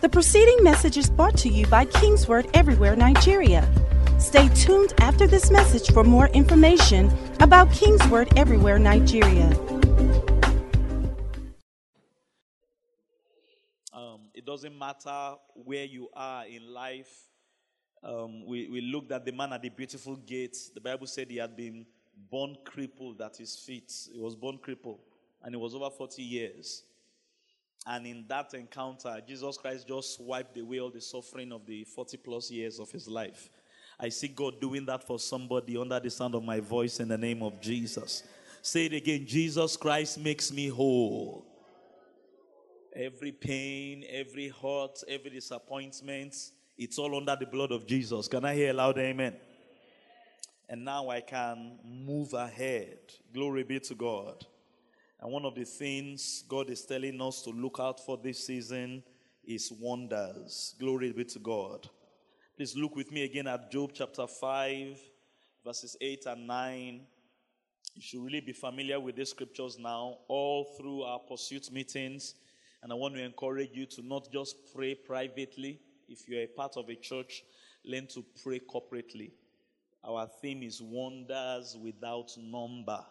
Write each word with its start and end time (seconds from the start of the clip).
The 0.00 0.08
preceding 0.08 0.64
message 0.64 0.96
is 0.96 1.10
brought 1.10 1.36
to 1.38 1.50
you 1.50 1.66
by 1.66 1.84
Kingsword 1.84 2.48
Everywhere 2.54 2.96
Nigeria. 2.96 3.68
Stay 4.18 4.48
tuned 4.54 4.94
after 4.98 5.26
this 5.26 5.50
message 5.50 5.92
for 5.92 6.02
more 6.02 6.28
information 6.28 7.12
about 7.40 7.70
Kingsword 7.70 8.32
Everywhere 8.34 8.78
Nigeria. 8.78 9.44
Um, 13.92 14.30
it 14.32 14.46
doesn't 14.46 14.78
matter 14.78 15.34
where 15.52 15.84
you 15.84 16.08
are 16.14 16.46
in 16.46 16.72
life. 16.72 17.28
Um, 18.02 18.46
we, 18.46 18.68
we 18.68 18.80
looked 18.80 19.12
at 19.12 19.26
the 19.26 19.32
man 19.32 19.52
at 19.52 19.60
the 19.60 19.68
beautiful 19.68 20.16
gate. 20.16 20.56
The 20.72 20.80
Bible 20.80 21.08
said 21.08 21.30
he 21.30 21.36
had 21.36 21.54
been 21.54 21.84
born 22.30 22.56
crippled 22.64 23.20
at 23.20 23.36
his 23.36 23.54
feet. 23.54 23.92
He 24.10 24.18
was 24.18 24.34
born 24.34 24.56
crippled, 24.62 25.00
and 25.42 25.54
it 25.54 25.58
was 25.58 25.74
over 25.74 25.90
40 25.90 26.22
years. 26.22 26.84
And 27.86 28.06
in 28.06 28.24
that 28.28 28.52
encounter, 28.54 29.20
Jesus 29.26 29.56
Christ 29.56 29.88
just 29.88 30.20
wiped 30.20 30.56
away 30.58 30.80
all 30.80 30.90
the 30.90 31.00
suffering 31.00 31.52
of 31.52 31.64
the 31.66 31.84
40 31.84 32.18
plus 32.18 32.50
years 32.50 32.78
of 32.78 32.90
his 32.90 33.08
life. 33.08 33.48
I 33.98 34.08
see 34.08 34.28
God 34.28 34.60
doing 34.60 34.86
that 34.86 35.06
for 35.06 35.18
somebody 35.18 35.76
under 35.76 35.98
the 36.00 36.10
sound 36.10 36.34
of 36.34 36.42
my 36.42 36.60
voice 36.60 37.00
in 37.00 37.08
the 37.08 37.18
name 37.18 37.42
of 37.42 37.60
Jesus. 37.60 38.22
Say 38.62 38.86
it 38.86 38.92
again 38.92 39.26
Jesus 39.26 39.76
Christ 39.76 40.18
makes 40.18 40.52
me 40.52 40.68
whole. 40.68 41.46
Every 42.94 43.32
pain, 43.32 44.04
every 44.08 44.48
hurt, 44.48 45.02
every 45.06 45.30
disappointment, 45.30 46.34
it's 46.76 46.98
all 46.98 47.16
under 47.16 47.36
the 47.36 47.46
blood 47.46 47.72
of 47.72 47.86
Jesus. 47.86 48.26
Can 48.26 48.44
I 48.44 48.54
hear 48.54 48.70
a 48.70 48.74
loud 48.74 48.98
amen? 48.98 49.36
And 50.68 50.84
now 50.84 51.08
I 51.08 51.20
can 51.20 51.78
move 51.84 52.32
ahead. 52.32 52.98
Glory 53.32 53.64
be 53.64 53.80
to 53.80 53.94
God. 53.94 54.46
And 55.20 55.30
one 55.30 55.44
of 55.44 55.54
the 55.54 55.64
things 55.64 56.44
God 56.48 56.70
is 56.70 56.86
telling 56.86 57.20
us 57.20 57.42
to 57.42 57.50
look 57.50 57.76
out 57.78 58.00
for 58.00 58.16
this 58.16 58.46
season 58.46 59.02
is 59.44 59.70
wonders. 59.70 60.74
Glory 60.80 61.12
be 61.12 61.24
to 61.24 61.38
God. 61.38 61.88
Please 62.56 62.74
look 62.74 62.96
with 62.96 63.12
me 63.12 63.24
again 63.24 63.46
at 63.46 63.70
Job 63.70 63.90
chapter 63.92 64.26
5, 64.26 64.98
verses 65.62 65.94
8 66.00 66.24
and 66.26 66.46
9. 66.46 67.00
You 67.94 68.02
should 68.02 68.24
really 68.24 68.40
be 68.40 68.52
familiar 68.52 68.98
with 68.98 69.16
these 69.16 69.30
scriptures 69.30 69.78
now, 69.78 70.18
all 70.26 70.64
through 70.78 71.02
our 71.02 71.18
pursuit 71.18 71.70
meetings. 71.70 72.34
And 72.82 72.90
I 72.90 72.94
want 72.94 73.14
to 73.14 73.22
encourage 73.22 73.70
you 73.74 73.84
to 73.86 74.02
not 74.02 74.32
just 74.32 74.56
pray 74.74 74.94
privately. 74.94 75.80
If 76.08 76.28
you're 76.28 76.44
a 76.44 76.46
part 76.46 76.78
of 76.78 76.88
a 76.88 76.94
church, 76.94 77.42
learn 77.84 78.06
to 78.14 78.24
pray 78.42 78.60
corporately. 78.60 79.32
Our 80.02 80.26
theme 80.40 80.62
is 80.62 80.80
wonders 80.80 81.76
without 81.78 82.30
number. 82.38 83.04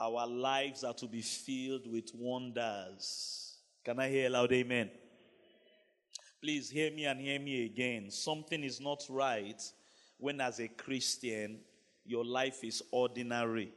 Our 0.00 0.26
lives 0.26 0.82
are 0.82 0.94
to 0.94 1.06
be 1.06 1.20
filled 1.20 1.86
with 1.86 2.10
wonders. 2.14 3.58
Can 3.84 4.00
I 4.00 4.08
hear 4.08 4.28
a 4.28 4.30
loud 4.30 4.50
amen? 4.50 4.90
Please 6.42 6.70
hear 6.70 6.90
me 6.90 7.04
and 7.04 7.20
hear 7.20 7.38
me 7.38 7.66
again. 7.66 8.10
Something 8.10 8.64
is 8.64 8.80
not 8.80 9.04
right 9.10 9.60
when, 10.16 10.40
as 10.40 10.58
a 10.58 10.68
Christian, 10.68 11.60
your 12.06 12.24
life 12.24 12.64
is 12.64 12.82
ordinary. 12.90 13.74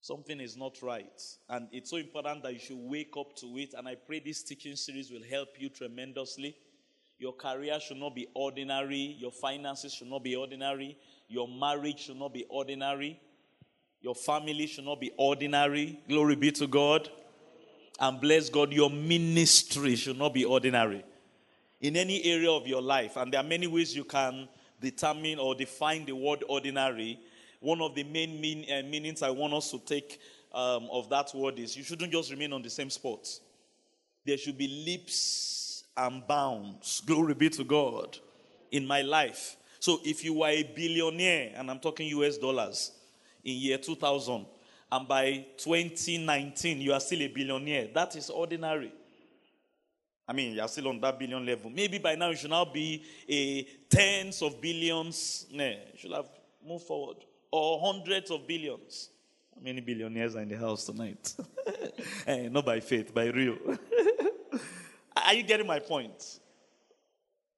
Something 0.00 0.40
is 0.40 0.56
not 0.56 0.80
right. 0.80 1.22
And 1.50 1.68
it's 1.70 1.90
so 1.90 1.98
important 1.98 2.42
that 2.44 2.54
you 2.54 2.60
should 2.60 2.78
wake 2.78 3.12
up 3.18 3.36
to 3.36 3.58
it. 3.58 3.74
And 3.76 3.86
I 3.86 3.96
pray 3.96 4.20
this 4.20 4.42
teaching 4.42 4.76
series 4.76 5.10
will 5.10 5.24
help 5.28 5.48
you 5.58 5.68
tremendously. 5.68 6.56
Your 7.18 7.34
career 7.34 7.78
should 7.78 7.98
not 7.98 8.14
be 8.14 8.28
ordinary. 8.34 9.16
Your 9.18 9.32
finances 9.32 9.92
should 9.92 10.08
not 10.08 10.24
be 10.24 10.34
ordinary. 10.34 10.96
Your 11.28 11.46
marriage 11.46 12.06
should 12.06 12.16
not 12.16 12.32
be 12.32 12.46
ordinary. 12.48 13.20
Your 14.00 14.14
family 14.14 14.66
should 14.66 14.84
not 14.84 15.00
be 15.00 15.10
ordinary. 15.16 15.98
Glory 16.08 16.36
be 16.36 16.52
to 16.52 16.66
God. 16.66 17.08
And 18.00 18.20
bless 18.20 18.48
God, 18.48 18.72
your 18.72 18.90
ministry 18.90 19.96
should 19.96 20.18
not 20.18 20.32
be 20.34 20.44
ordinary. 20.44 21.04
In 21.80 21.96
any 21.96 22.24
area 22.24 22.50
of 22.50 22.66
your 22.66 22.82
life, 22.82 23.16
and 23.16 23.32
there 23.32 23.40
are 23.40 23.46
many 23.46 23.66
ways 23.66 23.94
you 23.94 24.04
can 24.04 24.48
determine 24.80 25.38
or 25.38 25.54
define 25.54 26.04
the 26.04 26.12
word 26.12 26.44
ordinary. 26.48 27.18
One 27.60 27.80
of 27.80 27.94
the 27.94 28.04
main 28.04 28.40
mean, 28.40 28.64
uh, 28.70 28.82
meanings 28.88 29.22
I 29.22 29.30
want 29.30 29.52
us 29.52 29.70
to 29.72 29.80
take 29.80 30.20
um, 30.52 30.88
of 30.92 31.08
that 31.10 31.34
word 31.34 31.58
is 31.58 31.76
you 31.76 31.82
shouldn't 31.82 32.12
just 32.12 32.30
remain 32.30 32.52
on 32.52 32.62
the 32.62 32.70
same 32.70 32.90
spot. 32.90 33.28
There 34.24 34.38
should 34.38 34.58
be 34.58 34.68
leaps 34.68 35.84
and 35.96 36.26
bounds. 36.26 37.00
Glory 37.04 37.34
be 37.34 37.48
to 37.50 37.64
God 37.64 38.18
in 38.70 38.86
my 38.86 39.02
life. 39.02 39.56
So 39.80 40.00
if 40.04 40.24
you 40.24 40.34
were 40.34 40.48
a 40.48 40.62
billionaire, 40.62 41.52
and 41.56 41.70
I'm 41.70 41.80
talking 41.80 42.08
US 42.08 42.38
dollars, 42.38 42.92
in 43.44 43.56
year 43.56 43.78
2000 43.78 44.46
and 44.90 45.08
by 45.08 45.46
2019 45.56 46.80
you 46.80 46.92
are 46.92 47.00
still 47.00 47.22
a 47.22 47.28
billionaire. 47.28 47.88
That 47.92 48.16
is 48.16 48.30
ordinary. 48.30 48.92
I 50.26 50.32
mean 50.32 50.54
you 50.54 50.60
are 50.60 50.68
still 50.68 50.88
on 50.88 51.00
that 51.00 51.18
billion 51.18 51.44
level. 51.44 51.70
Maybe 51.70 51.98
by 51.98 52.14
now 52.14 52.30
you 52.30 52.36
should 52.36 52.50
now 52.50 52.64
be 52.64 53.04
a 53.28 53.62
tens 53.88 54.42
of 54.42 54.60
billions. 54.60 55.46
Nah, 55.52 55.64
you 55.64 55.76
should 55.96 56.12
have 56.12 56.28
moved 56.66 56.84
forward. 56.84 57.18
Or 57.50 57.80
hundreds 57.80 58.30
of 58.30 58.46
billions. 58.46 59.10
How 59.54 59.62
many 59.62 59.80
billionaires 59.80 60.36
are 60.36 60.42
in 60.42 60.48
the 60.48 60.58
house 60.58 60.84
tonight? 60.84 61.34
Hey, 61.66 61.90
eh, 62.44 62.48
not 62.48 62.64
by 62.64 62.80
faith 62.80 63.12
by 63.12 63.26
real. 63.26 63.56
Are 65.16 65.34
you 65.34 65.42
getting 65.42 65.66
my 65.66 65.78
point? 65.78 66.40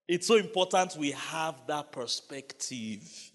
It's 0.08 0.26
so 0.26 0.36
important 0.36 0.96
we 0.96 1.12
have 1.12 1.54
that 1.66 1.92
perspective 1.92 3.29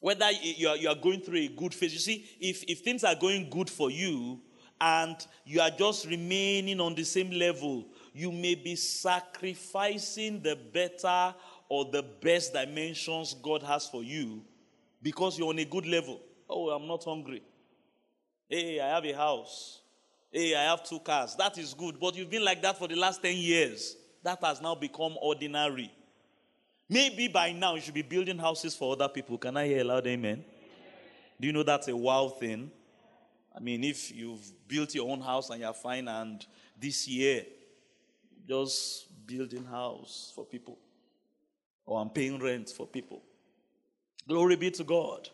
whether 0.00 0.30
you 0.30 0.68
are, 0.68 0.76
you 0.76 0.88
are 0.88 0.94
going 0.94 1.20
through 1.20 1.38
a 1.38 1.48
good 1.48 1.74
phase. 1.74 1.92
You 1.92 1.98
see, 1.98 2.24
if, 2.40 2.62
if 2.64 2.80
things 2.80 3.04
are 3.04 3.14
going 3.14 3.48
good 3.50 3.70
for 3.70 3.90
you 3.90 4.40
and 4.80 5.16
you 5.44 5.60
are 5.60 5.70
just 5.70 6.06
remaining 6.06 6.80
on 6.80 6.94
the 6.94 7.04
same 7.04 7.30
level, 7.30 7.86
you 8.12 8.30
may 8.30 8.54
be 8.54 8.76
sacrificing 8.76 10.42
the 10.42 10.56
better 10.72 11.34
or 11.68 11.86
the 11.90 12.02
best 12.02 12.52
dimensions 12.52 13.34
God 13.42 13.62
has 13.62 13.88
for 13.88 14.02
you 14.02 14.42
because 15.02 15.38
you're 15.38 15.48
on 15.48 15.58
a 15.58 15.64
good 15.64 15.86
level. 15.86 16.20
Oh, 16.48 16.70
I'm 16.70 16.86
not 16.86 17.04
hungry. 17.04 17.42
Hey, 18.48 18.80
I 18.80 18.88
have 18.88 19.04
a 19.04 19.12
house. 19.12 19.80
Hey, 20.30 20.54
I 20.54 20.64
have 20.64 20.84
two 20.84 21.00
cars. 21.00 21.34
That 21.36 21.58
is 21.58 21.74
good. 21.74 21.98
But 21.98 22.14
you've 22.16 22.30
been 22.30 22.44
like 22.44 22.62
that 22.62 22.78
for 22.78 22.86
the 22.86 22.96
last 22.96 23.22
10 23.22 23.36
years. 23.36 23.96
That 24.22 24.42
has 24.42 24.60
now 24.60 24.74
become 24.74 25.16
ordinary. 25.20 25.90
Maybe 26.88 27.28
by 27.28 27.52
now 27.52 27.74
you 27.74 27.80
should 27.80 27.94
be 27.94 28.02
building 28.02 28.38
houses 28.38 28.74
for 28.76 28.92
other 28.92 29.08
people. 29.08 29.38
Can 29.38 29.56
I 29.56 29.66
hear 29.66 29.80
a 29.80 29.84
loud 29.84 30.06
amen? 30.06 30.44
Do 31.40 31.46
you 31.46 31.52
know 31.52 31.62
that's 31.62 31.88
a 31.88 31.96
wow 31.96 32.28
thing? 32.28 32.70
I 33.54 33.60
mean, 33.60 33.84
if 33.84 34.14
you've 34.14 34.52
built 34.68 34.94
your 34.94 35.10
own 35.10 35.20
house 35.20 35.50
and 35.50 35.60
you're 35.60 35.72
fine, 35.72 36.08
and 36.08 36.44
this 36.78 37.08
year, 37.08 37.44
just 38.46 39.06
building 39.26 39.64
house 39.64 40.32
for 40.34 40.44
people, 40.44 40.78
or 41.84 42.00
I'm 42.00 42.10
paying 42.10 42.38
rent 42.38 42.70
for 42.70 42.86
people. 42.86 43.22
Glory 44.28 44.56
be 44.56 44.70
to 44.72 44.84
God. 44.84 45.28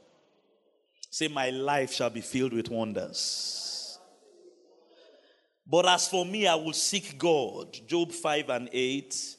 Say, 1.10 1.28
My 1.28 1.50
life 1.50 1.92
shall 1.92 2.10
be 2.10 2.20
filled 2.20 2.52
with 2.52 2.70
wonders. 2.70 3.98
But 5.66 5.86
as 5.86 6.08
for 6.08 6.24
me, 6.24 6.46
I 6.46 6.54
will 6.54 6.72
seek 6.72 7.18
God. 7.18 7.76
Job 7.86 8.12
5 8.12 8.48
and 8.50 8.68
8. 8.72 9.36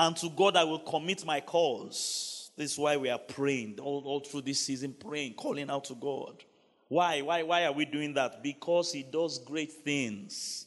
And 0.00 0.16
to 0.16 0.30
God, 0.30 0.56
I 0.56 0.64
will 0.64 0.78
commit 0.78 1.26
my 1.26 1.42
cause. 1.42 2.52
This 2.56 2.72
is 2.72 2.78
why 2.78 2.96
we 2.96 3.10
are 3.10 3.18
praying 3.18 3.78
all, 3.82 4.02
all 4.06 4.20
through 4.20 4.40
this 4.40 4.58
season, 4.58 4.94
praying, 4.98 5.34
calling 5.34 5.68
out 5.68 5.84
to 5.84 5.94
God. 5.94 6.42
Why? 6.88 7.20
Why? 7.20 7.42
Why 7.42 7.66
are 7.66 7.72
we 7.72 7.84
doing 7.84 8.14
that? 8.14 8.42
Because 8.42 8.94
He 8.94 9.02
does 9.02 9.38
great 9.38 9.70
things. 9.70 10.64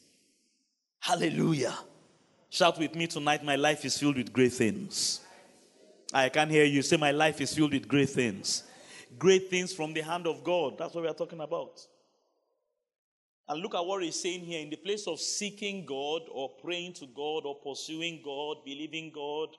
Hallelujah. 0.99 1.73
Shout 2.51 2.77
with 2.77 2.93
me 2.93 3.07
tonight, 3.07 3.43
my 3.43 3.55
life 3.55 3.83
is 3.85 3.97
filled 3.97 4.17
with 4.17 4.31
great 4.31 4.53
things. 4.53 5.21
I 6.13 6.29
can 6.29 6.51
hear 6.51 6.65
you 6.65 6.83
say, 6.83 6.97
My 6.97 7.09
life 7.09 7.41
is 7.41 7.55
filled 7.55 7.73
with 7.73 7.87
great 7.87 8.11
things. 8.11 8.65
Great 9.17 9.49
things 9.49 9.73
from 9.73 9.93
the 9.93 10.01
hand 10.01 10.27
of 10.27 10.43
God. 10.43 10.77
That's 10.77 10.93
what 10.93 11.01
we 11.01 11.09
are 11.09 11.15
talking 11.15 11.39
about. 11.39 11.83
And 13.49 13.61
look 13.61 13.75
at 13.75 13.85
what 13.85 14.03
he's 14.03 14.21
saying 14.21 14.41
here 14.41 14.61
in 14.61 14.69
the 14.69 14.77
place 14.77 15.05
of 15.07 15.19
seeking 15.19 15.85
God 15.85 16.21
or 16.31 16.49
praying 16.61 16.93
to 16.93 17.07
God 17.07 17.45
or 17.45 17.55
pursuing 17.55 18.21
God, 18.23 18.57
believing 18.65 19.11
God, 19.13 19.49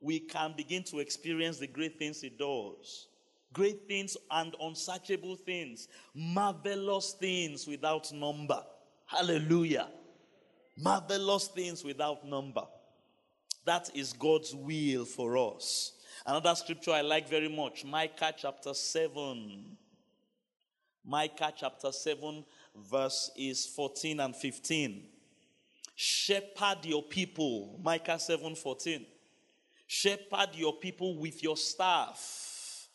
we 0.00 0.20
can 0.20 0.54
begin 0.56 0.84
to 0.84 1.00
experience 1.00 1.58
the 1.58 1.66
great 1.66 1.98
things 1.98 2.20
he 2.20 2.28
does. 2.28 3.08
Great 3.52 3.88
things 3.88 4.16
and 4.30 4.54
unsearchable 4.60 5.34
things, 5.34 5.88
marvelous 6.14 7.14
things 7.18 7.66
without 7.66 8.12
number. 8.12 8.62
Hallelujah. 9.06 9.88
Marvelous 10.76 11.48
things 11.48 11.82
without 11.82 12.26
number. 12.26 12.62
That 13.64 13.90
is 13.94 14.12
God's 14.12 14.54
will 14.54 15.04
for 15.04 15.36
us. 15.36 15.92
Another 16.26 16.54
scripture 16.54 16.92
I 16.92 17.00
like 17.00 17.28
very 17.28 17.48
much 17.48 17.84
Micah 17.84 18.34
chapter 18.36 18.74
7. 18.74 19.76
Micah 21.04 21.52
chapter 21.56 21.90
7 21.90 22.44
verse 22.90 23.30
is 23.36 23.66
14 23.66 24.20
and 24.20 24.34
15. 24.34 25.04
Shepherd 25.94 26.84
your 26.84 27.02
people, 27.02 27.78
Micah 27.82 28.18
7 28.18 28.54
14. 28.54 29.04
Shepherd 29.86 30.50
your 30.54 30.74
people 30.74 31.18
with 31.18 31.42
your 31.42 31.56
staff, 31.56 32.88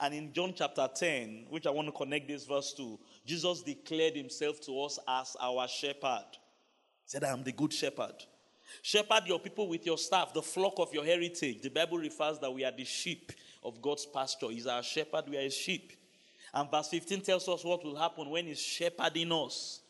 And 0.00 0.14
in 0.14 0.32
John 0.32 0.52
chapter 0.54 0.88
10, 0.94 1.46
which 1.48 1.66
I 1.66 1.70
want 1.70 1.88
to 1.88 1.92
connect 1.92 2.26
this 2.26 2.44
verse 2.44 2.72
to, 2.74 2.98
Jesus 3.24 3.62
declared 3.62 4.16
himself 4.16 4.60
to 4.62 4.82
us 4.82 4.98
as 5.06 5.36
our 5.40 5.68
shepherd. 5.68 6.26
He 6.32 7.06
said, 7.06 7.24
I 7.24 7.28
am 7.28 7.44
the 7.44 7.52
good 7.52 7.72
shepherd. 7.72 8.14
Shepherd 8.82 9.26
your 9.26 9.38
people 9.38 9.68
with 9.68 9.84
your 9.84 9.98
staff, 9.98 10.32
the 10.32 10.42
flock 10.42 10.74
of 10.78 10.92
your 10.92 11.04
heritage. 11.04 11.60
The 11.60 11.70
Bible 11.70 11.98
refers 11.98 12.38
that 12.38 12.52
we 12.52 12.64
are 12.64 12.72
the 12.72 12.84
sheep 12.84 13.32
of 13.62 13.82
God's 13.82 14.06
pasture. 14.06 14.48
He's 14.50 14.66
our 14.66 14.82
shepherd, 14.82 15.24
we 15.28 15.36
are 15.36 15.42
his 15.42 15.56
sheep. 15.56 15.92
And 16.52 16.70
verse 16.70 16.88
15 16.88 17.20
tells 17.22 17.48
us 17.48 17.64
what 17.64 17.84
will 17.84 17.96
happen 17.96 18.28
when 18.28 18.46
he's 18.46 18.60
shepherding 18.60 19.32
us. 19.32 19.80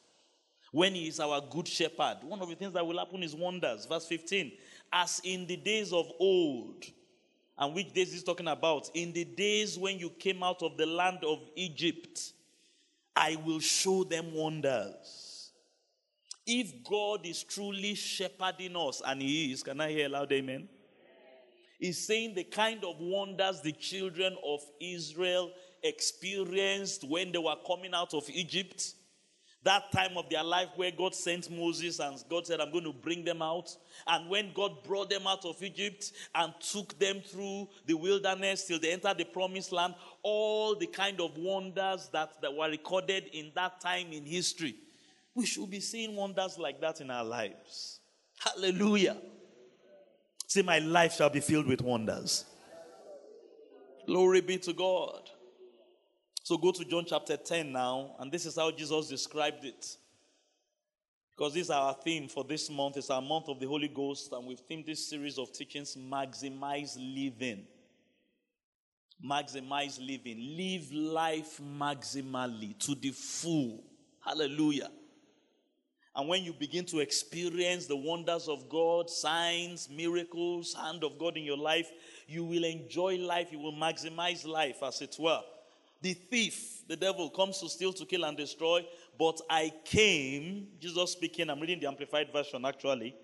When 0.72 0.94
he 0.94 1.08
is 1.08 1.18
our 1.18 1.40
good 1.50 1.66
shepherd. 1.66 2.18
One 2.22 2.40
of 2.40 2.48
the 2.48 2.54
things 2.54 2.74
that 2.74 2.86
will 2.86 2.98
happen 2.98 3.22
is 3.22 3.34
wonders. 3.34 3.86
Verse 3.86 4.06
15. 4.06 4.52
As 4.92 5.20
in 5.24 5.46
the 5.46 5.56
days 5.56 5.92
of 5.92 6.06
old. 6.20 6.84
And 7.58 7.74
which 7.74 7.92
days 7.92 8.14
is 8.14 8.22
talking 8.22 8.48
about? 8.48 8.88
In 8.94 9.12
the 9.12 9.24
days 9.24 9.78
when 9.78 9.98
you 9.98 10.10
came 10.10 10.42
out 10.42 10.62
of 10.62 10.76
the 10.76 10.86
land 10.86 11.18
of 11.24 11.40
Egypt, 11.56 12.32
I 13.14 13.36
will 13.44 13.60
show 13.60 14.04
them 14.04 14.32
wonders. 14.32 15.52
If 16.46 16.82
God 16.84 17.26
is 17.26 17.42
truly 17.42 17.94
shepherding 17.94 18.76
us, 18.76 19.02
and 19.04 19.20
He 19.20 19.52
is, 19.52 19.62
can 19.62 19.80
I 19.80 19.90
hear 19.90 20.08
loud 20.08 20.32
amen? 20.32 20.68
He's 21.78 22.06
saying 22.06 22.34
the 22.34 22.44
kind 22.44 22.84
of 22.84 22.96
wonders 22.98 23.60
the 23.60 23.72
children 23.72 24.36
of 24.44 24.60
Israel 24.80 25.50
experienced 25.82 27.04
when 27.08 27.32
they 27.32 27.38
were 27.38 27.56
coming 27.66 27.94
out 27.94 28.14
of 28.14 28.28
Egypt. 28.30 28.94
That 29.62 29.92
time 29.92 30.16
of 30.16 30.30
their 30.30 30.42
life 30.42 30.68
where 30.76 30.90
God 30.90 31.14
sent 31.14 31.50
Moses 31.50 31.98
and 31.98 32.16
God 32.30 32.46
said, 32.46 32.60
I'm 32.60 32.72
going 32.72 32.84
to 32.84 32.94
bring 32.94 33.24
them 33.24 33.42
out. 33.42 33.68
And 34.06 34.30
when 34.30 34.54
God 34.54 34.82
brought 34.84 35.10
them 35.10 35.26
out 35.26 35.44
of 35.44 35.62
Egypt 35.62 36.12
and 36.34 36.54
took 36.60 36.98
them 36.98 37.20
through 37.20 37.68
the 37.84 37.92
wilderness 37.92 38.64
till 38.64 38.80
they 38.80 38.92
entered 38.92 39.18
the 39.18 39.24
promised 39.24 39.70
land, 39.70 39.94
all 40.22 40.74
the 40.74 40.86
kind 40.86 41.20
of 41.20 41.36
wonders 41.36 42.08
that, 42.14 42.40
that 42.40 42.54
were 42.54 42.70
recorded 42.70 43.24
in 43.34 43.52
that 43.54 43.82
time 43.82 44.12
in 44.12 44.24
history. 44.24 44.76
We 45.34 45.44
should 45.44 45.70
be 45.70 45.80
seeing 45.80 46.16
wonders 46.16 46.58
like 46.58 46.80
that 46.80 47.02
in 47.02 47.10
our 47.10 47.24
lives. 47.24 48.00
Hallelujah. 48.38 49.18
Say, 50.46 50.62
my 50.62 50.78
life 50.78 51.14
shall 51.16 51.30
be 51.30 51.40
filled 51.40 51.66
with 51.66 51.82
wonders. 51.82 52.46
Glory 54.06 54.40
be 54.40 54.56
to 54.58 54.72
God. 54.72 55.30
So 56.50 56.58
go 56.58 56.73
to 56.73 56.85
John 56.85 57.05
chapter 57.06 57.37
10 57.37 57.70
now, 57.70 58.17
and 58.19 58.32
this 58.32 58.44
is 58.44 58.56
how 58.56 58.73
Jesus 58.73 59.06
described 59.06 59.64
it. 59.64 59.87
Because 61.31 61.55
this 61.55 61.67
is 61.67 61.70
our 61.70 61.94
theme 61.94 62.26
for 62.26 62.43
this 62.43 62.69
month. 62.69 62.97
It's 62.97 63.08
our 63.08 63.23
month 63.23 63.49
of 63.49 63.61
the 63.61 63.69
Holy 63.69 63.87
Ghost, 63.87 64.32
and 64.32 64.44
we've 64.49 64.61
themed 64.69 64.85
this 64.85 65.08
series 65.08 65.38
of 65.38 65.52
teachings 65.52 65.97
Maximize 65.97 66.97
Living. 66.99 67.69
Maximize 69.25 70.05
living. 70.05 70.56
Live 70.56 70.93
life 70.93 71.61
maximally 71.62 72.76
to 72.81 72.97
the 72.97 73.12
full. 73.12 73.85
Hallelujah. 74.19 74.91
And 76.17 76.29
when 76.29 76.43
you 76.43 76.52
begin 76.52 76.85
to 76.87 76.99
experience 76.99 77.87
the 77.87 77.94
wonders 77.94 78.49
of 78.49 78.69
God, 78.69 79.08
signs, 79.08 79.88
miracles, 79.88 80.75
hand 80.75 81.05
of 81.05 81.17
God 81.17 81.37
in 81.37 81.44
your 81.44 81.58
life, 81.58 81.88
you 82.26 82.43
will 82.43 82.64
enjoy 82.64 83.19
life. 83.19 83.52
You 83.52 83.61
will 83.61 83.75
maximize 83.75 84.44
life, 84.44 84.82
as 84.82 85.00
it 85.00 85.14
were. 85.17 85.43
The 86.02 86.14
thief, 86.14 86.87
the 86.88 86.97
devil, 86.97 87.29
comes 87.31 87.61
to 87.61 87.69
steal, 87.69 87.93
to 87.93 88.06
kill, 88.06 88.25
and 88.25 88.37
destroy. 88.37 88.87
But 89.19 89.41
I 89.50 89.73
came, 89.85 90.69
Jesus 90.81 91.12
speaking, 91.12 91.50
I'm 91.50 91.61
reading 91.61 91.81
the 91.81 91.88
Amplified 91.88 92.32
Version 92.32 92.64
actually. 92.64 93.14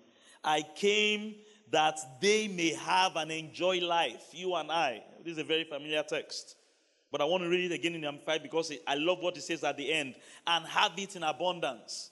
I 0.43 0.63
came 0.75 1.35
that 1.71 1.99
they 2.21 2.47
may 2.47 2.73
have 2.73 3.15
and 3.15 3.31
enjoy 3.31 3.79
life. 3.79 4.29
You 4.31 4.55
and 4.55 4.71
I. 4.71 5.03
This 5.23 5.33
is 5.33 5.39
a 5.39 5.43
very 5.43 5.63
familiar 5.63 6.03
text. 6.03 6.55
But 7.11 7.21
I 7.21 7.25
want 7.25 7.43
to 7.43 7.49
read 7.49 7.71
it 7.71 7.75
again 7.75 7.95
in 7.95 8.01
the 8.01 8.07
Amplified 8.07 8.43
because 8.43 8.71
I 8.85 8.95
love 8.95 9.19
what 9.19 9.37
it 9.37 9.41
says 9.41 9.63
at 9.63 9.75
the 9.75 9.91
end. 9.91 10.15
And 10.45 10.65
have 10.65 10.91
it 10.97 11.15
in 11.15 11.23
abundance. 11.23 12.11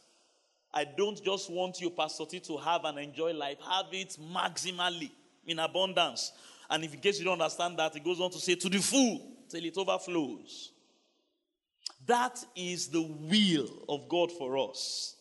I 0.73 0.83
don't 0.83 1.23
just 1.23 1.49
want 1.49 1.79
you, 1.79 1.89
Pastor 1.89 2.25
T, 2.25 2.39
to 2.41 2.57
have 2.57 2.83
and 2.85 2.97
enjoy 2.97 3.33
life. 3.33 3.57
Have 3.69 3.85
it 3.91 4.17
maximally 4.33 5.11
in 5.45 5.59
abundance. 5.59 6.33
And 6.69 6.83
if 6.83 6.93
in 6.93 6.99
case 6.99 7.19
you 7.19 7.25
don't 7.25 7.39
understand 7.39 7.77
that, 7.79 7.95
it 7.95 8.03
goes 8.03 8.19
on 8.19 8.31
to 8.31 8.39
say, 8.39 8.55
to 8.55 8.67
the 8.67 8.79
full, 8.79 9.34
till 9.49 9.63
it 9.63 9.77
overflows. 9.77 10.71
That 12.05 12.43
is 12.55 12.87
the 12.87 13.01
will 13.01 13.69
of 13.89 14.07
God 14.09 14.31
for 14.31 14.57
us. 14.69 15.15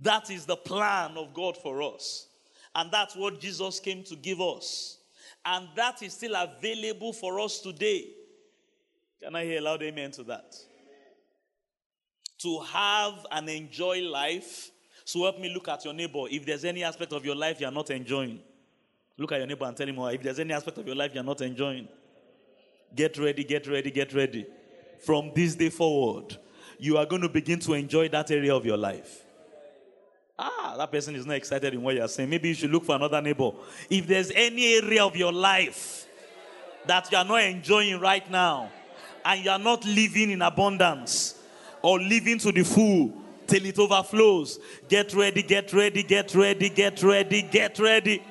That 0.00 0.30
is 0.30 0.44
the 0.46 0.56
plan 0.56 1.16
of 1.16 1.34
God 1.34 1.56
for 1.56 1.82
us. 1.82 2.28
And 2.74 2.90
that's 2.92 3.16
what 3.16 3.40
Jesus 3.40 3.80
came 3.80 4.04
to 4.04 4.16
give 4.16 4.40
us. 4.40 4.98
And 5.44 5.68
that 5.76 6.02
is 6.02 6.12
still 6.12 6.34
available 6.34 7.12
for 7.12 7.40
us 7.40 7.60
today. 7.60 8.08
Can 9.22 9.34
I 9.34 9.44
hear 9.44 9.58
a 9.58 9.62
loud 9.62 9.82
amen 9.82 10.10
to 10.12 10.24
that? 10.24 10.54
to 12.38 12.60
have 12.60 13.26
and 13.30 13.48
enjoy 13.48 14.02
life. 14.02 14.70
So 15.04 15.22
help 15.22 15.38
me 15.40 15.52
look 15.52 15.68
at 15.68 15.84
your 15.84 15.94
neighbor. 15.94 16.24
If 16.30 16.44
there's 16.44 16.64
any 16.64 16.84
aspect 16.84 17.12
of 17.12 17.24
your 17.24 17.36
life 17.36 17.60
you're 17.60 17.70
not 17.70 17.90
enjoying, 17.90 18.40
look 19.16 19.32
at 19.32 19.38
your 19.38 19.46
neighbor 19.46 19.64
and 19.64 19.76
tell 19.76 19.88
him, 19.88 19.98
if 19.98 20.22
there's 20.22 20.38
any 20.38 20.52
aspect 20.52 20.78
of 20.78 20.86
your 20.86 20.96
life 20.96 21.12
you're 21.14 21.24
not 21.24 21.40
enjoying, 21.40 21.88
get 22.94 23.18
ready, 23.18 23.44
get 23.44 23.66
ready, 23.66 23.90
get 23.90 24.12
ready. 24.12 24.46
From 24.98 25.32
this 25.34 25.54
day 25.54 25.68
forward, 25.68 26.36
you 26.78 26.96
are 26.96 27.06
going 27.06 27.22
to 27.22 27.28
begin 27.28 27.58
to 27.60 27.74
enjoy 27.74 28.08
that 28.08 28.30
area 28.30 28.54
of 28.54 28.64
your 28.64 28.76
life. 28.76 29.24
Ah, 30.38 30.74
that 30.76 30.92
person 30.92 31.14
is 31.14 31.24
not 31.24 31.36
excited 31.36 31.72
in 31.72 31.82
what 31.82 31.94
you're 31.94 32.08
saying. 32.08 32.28
Maybe 32.28 32.48
you 32.48 32.54
should 32.54 32.70
look 32.70 32.84
for 32.84 32.94
another 32.94 33.22
neighbor. 33.22 33.52
If 33.88 34.06
there's 34.06 34.30
any 34.32 34.74
area 34.74 35.04
of 35.04 35.16
your 35.16 35.32
life 35.32 36.06
that 36.86 37.10
you 37.10 37.18
are 37.18 37.24
not 37.24 37.42
enjoying 37.42 37.98
right 38.00 38.28
now, 38.30 38.70
and 39.24 39.44
you 39.44 39.50
are 39.50 39.58
not 39.58 39.84
living 39.84 40.30
in 40.30 40.42
abundance, 40.42 41.36
or 41.82 42.00
living 42.00 42.38
to 42.38 42.52
the 42.52 42.62
full 42.62 43.12
till 43.46 43.64
it 43.64 43.78
overflows. 43.78 44.58
Get 44.88 45.14
ready, 45.14 45.42
get 45.42 45.72
ready, 45.72 46.02
get 46.02 46.34
ready, 46.34 46.68
get 46.68 47.02
ready, 47.02 47.42
get 47.42 47.78
ready. 47.78 48.22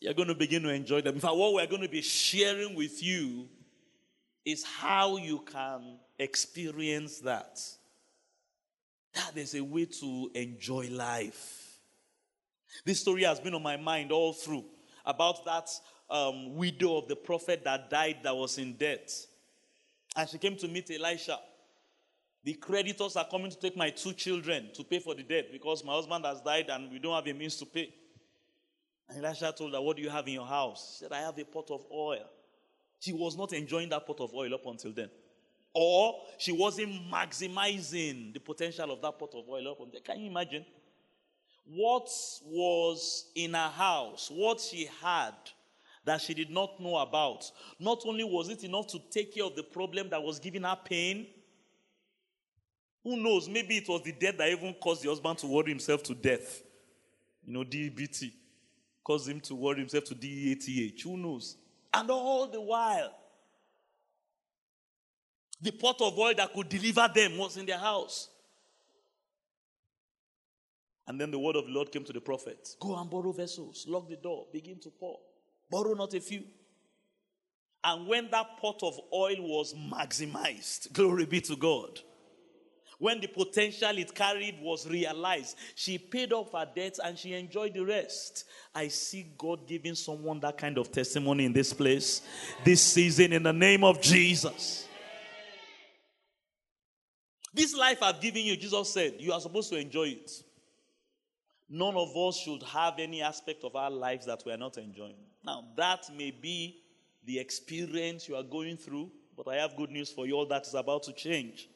You're 0.00 0.14
going 0.14 0.28
to 0.28 0.34
begin 0.34 0.62
to 0.62 0.68
enjoy 0.68 1.00
them. 1.00 1.16
In 1.16 1.20
fact, 1.20 1.34
what 1.34 1.54
we're 1.54 1.66
going 1.66 1.82
to 1.82 1.88
be 1.88 2.02
sharing 2.02 2.74
with 2.74 3.02
you 3.02 3.48
is 4.44 4.64
how 4.64 5.16
you 5.16 5.40
can 5.40 5.98
experience 6.18 7.18
that. 7.20 7.60
That 9.14 9.32
there's 9.34 9.54
a 9.54 9.64
way 9.64 9.86
to 9.86 10.30
enjoy 10.34 10.88
life. 10.90 11.78
This 12.84 13.00
story 13.00 13.24
has 13.24 13.40
been 13.40 13.54
on 13.54 13.62
my 13.62 13.76
mind 13.76 14.12
all 14.12 14.32
through 14.32 14.64
about 15.04 15.44
that 15.44 15.68
um, 16.10 16.54
widow 16.54 16.98
of 16.98 17.08
the 17.08 17.16
prophet 17.16 17.64
that 17.64 17.90
died 17.90 18.18
that 18.22 18.36
was 18.36 18.58
in 18.58 18.74
debt. 18.74 19.10
And 20.16 20.28
she 20.28 20.38
came 20.38 20.56
to 20.56 20.68
meet 20.68 20.90
Elisha. 20.90 21.38
The 22.44 22.54
creditors 22.54 23.16
are 23.16 23.26
coming 23.28 23.50
to 23.50 23.58
take 23.58 23.76
my 23.76 23.90
two 23.90 24.12
children 24.12 24.70
to 24.74 24.84
pay 24.84 25.00
for 25.00 25.14
the 25.14 25.22
debt 25.22 25.46
because 25.52 25.84
my 25.84 25.92
husband 25.92 26.24
has 26.24 26.40
died 26.40 26.66
and 26.70 26.90
we 26.90 26.98
don't 26.98 27.14
have 27.14 27.26
a 27.26 27.36
means 27.36 27.56
to 27.56 27.66
pay. 27.66 27.92
And 29.08 29.24
Elisha 29.24 29.52
told 29.56 29.72
her, 29.72 29.80
What 29.80 29.96
do 29.96 30.02
you 30.02 30.10
have 30.10 30.26
in 30.26 30.34
your 30.34 30.46
house? 30.46 30.96
She 30.98 31.04
said, 31.04 31.12
I 31.12 31.20
have 31.20 31.38
a 31.38 31.44
pot 31.44 31.70
of 31.70 31.84
oil. 31.92 32.24
She 33.00 33.12
was 33.12 33.36
not 33.36 33.52
enjoying 33.52 33.88
that 33.90 34.06
pot 34.06 34.20
of 34.20 34.34
oil 34.34 34.54
up 34.54 34.66
until 34.66 34.92
then. 34.92 35.10
Or 35.72 36.22
she 36.38 36.52
wasn't 36.52 37.10
maximizing 37.10 38.32
the 38.34 38.40
potential 38.40 38.90
of 38.90 39.00
that 39.02 39.18
pot 39.18 39.30
of 39.34 39.48
oil 39.48 39.68
up 39.68 39.80
until 39.80 39.92
then. 39.92 40.02
Can 40.02 40.20
you 40.20 40.30
imagine? 40.30 40.64
What 41.64 42.08
was 42.44 43.26
in 43.34 43.54
her 43.54 43.68
house, 43.68 44.30
what 44.32 44.60
she 44.60 44.88
had 45.02 45.34
that 46.04 46.20
she 46.22 46.32
did 46.32 46.50
not 46.50 46.80
know 46.80 46.96
about, 46.96 47.50
not 47.78 48.02
only 48.06 48.24
was 48.24 48.48
it 48.48 48.64
enough 48.64 48.86
to 48.88 48.98
take 49.10 49.34
care 49.34 49.44
of 49.44 49.54
the 49.54 49.62
problem 49.62 50.08
that 50.08 50.22
was 50.22 50.38
giving 50.38 50.62
her 50.62 50.78
pain, 50.82 51.26
who 53.04 53.16
knows? 53.16 53.48
Maybe 53.48 53.76
it 53.76 53.88
was 53.88 54.02
the 54.02 54.12
death 54.12 54.38
that 54.38 54.48
even 54.48 54.74
caused 54.74 55.02
the 55.02 55.10
husband 55.10 55.38
to 55.38 55.46
worry 55.46 55.68
himself 55.68 56.02
to 56.04 56.14
death. 56.14 56.62
You 57.44 57.52
know, 57.52 57.64
DBT 57.64 58.32
caused 59.08 59.26
him 59.26 59.40
to 59.40 59.54
worry 59.54 59.78
himself 59.78 60.04
to 60.04 60.14
DEATH. 60.14 61.00
Who 61.02 61.16
knows? 61.16 61.56
And 61.94 62.10
all 62.10 62.46
the 62.46 62.60
while, 62.60 63.10
the 65.62 65.70
pot 65.72 65.96
of 66.02 66.18
oil 66.18 66.34
that 66.36 66.52
could 66.52 66.68
deliver 66.68 67.10
them 67.14 67.38
was 67.38 67.56
in 67.56 67.64
their 67.64 67.78
house. 67.78 68.28
And 71.06 71.18
then 71.18 71.30
the 71.30 71.38
word 71.38 71.56
of 71.56 71.64
the 71.64 71.72
Lord 71.72 71.90
came 71.90 72.04
to 72.04 72.12
the 72.12 72.20
prophet 72.20 72.76
Go 72.78 72.98
and 72.98 73.08
borrow 73.08 73.32
vessels, 73.32 73.86
lock 73.88 74.10
the 74.10 74.16
door, 74.16 74.46
begin 74.52 74.78
to 74.80 74.90
pour. 74.90 75.18
Borrow 75.70 75.94
not 75.94 76.12
a 76.12 76.20
few. 76.20 76.42
And 77.82 78.06
when 78.06 78.30
that 78.30 78.58
pot 78.60 78.82
of 78.82 79.00
oil 79.10 79.36
was 79.38 79.72
maximized, 79.74 80.92
glory 80.92 81.24
be 81.24 81.40
to 81.42 81.56
God, 81.56 82.00
when 82.98 83.20
the 83.20 83.28
potential 83.28 83.96
it 83.96 84.14
carried 84.14 84.56
was 84.60 84.88
realized, 84.88 85.56
she 85.74 85.98
paid 85.98 86.32
off 86.32 86.52
her 86.52 86.66
debts 86.74 86.98
and 87.02 87.16
she 87.16 87.32
enjoyed 87.32 87.74
the 87.74 87.84
rest. 87.84 88.44
I 88.74 88.88
see 88.88 89.32
God 89.38 89.66
giving 89.66 89.94
someone 89.94 90.40
that 90.40 90.58
kind 90.58 90.78
of 90.78 90.90
testimony 90.90 91.44
in 91.44 91.52
this 91.52 91.72
place 91.72 92.22
this 92.64 92.82
season 92.82 93.32
in 93.32 93.44
the 93.44 93.52
name 93.52 93.84
of 93.84 94.00
Jesus. 94.00 94.86
This 97.54 97.74
life 97.74 98.02
I've 98.02 98.20
given 98.20 98.44
you, 98.44 98.56
Jesus 98.56 98.92
said, 98.92 99.14
you 99.18 99.32
are 99.32 99.40
supposed 99.40 99.70
to 99.70 99.78
enjoy 99.78 100.08
it. 100.08 100.30
None 101.70 101.94
of 101.94 102.16
us 102.16 102.38
should 102.38 102.62
have 102.62 102.94
any 102.98 103.22
aspect 103.22 103.62
of 103.62 103.76
our 103.76 103.90
lives 103.90 104.26
that 104.26 104.42
we 104.44 104.52
are 104.52 104.56
not 104.56 104.76
enjoying. 104.78 105.16
Now, 105.44 105.64
that 105.76 106.04
may 106.16 106.30
be 106.30 106.82
the 107.24 107.38
experience 107.38 108.28
you 108.28 108.36
are 108.36 108.42
going 108.42 108.76
through. 108.76 109.10
But 109.36 109.48
I 109.48 109.56
have 109.56 109.76
good 109.76 109.90
news 109.90 110.10
for 110.10 110.26
you 110.26 110.34
all 110.34 110.46
that 110.46 110.66
is 110.66 110.74
about 110.74 111.04
to 111.04 111.12
change. 111.12 111.68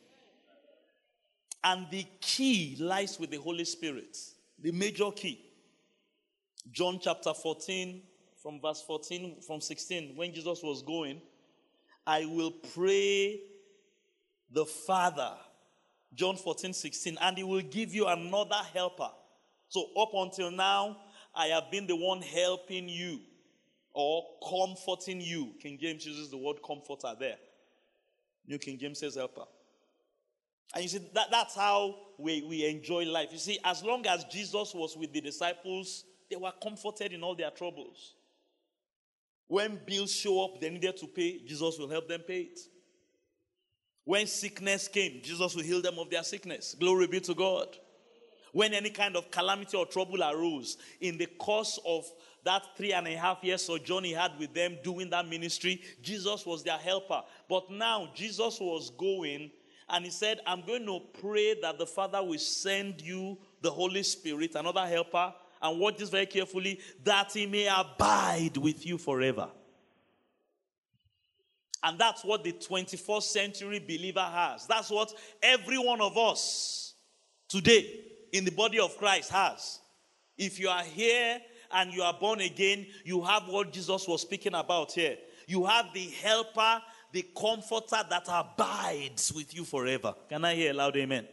And 1.65 1.87
the 1.91 2.05
key 2.21 2.77
lies 2.81 3.19
with 3.19 3.31
the 3.31 3.39
Holy 3.39 3.65
Spirit, 3.65 4.17
the 4.59 4.73
major 4.73 5.11
key. 5.13 5.41
John 6.71 6.99
chapter 7.01 7.35
14, 7.35 8.03
from 8.43 8.61
verse 8.61 8.83
14, 8.87 9.41
from 9.47 9.61
16, 9.61 10.17
when 10.17 10.35
Jesus 10.35 10.63
was 10.63 10.83
going, 10.83 11.21
I 12.07 12.25
will 12.25 12.51
pray 12.75 13.41
the 14.51 14.65
Father. 14.65 15.33
John 16.15 16.37
14, 16.37 16.73
16, 16.73 17.19
and 17.21 17.39
he 17.39 17.45
will 17.45 17.63
give 17.63 17.95
you 17.95 18.07
another 18.07 18.61
helper. 18.75 19.11
So, 19.69 19.87
up 19.97 20.11
until 20.15 20.51
now, 20.51 20.99
I 21.35 21.47
have 21.47 21.71
been 21.71 21.87
the 21.87 21.97
one 21.97 22.21
helping 22.21 22.89
you 22.89 23.21
or 23.95 24.25
comforting 24.49 25.21
you. 25.21 25.55
King 25.61 25.79
James 25.81 26.05
uses 26.05 26.31
the 26.31 26.37
word 26.37 26.57
comforter 26.65 27.15
there. 27.19 27.37
New 28.47 28.59
King 28.59 28.79
James 28.79 28.99
says 28.99 29.15
helper. 29.15 29.45
And 30.75 30.83
you 30.83 30.89
see, 30.89 31.01
that, 31.15 31.31
that's 31.31 31.55
how 31.55 31.97
we, 32.19 32.43
we 32.43 32.67
enjoy 32.67 33.05
life. 33.05 33.29
You 33.33 33.39
see, 33.39 33.59
as 33.65 33.83
long 33.83 34.07
as 34.07 34.25
Jesus 34.25 34.75
was 34.75 34.97
with 34.97 35.13
the 35.13 35.21
disciples, 35.21 36.05
they 36.31 36.37
were 36.37 36.53
comforted 36.63 37.13
in 37.13 37.23
all 37.23 37.35
their 37.35 37.51
troubles. 37.51 38.15
When 39.49 39.79
bills 39.87 40.13
show 40.13 40.45
up, 40.45 40.61
they 40.61 40.71
needed 40.71 40.97
to 40.99 41.07
pay, 41.07 41.41
Jesus 41.45 41.79
will 41.79 41.89
help 41.89 42.09
them 42.09 42.21
pay 42.21 42.43
it. 42.43 42.61
When 44.05 44.27
sickness 44.27 44.89
came, 44.89 45.21
Jesus 45.23 45.55
will 45.55 45.63
heal 45.63 45.83
them 45.83 45.99
of 45.99 46.11
their 46.11 46.23
sickness. 46.23 46.75
Glory 46.79 47.07
be 47.07 47.21
to 47.21 47.35
God. 47.35 47.69
When 48.53 48.75
any 48.75 48.91
kind 48.91 49.17
of 49.17 49.31
calamity 49.31 49.77
or 49.77 49.87
trouble 49.87 50.23
arose 50.23 50.77
in 51.01 51.17
the 51.17 51.27
course 51.27 51.79
of 51.87 52.05
that 52.45 52.63
three 52.77 52.93
and 52.93 53.07
a 53.07 53.17
half 53.17 53.43
years 53.43 53.63
sojourn 53.63 54.05
he 54.05 54.13
had 54.13 54.33
with 54.39 54.53
them 54.53 54.77
doing 54.83 55.09
that 55.11 55.29
ministry, 55.29 55.81
Jesus 56.03 56.45
was 56.45 56.63
their 56.63 56.77
helper. 56.77 57.23
But 57.49 57.71
now 57.71 58.11
Jesus 58.15 58.59
was 58.61 58.91
going 58.91 59.51
and 59.93 60.07
he 60.07 60.11
said, 60.11 60.41
I'm 60.47 60.63
going 60.63 60.87
to 60.87 61.01
pray 61.21 61.61
that 61.61 61.79
the 61.79 61.87
Father 61.87 62.23
will 62.23 62.39
send 62.39 63.03
you 63.03 63.37
the 63.61 63.71
Holy 63.71 64.03
Spirit, 64.03 64.55
another 64.55 64.87
helper, 64.87 65.35
and 65.61 65.79
watch 65.79 65.99
this 65.99 66.09
very 66.09 66.25
carefully, 66.27 66.81
that 67.05 67.31
he 67.33 67.47
may 67.47 67.69
abide 67.69 68.57
with 68.57 68.87
you 68.87 68.97
forever. 68.97 69.49
And 71.85 71.99
that's 71.99 72.25
what 72.25 72.43
the 72.43 72.53
21st 72.53 73.23
century 73.23 73.81
believer 73.81 74.21
has. 74.21 74.67
That's 74.67 74.91
what 74.91 75.13
every 75.43 75.79
one 75.79 76.01
of 76.01 76.17
us 76.17 76.95
today 77.49 78.01
in 78.33 78.47
the 78.47 78.51
body 78.51 78.81
of 78.81 78.97
Christ 78.97 79.31
has. 79.31 79.81
If 80.39 80.59
you 80.59 80.71
are 80.71 80.85
here 80.85 81.39
and 81.71 81.93
you 81.93 82.03
are 82.03 82.17
born 82.19 82.41
again, 82.41 82.87
you 83.05 83.23
have 83.23 83.47
what 83.47 83.73
Jesus 83.73 84.09
was 84.09 84.23
speaking 84.23 84.55
about 84.55 84.93
here. 84.93 85.19
You 85.47 85.67
have 85.67 85.87
the 85.93 86.07
helper, 86.23 86.81
the 87.13 87.27
comforter 87.39 88.03
that 88.09 88.27
abides 88.29 89.33
with 89.33 89.55
you 89.55 89.65
forever. 89.65 90.15
Can 90.29 90.45
I 90.45 90.55
hear 90.55 90.71
a 90.71 90.75
loud 90.75 90.97
amen? 90.97 91.29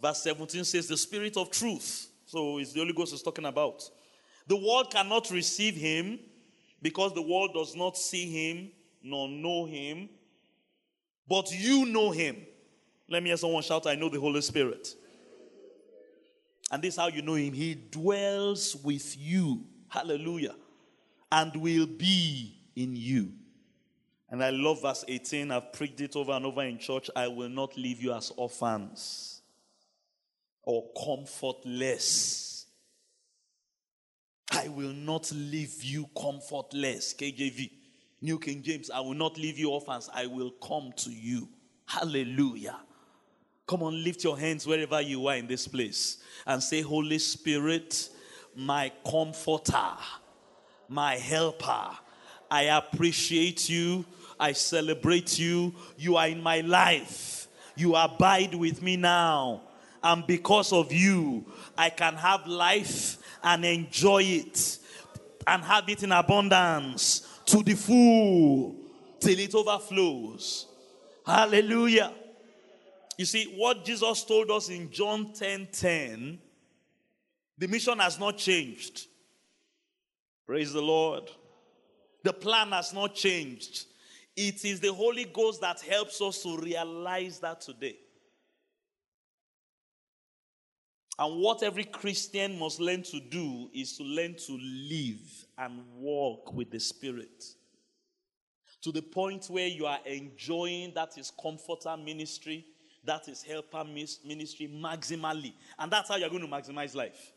Verse 0.00 0.22
17 0.22 0.64
says, 0.64 0.88
The 0.88 0.96
Spirit 0.96 1.36
of 1.36 1.50
truth. 1.50 2.08
So 2.24 2.58
it's 2.58 2.72
the 2.72 2.80
Holy 2.80 2.92
Ghost 2.92 3.12
is 3.12 3.22
talking 3.22 3.44
about. 3.44 3.82
The 4.46 4.56
world 4.56 4.90
cannot 4.90 5.30
receive 5.30 5.74
him 5.74 6.18
because 6.80 7.12
the 7.12 7.22
world 7.22 7.50
does 7.54 7.76
not 7.76 7.96
see 7.96 8.30
him 8.30 8.70
nor 9.02 9.28
know 9.28 9.66
him. 9.66 10.08
But 11.28 11.52
you 11.52 11.84
know 11.86 12.10
him. 12.10 12.36
Let 13.08 13.22
me 13.22 13.30
hear 13.30 13.36
someone 13.36 13.62
shout, 13.62 13.86
I 13.86 13.94
know 13.94 14.08
the 14.08 14.20
Holy 14.20 14.40
Spirit. 14.40 14.94
And 16.70 16.82
this 16.82 16.94
is 16.94 17.00
how 17.00 17.08
you 17.08 17.22
know 17.22 17.34
him. 17.34 17.52
He 17.52 17.74
dwells 17.74 18.76
with 18.76 19.16
you. 19.18 19.64
Hallelujah. 19.88 20.54
And 21.32 21.54
will 21.56 21.86
be 21.86 22.56
in 22.76 22.94
you. 22.94 23.32
And 24.30 24.44
I 24.44 24.50
love 24.50 24.82
verse 24.82 25.04
18. 25.08 25.50
I've 25.50 25.72
preached 25.72 26.00
it 26.00 26.16
over 26.16 26.32
and 26.32 26.44
over 26.44 26.62
in 26.62 26.78
church. 26.78 27.10
I 27.16 27.28
will 27.28 27.48
not 27.48 27.76
leave 27.76 28.02
you 28.02 28.12
as 28.12 28.30
orphans 28.36 29.40
or 30.62 30.84
comfortless. 31.02 32.66
I 34.50 34.68
will 34.68 34.92
not 34.92 35.30
leave 35.32 35.82
you 35.82 36.08
comfortless. 36.16 37.14
KJV. 37.14 37.70
New 38.20 38.38
King 38.38 38.62
James. 38.62 38.90
I 38.90 39.00
will 39.00 39.14
not 39.14 39.38
leave 39.38 39.58
you 39.58 39.70
orphans. 39.70 40.10
I 40.12 40.26
will 40.26 40.50
come 40.50 40.92
to 40.96 41.10
you. 41.10 41.48
Hallelujah. 41.86 42.76
Come 43.66 43.82
on, 43.82 44.02
lift 44.02 44.24
your 44.24 44.38
hands 44.38 44.66
wherever 44.66 45.00
you 45.02 45.26
are 45.26 45.36
in 45.36 45.46
this 45.46 45.68
place 45.68 46.18
and 46.46 46.62
say, 46.62 46.80
Holy 46.80 47.18
Spirit, 47.18 48.08
my 48.56 48.90
comforter, 49.06 49.92
my 50.88 51.16
helper. 51.16 51.90
I 52.50 52.62
appreciate 52.62 53.68
you. 53.68 54.04
I 54.40 54.52
celebrate 54.52 55.38
you. 55.38 55.74
You 55.96 56.16
are 56.16 56.28
in 56.28 56.42
my 56.42 56.60
life. 56.60 57.48
You 57.76 57.94
abide 57.94 58.54
with 58.54 58.82
me 58.82 58.96
now. 58.96 59.62
And 60.02 60.26
because 60.26 60.72
of 60.72 60.92
you, 60.92 61.44
I 61.76 61.90
can 61.90 62.14
have 62.14 62.46
life 62.46 63.18
and 63.42 63.64
enjoy 63.64 64.22
it 64.22 64.78
and 65.46 65.62
have 65.62 65.88
it 65.88 66.02
in 66.02 66.12
abundance 66.12 67.40
to 67.46 67.62
the 67.62 67.74
full 67.74 68.76
till 69.18 69.38
it 69.38 69.54
overflows. 69.54 70.66
Hallelujah. 71.26 72.12
You 73.16 73.24
see, 73.24 73.54
what 73.56 73.84
Jesus 73.84 74.24
told 74.24 74.50
us 74.50 74.68
in 74.68 74.90
John 74.90 75.32
10 75.32 75.68
10, 75.72 76.38
the 77.58 77.66
mission 77.66 77.98
has 77.98 78.18
not 78.18 78.38
changed. 78.38 79.06
Praise 80.46 80.72
the 80.72 80.80
Lord. 80.80 81.30
The 82.28 82.34
plan 82.34 82.72
has 82.72 82.92
not 82.92 83.14
changed. 83.14 83.86
It 84.36 84.62
is 84.62 84.80
the 84.80 84.92
Holy 84.92 85.24
Ghost 85.24 85.62
that 85.62 85.80
helps 85.80 86.20
us 86.20 86.42
to 86.42 86.58
realize 86.58 87.38
that 87.38 87.62
today. 87.62 87.96
And 91.18 91.40
what 91.40 91.62
every 91.62 91.84
Christian 91.84 92.58
must 92.58 92.80
learn 92.80 93.02
to 93.04 93.18
do 93.18 93.70
is 93.72 93.96
to 93.96 94.02
learn 94.02 94.34
to 94.46 94.58
live 94.60 95.46
and 95.56 95.80
walk 95.96 96.52
with 96.52 96.70
the 96.70 96.78
Spirit. 96.78 97.44
To 98.82 98.92
the 98.92 99.00
point 99.00 99.46
where 99.46 99.66
you 99.66 99.86
are 99.86 100.00
enjoying 100.04 100.92
that 100.96 101.16
is 101.16 101.32
comforter 101.40 101.96
ministry, 101.96 102.66
that 103.04 103.26
is 103.26 103.42
helper 103.42 103.84
ministry 103.84 104.68
maximally. 104.70 105.54
And 105.78 105.90
that's 105.90 106.10
how 106.10 106.16
you're 106.16 106.28
going 106.28 106.42
to 106.42 106.46
maximize 106.46 106.94
life. 106.94 107.32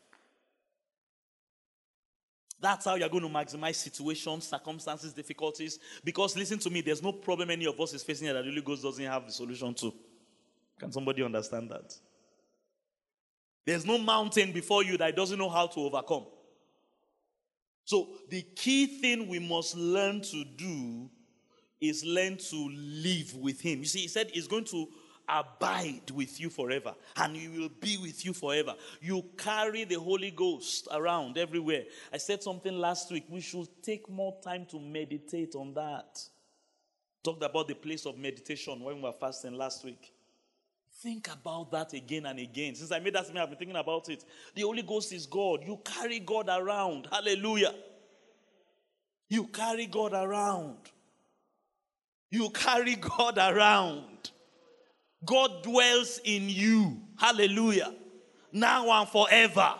That's 2.62 2.84
how 2.84 2.94
you're 2.94 3.08
going 3.08 3.24
to 3.24 3.28
maximize 3.28 3.74
situations, 3.74 4.46
circumstances, 4.46 5.12
difficulties. 5.12 5.80
Because 6.04 6.36
listen 6.36 6.60
to 6.60 6.70
me, 6.70 6.80
there's 6.80 7.02
no 7.02 7.10
problem 7.10 7.50
any 7.50 7.66
of 7.66 7.78
us 7.80 7.92
is 7.92 8.04
facing 8.04 8.28
that 8.28 8.34
the 8.34 8.44
Holy 8.44 8.62
Ghost 8.62 8.84
doesn't 8.84 9.04
have 9.04 9.26
the 9.26 9.32
solution 9.32 9.74
to. 9.74 9.92
Can 10.78 10.92
somebody 10.92 11.24
understand 11.24 11.70
that? 11.70 11.92
There's 13.66 13.84
no 13.84 13.98
mountain 13.98 14.52
before 14.52 14.84
you 14.84 14.96
that 14.98 15.16
doesn't 15.16 15.38
know 15.38 15.48
how 15.48 15.66
to 15.66 15.80
overcome. 15.80 16.26
So 17.84 18.10
the 18.28 18.42
key 18.42 18.86
thing 18.86 19.26
we 19.26 19.40
must 19.40 19.76
learn 19.76 20.22
to 20.22 20.44
do 20.44 21.10
is 21.80 22.04
learn 22.04 22.36
to 22.36 22.70
live 22.72 23.34
with 23.34 23.60
him. 23.60 23.80
You 23.80 23.86
see, 23.86 24.02
he 24.02 24.08
said 24.08 24.30
he's 24.32 24.46
going 24.46 24.66
to 24.66 24.86
abide 25.32 26.10
with 26.10 26.40
you 26.40 26.50
forever 26.50 26.94
and 27.16 27.34
he 27.34 27.48
will 27.48 27.70
be 27.80 27.96
with 27.96 28.24
you 28.24 28.32
forever. 28.32 28.74
You 29.00 29.24
carry 29.38 29.84
the 29.84 29.98
Holy 29.98 30.30
Ghost 30.30 30.88
around 30.92 31.38
everywhere. 31.38 31.84
I 32.12 32.18
said 32.18 32.42
something 32.42 32.76
last 32.76 33.10
week. 33.10 33.24
We 33.28 33.40
should 33.40 33.68
take 33.82 34.08
more 34.10 34.36
time 34.44 34.66
to 34.66 34.78
meditate 34.78 35.54
on 35.54 35.72
that. 35.74 36.20
Talked 37.24 37.42
about 37.42 37.68
the 37.68 37.74
place 37.74 38.04
of 38.04 38.18
meditation 38.18 38.80
when 38.82 38.96
we 38.96 39.02
were 39.02 39.12
fasting 39.12 39.54
last 39.54 39.84
week. 39.84 40.12
Think 41.00 41.28
about 41.32 41.70
that 41.70 41.94
again 41.94 42.26
and 42.26 42.38
again. 42.38 42.74
Since 42.74 42.92
I 42.92 42.98
made 42.98 43.14
that 43.14 43.24
statement, 43.24 43.42
I've 43.42 43.50
been 43.50 43.58
thinking 43.58 43.76
about 43.76 44.08
it. 44.08 44.24
The 44.54 44.62
Holy 44.62 44.82
Ghost 44.82 45.12
is 45.12 45.26
God. 45.26 45.64
You 45.64 45.80
carry 45.84 46.20
God 46.20 46.48
around. 46.48 47.08
Hallelujah. 47.10 47.74
You 49.28 49.46
carry 49.46 49.86
God 49.86 50.12
around. 50.12 50.76
You 52.30 52.50
carry 52.50 52.96
God 52.96 53.38
around. 53.38 54.31
God 55.24 55.62
dwells 55.62 56.20
in 56.24 56.48
you. 56.48 57.00
Hallelujah. 57.16 57.94
Now 58.52 59.00
and 59.00 59.08
forever. 59.08 59.74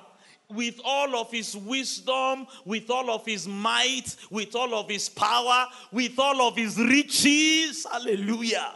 With 0.48 0.80
all 0.84 1.16
of 1.16 1.30
his 1.30 1.56
wisdom, 1.56 2.46
with 2.64 2.90
all 2.90 3.10
of 3.10 3.24
his 3.24 3.48
might, 3.48 4.14
with 4.30 4.54
all 4.54 4.74
of 4.74 4.88
his 4.88 5.08
power, 5.08 5.66
with 5.90 6.18
all 6.18 6.46
of 6.46 6.56
his 6.56 6.78
riches. 6.78 7.86
Hallelujah. 7.90 8.74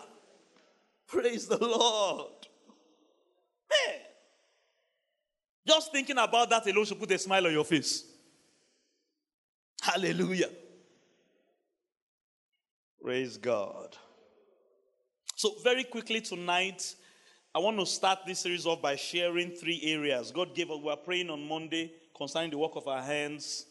Praise 1.06 1.46
the 1.46 1.58
Lord. 1.58 2.32
Man. 3.70 4.00
Just 5.66 5.92
thinking 5.92 6.16
about 6.18 6.48
that 6.50 6.66
alone 6.66 6.84
should 6.84 6.98
put 6.98 7.10
a 7.10 7.18
smile 7.18 7.46
on 7.46 7.52
your 7.52 7.64
face. 7.64 8.04
Hallelujah. 9.82 10.50
Praise 13.02 13.36
God. 13.36 13.96
So, 15.36 15.54
very 15.62 15.84
quickly 15.84 16.22
tonight, 16.22 16.94
I 17.54 17.58
want 17.58 17.78
to 17.78 17.86
start 17.86 18.20
this 18.26 18.40
series 18.40 18.66
off 18.66 18.80
by 18.80 18.96
sharing 18.96 19.50
three 19.50 19.80
areas. 19.84 20.32
God 20.32 20.54
gave 20.54 20.70
us, 20.70 20.80
we 20.82 20.90
are 20.90 20.96
praying 20.96 21.30
on 21.30 21.46
Monday 21.46 21.92
concerning 22.16 22.50
the 22.50 22.58
work 22.58 22.72
of 22.74 22.88
our 22.88 23.02
hands. 23.02 23.66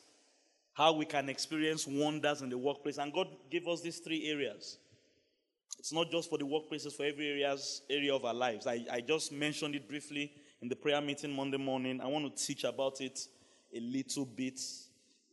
how 0.73 0.91
we 0.91 1.05
can 1.05 1.29
experience 1.29 1.87
wonders 1.87 2.41
in 2.41 2.49
the 2.49 2.57
workplace. 2.57 2.97
And 2.97 3.11
God 3.13 3.29
gave 3.49 3.67
us 3.67 3.81
these 3.81 3.99
three 3.99 4.29
areas. 4.29 4.77
It's 5.79 5.93
not 5.93 6.11
just 6.11 6.29
for 6.29 6.37
the 6.37 6.45
workplaces, 6.45 6.93
for 6.93 7.05
every 7.05 7.29
areas, 7.29 7.81
area 7.89 8.13
of 8.13 8.25
our 8.25 8.33
lives. 8.33 8.67
I, 8.67 8.85
I 8.91 9.01
just 9.01 9.31
mentioned 9.31 9.73
it 9.73 9.87
briefly 9.87 10.33
in 10.61 10.67
the 10.67 10.75
prayer 10.75 11.01
meeting 11.01 11.31
Monday 11.31 11.57
morning. 11.57 12.01
I 12.01 12.07
want 12.07 12.35
to 12.35 12.45
teach 12.45 12.63
about 12.65 12.99
it 13.01 13.19
a 13.73 13.79
little 13.79 14.25
bit, 14.25 14.59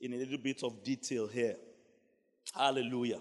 in 0.00 0.14
a 0.14 0.16
little 0.16 0.38
bit 0.38 0.62
of 0.62 0.84
detail 0.84 1.26
here. 1.26 1.56
Hallelujah. 2.54 3.20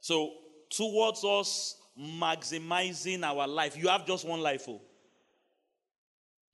So, 0.00 0.32
towards 0.72 1.24
us 1.24 1.76
maximizing 1.98 3.22
our 3.22 3.46
life, 3.46 3.76
you 3.76 3.88
have 3.88 4.06
just 4.06 4.26
one 4.26 4.40
life. 4.40 4.64
Oh. 4.68 4.80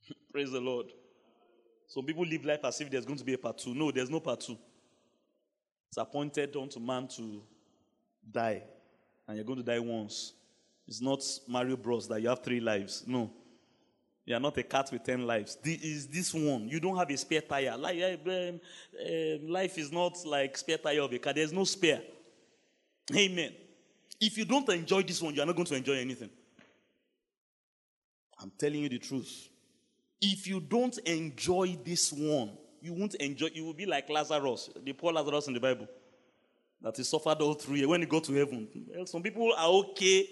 Praise 0.31 0.51
the 0.51 0.59
Lord. 0.59 0.87
Some 1.87 2.05
people 2.05 2.25
live 2.25 2.45
life 2.45 2.59
as 2.63 2.79
if 2.81 2.91
there's 2.91 3.05
going 3.05 3.17
to 3.17 3.25
be 3.25 3.33
a 3.33 3.37
part 3.37 3.57
two. 3.57 3.73
No, 3.73 3.91
there's 3.91 4.09
no 4.09 4.19
part 4.19 4.41
two. 4.41 4.57
It's 5.87 5.97
appointed 5.97 6.55
unto 6.55 6.79
man 6.79 7.07
to 7.15 7.41
die, 8.31 8.61
and 9.27 9.37
you're 9.37 9.45
going 9.45 9.57
to 9.57 9.65
die 9.65 9.79
once. 9.79 10.33
It's 10.87 11.01
not 11.01 11.23
Mario 11.47 11.77
Bros. 11.77 12.07
that 12.07 12.21
you 12.21 12.29
have 12.29 12.43
three 12.43 12.59
lives. 12.59 13.03
No. 13.07 13.31
You 14.25 14.35
are 14.35 14.39
not 14.39 14.57
a 14.59 14.63
cat 14.63 14.89
with 14.91 15.03
10 15.03 15.25
lives. 15.25 15.57
This 15.63 15.81
is 15.81 16.07
this 16.07 16.33
one. 16.33 16.67
You 16.67 16.79
don't 16.79 16.95
have 16.97 17.09
a 17.09 17.17
spare 17.17 17.41
tire. 17.41 17.75
Life, 17.75 18.19
um, 18.27 18.59
um, 19.03 19.47
life 19.47 19.77
is 19.79 19.91
not 19.91 20.23
like 20.25 20.55
spare 20.55 20.77
tire 20.77 21.01
of 21.01 21.11
a 21.11 21.17
car. 21.17 21.33
There's 21.33 21.51
no 21.51 21.63
spare. 21.63 22.01
Amen. 23.15 23.53
If 24.19 24.37
you 24.37 24.45
don't 24.45 24.67
enjoy 24.69 25.03
this 25.03 25.21
one, 25.21 25.33
you 25.33 25.41
are 25.41 25.45
not 25.45 25.55
going 25.55 25.65
to 25.67 25.75
enjoy 25.75 25.93
anything. 25.93 26.29
I'm 28.41 28.51
telling 28.57 28.81
you 28.81 28.89
the 28.89 28.99
truth. 28.99 29.49
If 30.21 30.47
you 30.47 30.59
don't 30.59 30.97
enjoy 30.99 31.77
this 31.83 32.11
one, 32.11 32.57
you 32.81 32.93
won't 32.93 33.15
enjoy. 33.15 33.49
You 33.53 33.65
will 33.65 33.73
be 33.73 33.85
like 33.85 34.09
Lazarus, 34.09 34.69
the 34.83 34.93
poor 34.93 35.13
Lazarus 35.13 35.47
in 35.47 35.53
the 35.53 35.59
Bible, 35.59 35.87
that 36.81 36.97
he 36.97 37.03
suffered 37.03 37.41
all 37.41 37.53
through. 37.53 37.87
When 37.87 38.01
he 38.01 38.07
got 38.07 38.25
to 38.25 38.33
heaven, 38.33 38.67
well, 38.87 39.05
some 39.05 39.23
people 39.23 39.53
are 39.57 39.67
okay 39.67 40.27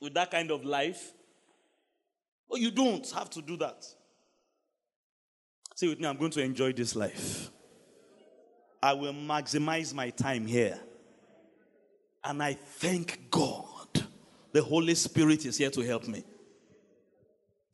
with 0.00 0.14
that 0.14 0.30
kind 0.30 0.50
of 0.50 0.64
life, 0.64 1.12
but 2.48 2.60
you 2.60 2.70
don't 2.70 3.08
have 3.10 3.30
to 3.30 3.42
do 3.42 3.56
that. 3.58 3.84
Say 5.74 5.88
with 5.88 5.98
me, 5.98 6.06
I'm 6.06 6.16
going 6.16 6.30
to 6.32 6.42
enjoy 6.42 6.72
this 6.72 6.94
life. 6.94 7.50
I 8.82 8.92
will 8.92 9.12
maximize 9.12 9.94
my 9.94 10.10
time 10.10 10.46
here. 10.46 10.78
And 12.24 12.42
I 12.42 12.54
thank 12.54 13.30
God 13.30 14.06
the 14.52 14.62
Holy 14.62 14.94
Spirit 14.94 15.44
is 15.44 15.58
here 15.58 15.70
to 15.70 15.80
help 15.80 16.06
me. 16.06 16.24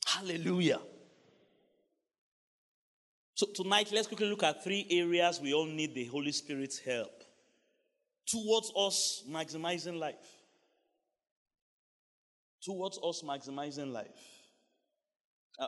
Hallelujah. 0.07 0.81
So, 3.35 3.47
tonight, 3.55 3.91
let's 3.93 4.09
quickly 4.09 4.29
look 4.29 4.43
at 4.43 4.65
three 4.65 4.87
areas 4.91 5.41
we 5.41 5.55
all 5.55 5.67
need 5.67 5.95
the 5.95 6.07
Holy 6.07 6.33
Spirit's 6.33 6.79
help 6.79 7.23
towards 8.27 8.73
us 8.77 9.25
maximizing 9.29 9.99
life. 9.99 10.17
Towards 12.63 12.99
us 12.99 13.23
maximizing 13.23 13.93
life. 13.93 14.39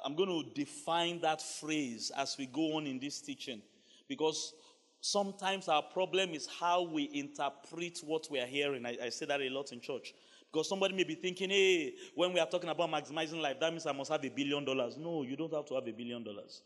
I'm 0.05 0.15
going 0.15 0.29
to 0.29 0.51
define 0.55 1.21
that 1.21 1.43
phrase 1.43 2.13
as 2.17 2.37
we 2.39 2.47
go 2.47 2.77
on 2.77 2.87
in 2.87 2.99
this 2.99 3.21
teaching 3.21 3.61
because 4.09 4.53
sometimes 5.01 5.69
our 5.69 5.83
problem 5.83 6.31
is 6.31 6.47
how 6.47 6.83
we 6.83 7.11
interpret 7.13 8.01
what 8.05 8.31
we 8.31 8.39
are 8.39 8.47
hearing. 8.47 8.85
I, 8.87 8.97
I 9.05 9.09
say 9.09 9.27
that 9.27 9.41
a 9.41 9.49
lot 9.49 9.73
in 9.73 9.81
church. 9.81 10.15
Because 10.53 10.69
somebody 10.69 10.95
may 10.95 11.05
be 11.05 11.15
thinking, 11.15 11.51
hey, 11.51 11.95
when 12.15 12.33
we 12.33 12.41
are 12.41 12.47
talking 12.47 12.71
about 12.71 12.91
maximizing 12.91 13.41
life, 13.41 13.61
that 13.61 13.71
means 13.71 13.87
I 13.87 13.93
must 13.93 14.11
have 14.11 14.25
a 14.25 14.29
billion 14.29 14.65
dollars. 14.65 14.97
No, 14.97 15.23
you 15.23 15.37
don't 15.37 15.53
have 15.53 15.67
to 15.67 15.75
have 15.75 15.87
a 15.87 15.93
billion 15.93 16.25
dollars. 16.25 16.63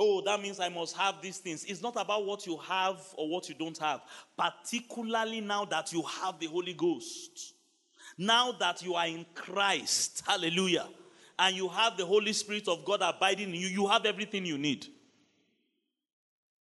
Oh, 0.00 0.22
that 0.24 0.40
means 0.40 0.60
I 0.60 0.68
must 0.68 0.96
have 0.96 1.16
these 1.20 1.38
things. 1.38 1.64
It's 1.64 1.82
not 1.82 1.96
about 2.00 2.24
what 2.24 2.46
you 2.46 2.56
have 2.56 3.02
or 3.16 3.28
what 3.28 3.48
you 3.48 3.54
don't 3.54 3.76
have, 3.78 4.00
particularly 4.36 5.40
now 5.40 5.64
that 5.64 5.92
you 5.92 6.02
have 6.02 6.38
the 6.38 6.46
Holy 6.46 6.72
Ghost. 6.72 7.54
Now 8.16 8.52
that 8.52 8.82
you 8.82 8.94
are 8.94 9.08
in 9.08 9.26
Christ, 9.34 10.22
hallelujah, 10.26 10.86
and 11.38 11.54
you 11.54 11.68
have 11.68 11.96
the 11.96 12.06
Holy 12.06 12.32
Spirit 12.32 12.68
of 12.68 12.84
God 12.84 13.02
abiding 13.02 13.50
in 13.50 13.54
you, 13.54 13.66
you 13.66 13.86
have 13.88 14.06
everything 14.06 14.46
you 14.46 14.56
need. 14.56 14.86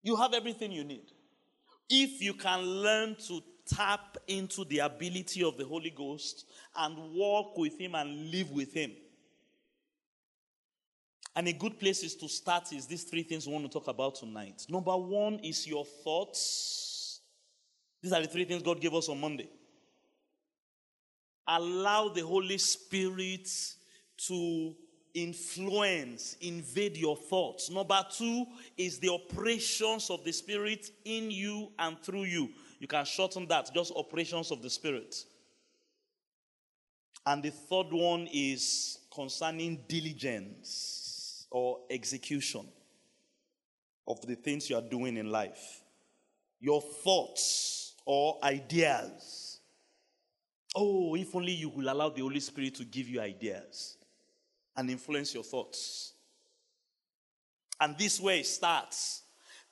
You 0.03 0.17
have 0.17 0.35
everything 0.35 0.73
you 0.73 0.85
need. 0.85 1.07
If 1.89 2.23
you 2.23 2.35
can 2.35 2.61
learn 2.61 3.17
to 3.27 3.41
tap 3.67 4.17
into 4.27 4.65
the 4.65 4.81
ability 4.81 5.43
of 5.45 5.57
the 5.57 5.65
Holy 5.65 5.91
Ghost 5.91 6.47
and 6.77 7.13
walk 7.13 7.57
with 7.57 7.79
Him 7.79 7.95
and 7.95 8.31
live 8.31 8.51
with 8.51 8.73
Him 8.73 8.93
and 11.39 11.47
a 11.47 11.53
good 11.53 11.79
place 11.79 12.03
is 12.03 12.17
to 12.17 12.29
start 12.29 12.73
is 12.73 12.87
these 12.87 13.05
three 13.05 13.23
things 13.23 13.47
we 13.47 13.53
want 13.53 13.65
to 13.65 13.71
talk 13.71 13.87
about 13.87 14.17
tonight. 14.17 14.67
Number 14.69 14.97
one 14.97 15.39
is 15.45 15.69
your 15.69 15.85
thoughts. 15.85 17.21
These 18.03 18.13
are 18.13 18.21
the 18.21 18.27
three 18.27 18.45
things 18.45 18.61
God 18.61 18.81
gave 18.81 18.93
us 18.93 19.09
on 19.09 19.21
Monday. 19.21 19.49
Allow 21.47 22.09
the 22.09 22.23
Holy 22.23 22.59
Spirit 22.59 23.49
to 24.27 24.75
influence, 25.23 26.37
invade 26.41 26.97
your 26.97 27.17
thoughts. 27.17 27.71
Number 27.71 28.05
two 28.17 28.47
is 28.77 28.99
the 28.99 29.11
operations 29.11 30.11
of 30.11 30.25
the 30.25 30.33
Spirit 30.33 30.91
in 31.05 31.31
you 31.31 31.71
and 31.79 31.99
through 32.03 32.25
you. 32.25 32.51
You 32.79 32.89
can 32.89 33.05
shorten 33.05 33.47
that, 33.49 33.71
just 33.75 33.93
operations 33.95 34.51
of 34.51 34.63
the 34.63 34.71
Spirit. 34.71 35.15
And 37.27 37.43
the 37.43 37.51
third 37.51 37.93
one 37.93 38.29
is 38.33 38.99
concerning 39.15 39.85
diligence 39.89 41.47
or 41.51 41.81
execution 41.91 42.67
of 44.07 44.21
the 44.27 44.35
things 44.35 44.71
you 44.71 44.77
are 44.77 44.83
doing 44.83 45.17
in 45.17 45.31
life. 45.31 45.83
Your 46.61 46.81
thoughts 46.81 47.95
or 48.07 48.39
ideas. 48.43 49.61
Oh, 50.75 51.15
if 51.15 51.35
only 51.35 51.53
you 51.53 51.69
will 51.69 51.93
allow 51.93 52.09
the 52.09 52.23
Holy 52.23 52.41
Spirit 52.41 52.75
to 52.77 52.85
give 52.85 53.09
you 53.09 53.21
ideas 53.21 53.98
and 54.79 54.89
influence 54.89 55.35
your 55.35 55.43
thoughts. 55.43 56.15
And 57.79 57.99
this 57.99 58.19
way 58.19 58.41
it 58.41 58.47
starts. 58.47 59.25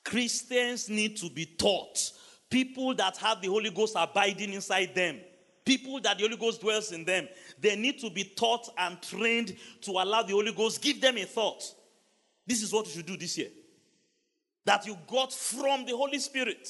Christians 0.03 0.87
need 0.87 1.17
to 1.17 1.29
be 1.31 1.45
taught. 1.45 2.11
People 2.49 2.93
that 2.93 3.17
have 3.17 3.41
the 3.41 3.47
Holy 3.47 3.71
Ghost 3.71 3.95
abiding 3.97 4.53
inside 4.53 4.93
them 4.93 5.17
people 5.67 5.99
that 5.99 6.17
the 6.17 6.23
Holy 6.23 6.37
Ghost 6.37 6.61
dwells 6.61 6.93
in 6.93 7.03
them, 7.03 7.27
they 7.59 7.75
need 7.75 7.99
to 7.99 8.09
be 8.09 8.23
taught 8.23 8.69
and 8.77 8.99
trained 9.01 9.55
to 9.81 9.91
allow 9.91 10.23
the 10.23 10.31
Holy 10.31 10.53
Ghost 10.53 10.81
give 10.81 11.01
them 11.01 11.17
a 11.17 11.25
thought. 11.25 11.61
This 12.47 12.63
is 12.63 12.71
what 12.71 12.85
you 12.87 12.93
should 12.93 13.05
do 13.05 13.17
this 13.17 13.37
year. 13.37 13.49
That 14.63 14.87
you 14.87 14.97
got 15.07 15.33
from 15.33 15.85
the 15.85 15.95
Holy 15.95 16.19
Spirit. 16.19 16.69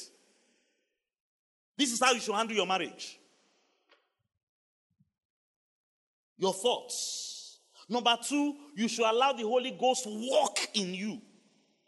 This 1.76 1.92
is 1.92 2.00
how 2.00 2.10
you 2.10 2.18
should 2.18 2.34
handle 2.34 2.56
your 2.56 2.66
marriage. 2.66 3.20
Your 6.36 6.52
thoughts. 6.52 7.27
Number 7.88 8.16
two, 8.22 8.54
you 8.76 8.88
should 8.88 9.06
allow 9.06 9.32
the 9.32 9.44
Holy 9.44 9.70
Ghost 9.70 10.04
to 10.04 10.10
walk 10.10 10.58
in 10.74 10.92
you. 10.92 11.20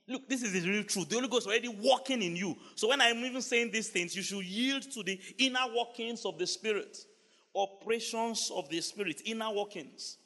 Look, 0.09 0.29
this 0.29 0.43
is 0.43 0.53
the 0.53 0.69
real 0.69 0.83
truth. 0.83 1.09
The 1.09 1.17
Holy 1.17 1.29
Ghost 1.29 1.47
is 1.47 1.53
already 1.53 1.69
walking 1.69 2.23
in 2.23 2.35
you. 2.35 2.57
So 2.75 2.89
when 2.89 3.01
I'm 3.01 3.19
even 3.19 3.43
saying 3.43 3.71
these 3.71 3.91
things, 3.91 4.17
you 4.17 4.23
should 4.23 4.45
yield 4.45 4.83
to 4.91 5.03
the 5.03 5.21
inner 5.39 5.67
workings 5.77 6.25
of 6.25 6.39
the 6.39 6.47
Spirit, 6.47 6.97
operations 7.55 8.51
of 8.53 8.69
the 8.71 8.81
Spirit, 8.81 9.23
inner 9.25 9.53
workings. 9.53 10.17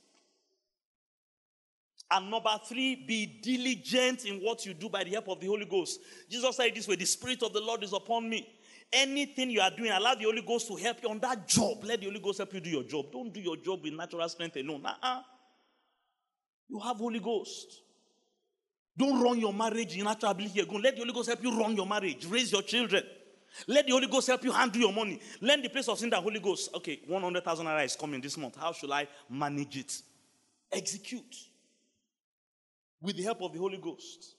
And 2.11 2.31
number 2.31 2.57
three, 2.67 2.95
be 2.95 3.27
diligent 3.43 4.25
in 4.25 4.37
what 4.37 4.65
you 4.65 4.75
do 4.75 4.89
by 4.89 5.05
the 5.05 5.11
help 5.11 5.29
of 5.29 5.41
the 5.41 5.49
Holy 5.49 5.65
Ghost. 5.65 6.01
Jesus 6.31 6.57
said 6.57 6.75
this 6.75 6.87
way 6.87 6.97
The 6.97 7.05
Spirit 7.05 7.43
of 7.43 7.53
the 7.53 7.61
Lord 7.61 7.83
is 7.83 7.93
upon 7.93 8.29
me. 8.29 8.49
Anything 8.93 9.51
you 9.51 9.61
are 9.61 9.71
doing, 9.71 9.91
allow 9.91 10.15
the 10.15 10.25
Holy 10.25 10.43
Ghost 10.43 10.69
to 10.69 10.77
help 10.77 11.03
you 11.03 11.11
on 11.11 11.19
that 11.19 11.49
job. 11.49 11.83
Let 11.83 12.01
the 12.01 12.07
Holy 12.07 12.21
Ghost 12.21 12.39
help 12.39 12.55
you 12.55 12.61
do 12.61 12.71
your 12.71 12.85
job. 12.85 13.11
Don't 13.11 13.35
do 13.35 13.41
your 13.41 13.57
job 13.57 13.83
with 13.83 13.93
natural 13.93 14.29
strength 14.29 14.57
alone. 14.57 14.87
Uh-uh. 14.87 15.23
You 16.69 16.79
have 16.81 16.97
Holy 16.97 17.21
Ghost. 17.21 17.83
Don't 18.97 19.21
run 19.21 19.39
your 19.41 19.53
marriage 19.53 19.97
in 19.97 20.05
natural 20.05 20.31
ability 20.31 20.61
alone. 20.61 20.83
Let 20.83 20.95
the 20.95 21.01
Holy 21.01 21.13
Ghost 21.13 21.29
help 21.29 21.43
you 21.43 21.59
run 21.59 21.75
your 21.75 21.87
marriage, 21.87 22.27
raise 22.27 22.53
your 22.53 22.63
children. 22.63 23.03
Let 23.67 23.87
the 23.87 23.93
Holy 23.93 24.07
Ghost 24.07 24.27
help 24.29 24.43
you 24.45 24.53
handle 24.53 24.81
your 24.81 24.93
money. 24.93 25.21
Learn 25.41 25.63
the 25.63 25.69
place 25.69 25.89
of 25.89 25.99
sin 25.99 26.11
that 26.11 26.23
Holy 26.23 26.41
Ghost. 26.41 26.71
Okay, 26.75 27.01
100,000 27.07 27.67
naira 27.67 27.85
is 27.85 27.97
coming 27.97 28.21
this 28.21 28.37
month. 28.37 28.57
How 28.57 28.73
should 28.73 28.91
I 28.91 29.07
manage 29.29 29.77
it? 29.77 30.03
Execute 30.73 31.37
with 33.01 33.17
the 33.17 33.23
help 33.23 33.43
of 33.43 33.53
the 33.53 33.59
Holy 33.59 33.79
Ghost. 33.79 34.35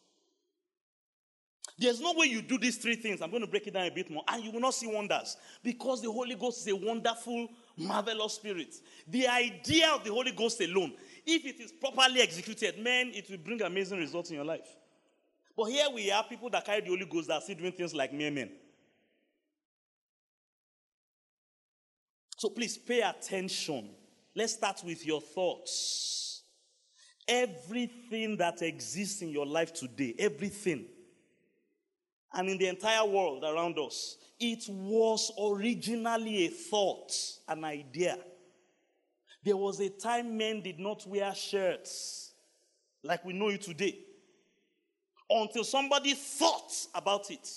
There's 1.77 1.99
no 1.99 2.13
way 2.13 2.27
you 2.27 2.41
do 2.41 2.57
these 2.57 2.77
three 2.77 2.95
things. 2.95 3.21
I'm 3.21 3.29
going 3.29 3.41
to 3.41 3.47
break 3.47 3.67
it 3.67 3.73
down 3.73 3.85
a 3.85 3.91
bit 3.91 4.09
more, 4.09 4.23
and 4.29 4.43
you 4.43 4.51
will 4.51 4.61
not 4.61 4.73
see 4.73 4.87
wonders 4.87 5.35
because 5.61 6.01
the 6.01 6.11
Holy 6.11 6.35
Ghost 6.35 6.61
is 6.61 6.73
a 6.73 6.75
wonderful, 6.75 7.49
marvelous 7.77 8.33
spirit. 8.35 8.73
The 9.07 9.27
idea 9.27 9.89
of 9.89 10.03
the 10.03 10.11
Holy 10.11 10.31
Ghost 10.31 10.61
alone 10.61 10.93
if 11.25 11.45
it 11.45 11.59
is 11.59 11.71
properly 11.71 12.21
executed, 12.21 12.77
man, 12.79 13.11
it 13.13 13.29
will 13.29 13.37
bring 13.37 13.61
amazing 13.61 13.99
results 13.99 14.29
in 14.29 14.35
your 14.35 14.45
life. 14.45 14.67
But 15.57 15.65
here 15.65 15.87
we 15.93 16.11
are, 16.11 16.23
people 16.23 16.49
that 16.49 16.65
carry 16.65 16.81
the 16.81 16.87
Holy 16.87 17.05
Ghost 17.05 17.27
that 17.29 17.35
are 17.35 17.41
still 17.41 17.55
doing 17.55 17.71
things 17.71 17.93
like 17.93 18.13
mere 18.13 18.31
men. 18.31 18.51
So 22.37 22.49
please 22.49 22.77
pay 22.77 23.01
attention. 23.01 23.89
Let's 24.35 24.53
start 24.53 24.81
with 24.85 25.05
your 25.05 25.21
thoughts. 25.21 26.43
Everything 27.27 28.37
that 28.37 28.61
exists 28.61 29.21
in 29.21 29.29
your 29.29 29.45
life 29.45 29.73
today, 29.73 30.13
everything, 30.19 30.85
and 32.33 32.49
in 32.49 32.57
the 32.57 32.67
entire 32.67 33.05
world 33.05 33.43
around 33.43 33.79
us, 33.79 34.17
it 34.39 34.65
was 34.67 35.31
originally 35.41 36.45
a 36.45 36.49
thought, 36.49 37.11
an 37.47 37.63
idea. 37.63 38.17
There 39.45 39.55
was 39.55 39.79
a 39.79 39.89
time 39.89 40.35
men 40.35 40.61
did 40.61 40.79
not 40.79 41.05
wear 41.05 41.33
shirts 41.35 42.33
like 43.03 43.23
we 43.23 43.31
know 43.31 43.49
it 43.49 43.61
today 43.61 43.95
until 45.29 45.63
somebody 45.63 46.15
thought 46.15 46.73
about 46.95 47.29
it. 47.29 47.47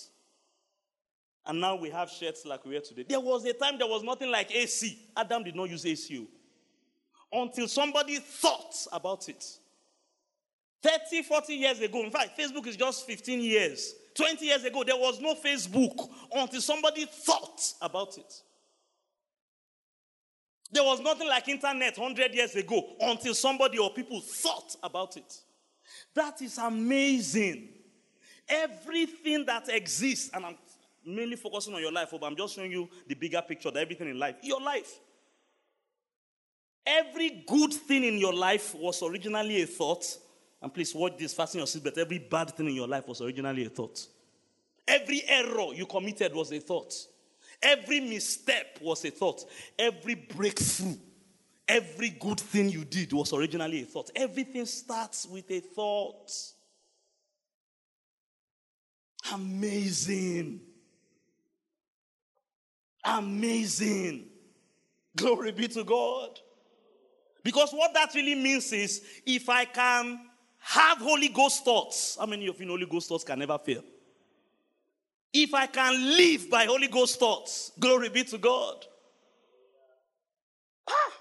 And 1.46 1.62
now 1.62 1.76
we 1.76 1.88
have 1.88 2.10
shirts 2.10 2.44
like 2.44 2.62
we 2.66 2.72
wear 2.72 2.82
today. 2.82 3.06
There 3.08 3.18
was 3.18 3.46
a 3.46 3.54
time 3.54 3.78
there 3.78 3.86
was 3.86 4.02
nothing 4.02 4.30
like 4.30 4.54
AC. 4.54 4.98
Adam 5.16 5.42
did 5.42 5.56
not 5.56 5.70
use 5.70 5.86
AC 5.86 6.26
oh. 7.32 7.40
until 7.42 7.66
somebody 7.66 8.18
thought 8.18 8.74
about 8.92 9.26
it. 9.30 9.42
30, 10.82 11.22
40 11.22 11.54
years 11.54 11.80
ago, 11.80 12.04
in 12.04 12.10
fact, 12.10 12.38
Facebook 12.38 12.66
is 12.66 12.76
just 12.76 13.06
15 13.06 13.40
years. 13.40 13.94
20 14.14 14.44
years 14.44 14.62
ago, 14.64 14.84
there 14.84 14.94
was 14.94 15.22
no 15.22 15.34
Facebook 15.34 16.06
until 16.34 16.60
somebody 16.60 17.06
thought 17.06 17.72
about 17.80 18.18
it. 18.18 18.42
There 20.70 20.84
was 20.84 21.00
nothing 21.00 21.28
like 21.28 21.48
internet 21.48 21.96
100 21.96 22.34
years 22.34 22.54
ago 22.54 22.96
until 23.00 23.34
somebody 23.34 23.78
or 23.78 23.92
people 23.92 24.20
thought 24.20 24.76
about 24.82 25.16
it. 25.16 25.40
That 26.14 26.42
is 26.42 26.58
amazing. 26.58 27.68
Everything 28.48 29.44
that 29.46 29.68
exists, 29.68 30.30
and 30.32 30.44
I'm 30.44 30.56
mainly 31.04 31.36
focusing 31.36 31.74
on 31.74 31.80
your 31.80 31.92
life, 31.92 32.08
but 32.10 32.24
I'm 32.24 32.36
just 32.36 32.54
showing 32.54 32.72
you 32.72 32.88
the 33.06 33.14
bigger 33.14 33.42
picture 33.42 33.70
that 33.70 33.80
everything 33.80 34.08
in 34.08 34.18
life, 34.18 34.36
your 34.42 34.60
life. 34.60 35.00
Every 36.86 37.44
good 37.46 37.72
thing 37.72 38.04
in 38.04 38.18
your 38.18 38.34
life 38.34 38.74
was 38.74 39.02
originally 39.02 39.62
a 39.62 39.66
thought. 39.66 40.06
And 40.60 40.72
please 40.72 40.94
watch 40.94 41.18
this, 41.18 41.34
fasten 41.34 41.58
your 41.58 41.66
seatbelt. 41.66 41.98
Every 41.98 42.18
bad 42.18 42.50
thing 42.50 42.66
in 42.66 42.74
your 42.74 42.88
life 42.88 43.06
was 43.06 43.20
originally 43.20 43.66
a 43.66 43.68
thought. 43.68 44.06
Every 44.86 45.22
error 45.28 45.74
you 45.74 45.86
committed 45.86 46.34
was 46.34 46.50
a 46.50 46.58
thought. 46.58 46.94
Every 47.62 48.00
misstep 48.00 48.78
was 48.80 49.04
a 49.04 49.10
thought. 49.10 49.44
Every 49.78 50.14
breakthrough, 50.14 50.96
every 51.66 52.10
good 52.10 52.40
thing 52.40 52.70
you 52.70 52.84
did 52.84 53.12
was 53.12 53.32
originally 53.32 53.82
a 53.82 53.86
thought. 53.86 54.10
Everything 54.14 54.64
starts 54.66 55.26
with 55.26 55.50
a 55.50 55.60
thought. 55.60 56.30
Amazing. 59.32 60.60
Amazing. 63.04 64.26
Glory 65.16 65.52
be 65.52 65.68
to 65.68 65.84
God. 65.84 66.38
Because 67.42 67.72
what 67.72 67.92
that 67.94 68.14
really 68.14 68.34
means 68.34 68.72
is 68.72 69.02
if 69.26 69.48
I 69.48 69.64
can 69.64 70.20
have 70.58 70.98
Holy 70.98 71.28
Ghost 71.28 71.64
thoughts, 71.64 72.16
how 72.18 72.26
many 72.26 72.46
of 72.46 72.58
you 72.60 72.66
know 72.66 72.72
Holy 72.72 72.86
Ghost 72.86 73.08
thoughts 73.08 73.24
can 73.24 73.38
never 73.38 73.58
fail? 73.58 73.82
If 75.32 75.52
I 75.54 75.66
can 75.66 76.16
live 76.16 76.48
by 76.50 76.64
Holy 76.64 76.88
Ghost 76.88 77.18
thoughts, 77.18 77.72
glory 77.78 78.08
be 78.08 78.24
to 78.24 78.38
God. 78.38 78.84
Ah. 80.88 81.12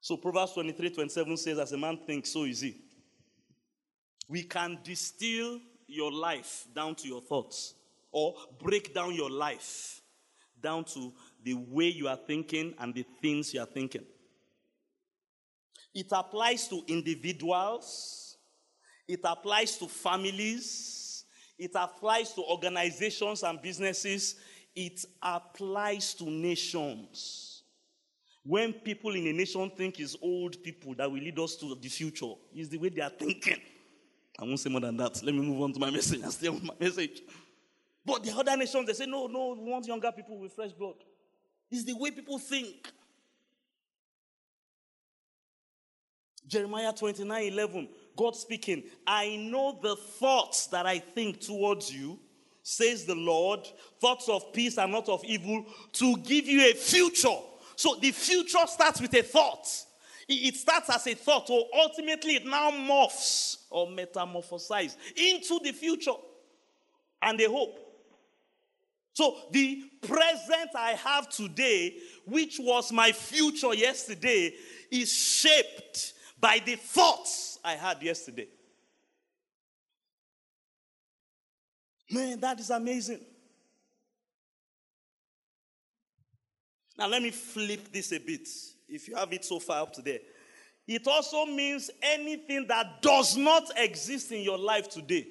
So 0.00 0.16
Proverbs 0.16 0.52
23 0.52 0.90
27 0.90 1.36
says, 1.36 1.58
As 1.58 1.72
a 1.72 1.78
man 1.78 1.98
thinks, 2.06 2.30
so 2.30 2.44
is 2.44 2.60
he. 2.60 2.76
We 4.28 4.42
can 4.42 4.78
distill 4.82 5.60
your 5.86 6.12
life 6.12 6.66
down 6.74 6.94
to 6.96 7.08
your 7.08 7.20
thoughts, 7.20 7.74
or 8.10 8.34
break 8.58 8.92
down 8.92 9.14
your 9.14 9.30
life 9.30 10.00
down 10.60 10.84
to 10.84 11.12
the 11.42 11.54
way 11.54 11.88
you 11.88 12.08
are 12.08 12.18
thinking 12.26 12.74
and 12.78 12.94
the 12.94 13.04
things 13.20 13.52
you 13.54 13.60
are 13.60 13.66
thinking. 13.66 14.04
It 15.94 16.08
applies 16.10 16.66
to 16.68 16.82
individuals, 16.88 18.23
it 19.06 19.20
applies 19.24 19.76
to 19.78 19.86
families, 19.86 21.24
it 21.58 21.72
applies 21.74 22.32
to 22.32 22.42
organizations 22.42 23.42
and 23.42 23.60
businesses, 23.60 24.36
it 24.74 25.04
applies 25.22 26.14
to 26.14 26.24
nations. 26.24 27.62
When 28.44 28.72
people 28.72 29.14
in 29.14 29.26
a 29.26 29.32
nation 29.32 29.70
think 29.70 29.98
it's 30.00 30.16
old 30.20 30.62
people 30.62 30.94
that 30.96 31.10
will 31.10 31.20
lead 31.20 31.38
us 31.38 31.56
to 31.56 31.74
the 31.74 31.88
future, 31.88 32.32
is 32.54 32.68
the 32.68 32.78
way 32.78 32.90
they 32.90 33.00
are 33.00 33.10
thinking. 33.10 33.60
I 34.38 34.44
won't 34.44 34.60
say 34.60 34.68
more 34.68 34.80
than 34.80 34.96
that. 34.98 35.22
Let 35.22 35.34
me 35.34 35.40
move 35.40 35.62
on 35.62 35.72
to 35.72 35.80
my 35.80 35.90
message 35.92 36.20
and 36.20 36.32
stay 36.32 36.48
on 36.48 36.64
my 36.64 36.74
message. 36.78 37.22
But 38.04 38.22
the 38.22 38.32
other 38.32 38.56
nations, 38.56 38.86
they 38.86 38.92
say, 38.92 39.06
no, 39.06 39.26
no, 39.26 39.56
we 39.58 39.70
want 39.70 39.86
younger 39.86 40.12
people 40.12 40.38
with 40.38 40.52
fresh 40.52 40.72
blood. 40.72 40.96
It's 41.70 41.84
the 41.84 41.94
way 41.94 42.10
people 42.10 42.38
think. 42.38 42.92
Jeremiah 46.46 46.92
29 46.92 47.52
11, 47.52 47.88
God 48.16 48.36
speaking, 48.36 48.84
I 49.06 49.36
know 49.36 49.78
the 49.82 49.96
thoughts 49.96 50.68
that 50.68 50.86
I 50.86 50.98
think 50.98 51.40
towards 51.40 51.92
you, 51.92 52.18
says 52.62 53.04
the 53.04 53.14
Lord, 53.14 53.60
thoughts 54.00 54.28
of 54.28 54.52
peace 54.52 54.78
and 54.78 54.92
not 54.92 55.08
of 55.08 55.22
evil, 55.24 55.66
to 55.92 56.16
give 56.18 56.46
you 56.46 56.70
a 56.70 56.74
future. 56.74 57.36
So 57.76 57.96
the 57.96 58.10
future 58.10 58.66
starts 58.66 59.00
with 59.00 59.12
a 59.14 59.22
thought. 59.22 59.68
It 60.26 60.54
starts 60.54 60.88
as 60.88 61.06
a 61.06 61.14
thought, 61.14 61.50
or 61.50 61.66
ultimately 61.74 62.36
it 62.36 62.46
now 62.46 62.70
morphs 62.70 63.56
or 63.70 63.88
metamorphosizes 63.88 64.96
into 65.14 65.60
the 65.62 65.72
future 65.72 66.14
and 67.20 67.38
a 67.40 67.50
hope. 67.50 67.78
So 69.12 69.36
the 69.52 69.84
present 70.00 70.70
I 70.74 70.92
have 70.92 71.28
today, 71.28 71.96
which 72.26 72.58
was 72.58 72.90
my 72.90 73.12
future 73.12 73.74
yesterday, 73.74 74.54
is 74.90 75.12
shaped 75.12 76.13
by 76.38 76.60
the 76.64 76.76
thoughts 76.76 77.58
I 77.64 77.72
had 77.72 78.02
yesterday. 78.02 78.48
Man, 82.10 82.38
that 82.40 82.60
is 82.60 82.70
amazing. 82.70 83.20
Now, 86.96 87.08
let 87.08 87.22
me 87.22 87.30
flip 87.30 87.92
this 87.92 88.12
a 88.12 88.18
bit. 88.18 88.48
If 88.88 89.08
you 89.08 89.16
have 89.16 89.32
it 89.32 89.44
so 89.44 89.58
far 89.58 89.82
up 89.82 89.92
to 89.94 90.02
there, 90.02 90.20
it 90.86 91.06
also 91.08 91.46
means 91.46 91.90
anything 92.02 92.66
that 92.68 93.00
does 93.00 93.36
not 93.36 93.70
exist 93.76 94.30
in 94.32 94.42
your 94.42 94.58
life 94.58 94.88
today 94.90 95.26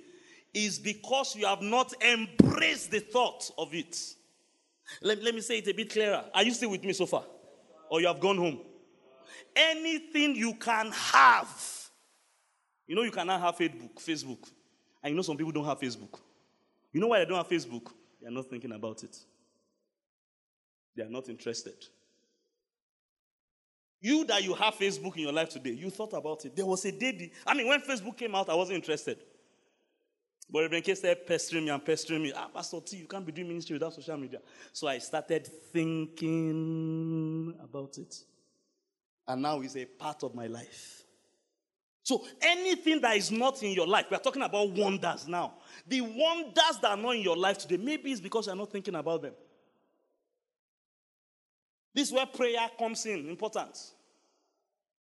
is 0.53 0.79
because 0.79 1.35
you 1.35 1.45
have 1.45 1.61
not 1.61 1.93
embraced 2.03 2.91
the 2.91 2.99
thought 2.99 3.49
of 3.57 3.73
it. 3.73 3.97
Let, 5.01 5.23
let 5.23 5.33
me 5.33 5.41
say 5.41 5.59
it 5.59 5.67
a 5.67 5.73
bit 5.73 5.91
clearer. 5.91 6.25
Are 6.33 6.43
you 6.43 6.51
still 6.51 6.71
with 6.71 6.83
me 6.83 6.93
so 6.93 7.05
far? 7.05 7.23
Or 7.89 8.01
you 8.01 8.07
have 8.07 8.19
gone 8.19 8.37
home? 8.37 8.59
Anything 9.55 10.35
you 10.35 10.53
can 10.55 10.91
have. 10.91 11.89
You 12.87 12.95
know, 12.95 13.03
you 13.03 13.11
cannot 13.11 13.39
have 13.39 13.55
Facebook, 13.57 13.95
Facebook. 13.95 14.49
And 15.01 15.11
you 15.11 15.15
know, 15.15 15.21
some 15.21 15.37
people 15.37 15.51
don't 15.51 15.65
have 15.65 15.79
Facebook. 15.79 16.19
You 16.91 17.01
know 17.01 17.07
why 17.07 17.19
they 17.19 17.25
don't 17.25 17.37
have 17.37 17.49
Facebook? 17.49 17.91
They 18.21 18.27
are 18.27 18.31
not 18.31 18.49
thinking 18.49 18.71
about 18.71 19.03
it, 19.03 19.17
they 20.95 21.03
are 21.03 21.09
not 21.09 21.27
interested. 21.27 21.75
You 23.99 24.25
that 24.25 24.43
you 24.43 24.53
have 24.53 24.75
Facebook 24.75 25.15
in 25.15 25.23
your 25.23 25.31
life 25.31 25.49
today, 25.49 25.71
you 25.71 25.89
thought 25.89 26.13
about 26.13 26.45
it. 26.45 26.55
There 26.55 26.65
was 26.65 26.83
a 26.83 26.91
day, 26.91 27.31
I 27.47 27.53
mean, 27.53 27.67
when 27.67 27.79
Facebook 27.81 28.17
came 28.17 28.35
out, 28.35 28.49
I 28.49 28.53
wasn't 28.53 28.75
interested. 28.75 29.17
But 30.49 30.63
Reverend 30.63 30.83
K 30.83 30.93
started 30.93 31.25
pestering 31.25 31.63
me 31.65 31.69
and 31.69 31.83
pestering 31.83 32.21
me. 32.21 32.33
Ah, 32.35 32.49
Pastor 32.53 32.81
T, 32.81 32.97
you 32.97 33.07
can't 33.07 33.25
be 33.25 33.31
doing 33.31 33.47
ministry 33.47 33.75
without 33.75 33.93
social 33.93 34.17
media. 34.17 34.39
So 34.73 34.87
I 34.87 34.97
started 34.97 35.47
thinking 35.71 37.55
about 37.63 37.97
it. 37.97 38.13
And 39.27 39.41
now 39.41 39.61
is 39.61 39.75
a 39.77 39.85
part 39.85 40.23
of 40.23 40.35
my 40.35 40.47
life. 40.47 41.03
So 42.03 42.25
anything 42.41 42.99
that 43.01 43.15
is 43.15 43.31
not 43.31 43.63
in 43.63 43.71
your 43.71 43.87
life, 43.87 44.07
we 44.11 44.17
are 44.17 44.19
talking 44.19 44.41
about 44.41 44.69
wonders 44.71 45.25
now. 45.27 45.53
The 45.87 46.01
wonders 46.01 46.79
that 46.81 46.91
are 46.91 46.97
not 46.97 47.15
in 47.15 47.21
your 47.21 47.37
life 47.37 47.59
today, 47.59 47.77
maybe 47.77 48.11
it's 48.11 48.19
because 48.19 48.47
you're 48.47 48.55
not 48.55 48.71
thinking 48.71 48.95
about 48.95 49.21
them. 49.21 49.33
This 51.93 52.07
is 52.07 52.13
where 52.13 52.25
prayer 52.25 52.69
comes 52.77 53.05
in, 53.05 53.29
important. 53.29 53.77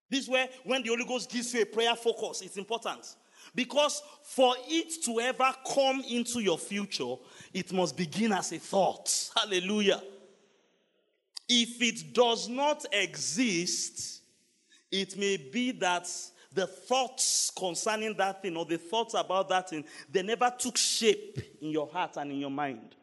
This 0.09 0.25
is 0.25 0.29
where 0.29 0.49
when 0.63 0.83
the 0.83 0.91
Holy 0.91 1.05
Ghost 1.05 1.31
gives 1.31 1.53
you 1.55 1.63
a 1.63 1.67
prayer 1.67 1.97
focus, 1.97 2.43
it's 2.43 2.57
important. 2.57 3.17
Because 3.55 4.03
for 4.23 4.55
it 4.69 5.03
to 5.05 5.21
ever 5.21 5.53
come 5.75 6.05
into 6.09 6.41
your 6.41 6.59
future, 6.59 7.15
it 7.53 7.73
must 7.73 7.97
begin 7.97 8.33
as 8.33 8.53
a 8.53 8.59
thought. 8.59 9.31
Hallelujah. 9.37 10.01
If 11.49 11.83
it 11.83 12.15
does 12.15 12.49
not 12.49 12.85
exist, 12.93 14.23
it 14.91 15.17
may 15.17 15.37
be 15.37 15.73
that 15.73 16.09
the 16.55 16.67
thoughts 16.67 17.51
concerning 17.57 18.15
that 18.17 18.43
thing 18.43 18.57
or 18.57 18.65
the 18.65 18.79
thoughts 18.79 19.15
about 19.15 19.49
that 19.49 19.71
thing, 19.71 19.85
they 20.11 20.23
never 20.23 20.53
took 20.57 20.77
shape 20.77 21.39
in 21.61 21.71
your 21.71 21.89
heart 21.89 22.17
and 22.17 22.31
in 22.31 22.39
your 22.39 22.51
mind. 22.51 22.95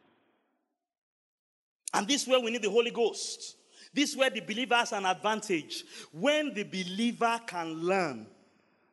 And 1.92 2.06
this 2.06 2.22
is 2.22 2.28
where 2.28 2.40
we 2.40 2.50
need 2.50 2.62
the 2.62 2.70
Holy 2.70 2.90
Ghost. 2.92 3.56
This 3.92 4.10
is 4.10 4.16
where 4.16 4.30
the 4.30 4.40
believer 4.40 4.76
has 4.76 4.92
an 4.92 5.04
advantage. 5.04 5.84
When 6.12 6.54
the 6.54 6.62
believer 6.62 7.40
can 7.46 7.74
learn 7.74 8.26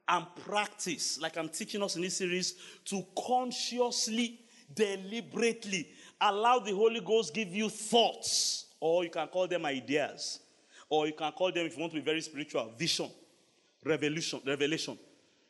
and 0.07 0.25
practice, 0.43 1.19
like 1.19 1.37
I'm 1.37 1.49
teaching 1.49 1.83
us 1.83 1.95
in 1.95 2.01
this 2.01 2.17
series, 2.17 2.55
to 2.85 3.05
consciously, 3.15 4.39
deliberately 4.73 5.89
allow 6.19 6.59
the 6.59 6.73
Holy 6.73 7.01
Ghost 7.01 7.33
give 7.33 7.53
you 7.53 7.69
thoughts, 7.69 8.65
or 8.79 9.03
you 9.03 9.09
can 9.09 9.27
call 9.27 9.47
them 9.47 9.65
ideas, 9.65 10.39
Or 10.89 11.07
you 11.07 11.13
can 11.13 11.31
call 11.33 11.51
them, 11.51 11.65
if 11.65 11.75
you 11.75 11.81
want 11.81 11.93
to 11.93 11.99
be 11.99 12.05
very 12.05 12.21
spiritual, 12.21 12.71
vision, 12.77 13.09
revelation, 13.83 14.41
revelation. 14.45 14.97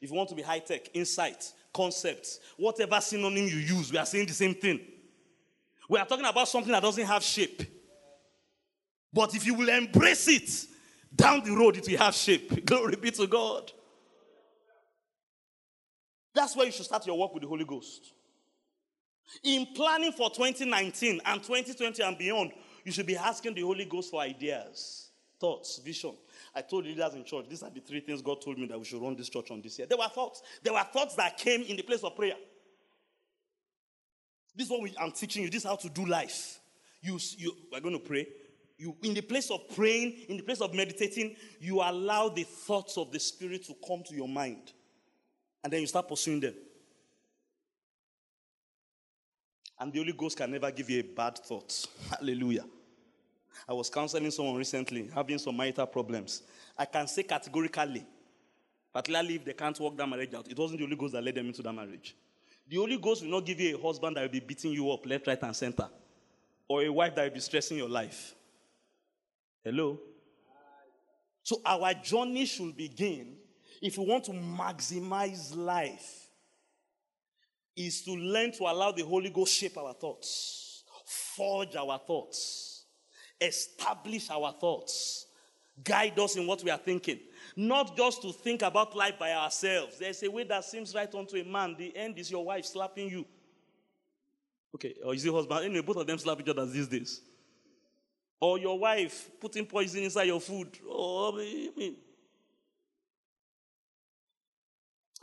If 0.01 0.09
you 0.09 0.15
want 0.15 0.29
to 0.29 0.35
be 0.35 0.41
high 0.41 0.59
tech, 0.59 0.89
insight, 0.93 1.51
concepts, 1.73 2.39
whatever 2.57 2.99
synonym 3.01 3.47
you 3.47 3.57
use, 3.57 3.91
we 3.91 3.97
are 3.97 4.05
saying 4.05 4.27
the 4.27 4.33
same 4.33 4.55
thing. 4.55 4.79
We 5.89 5.99
are 5.99 6.05
talking 6.05 6.25
about 6.25 6.47
something 6.47 6.71
that 6.71 6.81
doesn't 6.81 7.05
have 7.05 7.23
shape. 7.23 7.61
But 9.13 9.35
if 9.35 9.45
you 9.45 9.53
will 9.53 9.69
embrace 9.69 10.27
it, 10.27 10.67
down 11.15 11.43
the 11.43 11.51
road 11.51 11.77
it 11.77 11.87
will 11.87 11.97
have 11.97 12.13
shape. 12.13 12.65
Glory 12.65 12.95
be 12.95 13.11
to 13.11 13.27
God. 13.27 13.71
That's 16.33 16.55
where 16.55 16.65
you 16.65 16.71
should 16.71 16.85
start 16.85 17.05
your 17.07 17.17
work 17.17 17.33
with 17.33 17.43
the 17.43 17.49
Holy 17.49 17.65
Ghost. 17.65 18.13
In 19.43 19.67
planning 19.75 20.11
for 20.11 20.29
2019 20.29 21.21
and 21.25 21.41
2020 21.41 22.03
and 22.03 22.17
beyond, 22.17 22.51
you 22.87 22.93
should 22.93 23.05
be 23.05 23.17
asking 23.17 23.53
the 23.53 23.63
Holy 23.63 23.83
Ghost 23.83 24.09
for 24.11 24.21
ideas, 24.21 25.09
thoughts, 25.41 25.77
vision. 25.79 26.13
I 26.55 26.61
told 26.61 26.85
leaders 26.85 27.15
in 27.15 27.25
church, 27.25 27.47
these 27.49 27.61
are 27.61 27.69
the 27.69 27.81
three 27.81 27.99
things 27.99 28.21
God 28.21 28.41
told 28.41 28.57
me 28.57 28.65
that 28.67 28.79
we 28.79 28.85
should 28.85 29.01
run 29.01 29.13
this 29.13 29.27
church 29.27 29.51
on 29.51 29.61
this 29.61 29.77
year. 29.77 29.89
There 29.89 29.97
were 29.97 30.07
thoughts. 30.07 30.41
There 30.63 30.71
were 30.71 30.85
thoughts 30.93 31.15
that 31.15 31.37
came 31.37 31.63
in 31.63 31.75
the 31.75 31.83
place 31.83 32.01
of 32.01 32.15
prayer. 32.15 32.35
This 34.55 34.67
is 34.67 34.71
what 34.71 34.83
we, 34.83 34.95
I'm 34.97 35.11
teaching 35.11 35.43
you. 35.43 35.49
This 35.49 35.63
is 35.63 35.69
how 35.69 35.75
to 35.75 35.89
do 35.89 36.05
life. 36.05 36.61
You, 37.01 37.19
you 37.37 37.51
are 37.73 37.81
going 37.81 37.93
to 37.93 37.99
pray. 37.99 38.25
You, 38.77 38.95
in 39.03 39.13
the 39.13 39.21
place 39.21 39.51
of 39.51 39.67
praying, 39.75 40.19
in 40.29 40.37
the 40.37 40.43
place 40.43 40.61
of 40.61 40.73
meditating, 40.73 41.35
you 41.59 41.81
allow 41.81 42.29
the 42.29 42.43
thoughts 42.43 42.97
of 42.97 43.11
the 43.11 43.19
Spirit 43.19 43.65
to 43.65 43.75
come 43.85 44.01
to 44.07 44.15
your 44.15 44.29
mind. 44.29 44.71
And 45.61 45.73
then 45.73 45.81
you 45.81 45.87
start 45.87 46.07
pursuing 46.07 46.39
them. 46.39 46.53
And 49.77 49.91
the 49.91 49.99
Holy 49.99 50.13
Ghost 50.13 50.37
can 50.37 50.51
never 50.51 50.71
give 50.71 50.89
you 50.89 51.01
a 51.01 51.03
bad 51.03 51.37
thought. 51.39 51.85
Hallelujah. 52.17 52.63
I 53.67 53.73
was 53.73 53.89
counseling 53.89 54.31
someone 54.31 54.55
recently 54.55 55.09
having 55.13 55.37
some 55.37 55.55
marital 55.55 55.85
problems. 55.85 56.43
I 56.77 56.85
can 56.85 57.07
say 57.07 57.23
categorically, 57.23 58.05
particularly 58.93 59.35
if 59.35 59.45
they 59.45 59.53
can't 59.53 59.79
work 59.79 59.95
that 59.97 60.07
marriage 60.07 60.33
out, 60.33 60.49
it 60.49 60.57
wasn't 60.57 60.79
the 60.79 60.85
Holy 60.85 60.97
Ghost 60.97 61.13
that 61.13 61.23
led 61.23 61.35
them 61.35 61.47
into 61.47 61.61
that 61.61 61.73
marriage. 61.73 62.15
The 62.67 62.75
Holy 62.75 62.97
Ghost 62.97 63.23
will 63.23 63.31
not 63.31 63.45
give 63.45 63.59
you 63.59 63.77
a 63.77 63.81
husband 63.81 64.17
that 64.17 64.21
will 64.21 64.29
be 64.29 64.39
beating 64.39 64.73
you 64.73 64.91
up 64.91 65.05
left, 65.05 65.27
right, 65.27 65.41
and 65.41 65.55
center, 65.55 65.87
or 66.67 66.83
a 66.83 66.89
wife 66.89 67.15
that 67.15 67.23
will 67.23 67.33
be 67.33 67.39
stressing 67.39 67.77
your 67.77 67.89
life. 67.89 68.35
Hello? 69.63 69.99
So 71.43 71.61
our 71.65 71.93
journey 71.93 72.45
should 72.45 72.75
begin 72.75 73.37
if 73.81 73.97
we 73.97 74.05
want 74.05 74.25
to 74.25 74.31
maximize 74.31 75.55
life 75.55 76.27
is 77.75 78.01
to 78.01 78.11
learn 78.11 78.51
to 78.51 78.63
allow 78.63 78.91
the 78.91 79.03
Holy 79.03 79.29
Ghost 79.29 79.53
shape 79.53 79.77
our 79.77 79.93
thoughts, 79.93 80.83
forge 81.05 81.75
our 81.75 81.99
thoughts, 81.99 82.76
establish 83.39 84.29
our 84.29 84.53
thoughts, 84.53 85.27
guide 85.83 86.17
us 86.19 86.35
in 86.35 86.47
what 86.47 86.63
we 86.63 86.71
are 86.71 86.77
thinking. 86.77 87.19
Not 87.55 87.95
just 87.95 88.21
to 88.21 88.31
think 88.31 88.61
about 88.61 88.95
life 88.95 89.17
by 89.19 89.33
ourselves. 89.33 89.97
There's 89.99 90.21
a 90.23 90.29
way 90.29 90.43
that 90.43 90.65
seems 90.65 90.93
right 90.93 91.13
unto 91.13 91.37
a 91.37 91.43
man. 91.43 91.75
The 91.77 91.95
end 91.95 92.17
is 92.17 92.29
your 92.29 92.45
wife 92.45 92.65
slapping 92.65 93.09
you. 93.09 93.25
Okay, 94.75 94.95
or 95.03 95.15
is 95.15 95.25
it 95.25 95.33
husband? 95.33 95.65
Anyway, 95.65 95.81
both 95.81 95.97
of 95.97 96.07
them 96.07 96.17
slap 96.17 96.39
each 96.39 96.49
other 96.49 96.65
these 96.65 96.87
days. 96.87 97.21
Or 98.39 98.59
your 98.59 98.77
wife 98.77 99.29
putting 99.39 99.65
poison 99.65 100.03
inside 100.03 100.25
your 100.25 100.41
food. 100.41 100.77
Or, 100.87 101.33
I 101.33 101.69
mean, 101.75 101.95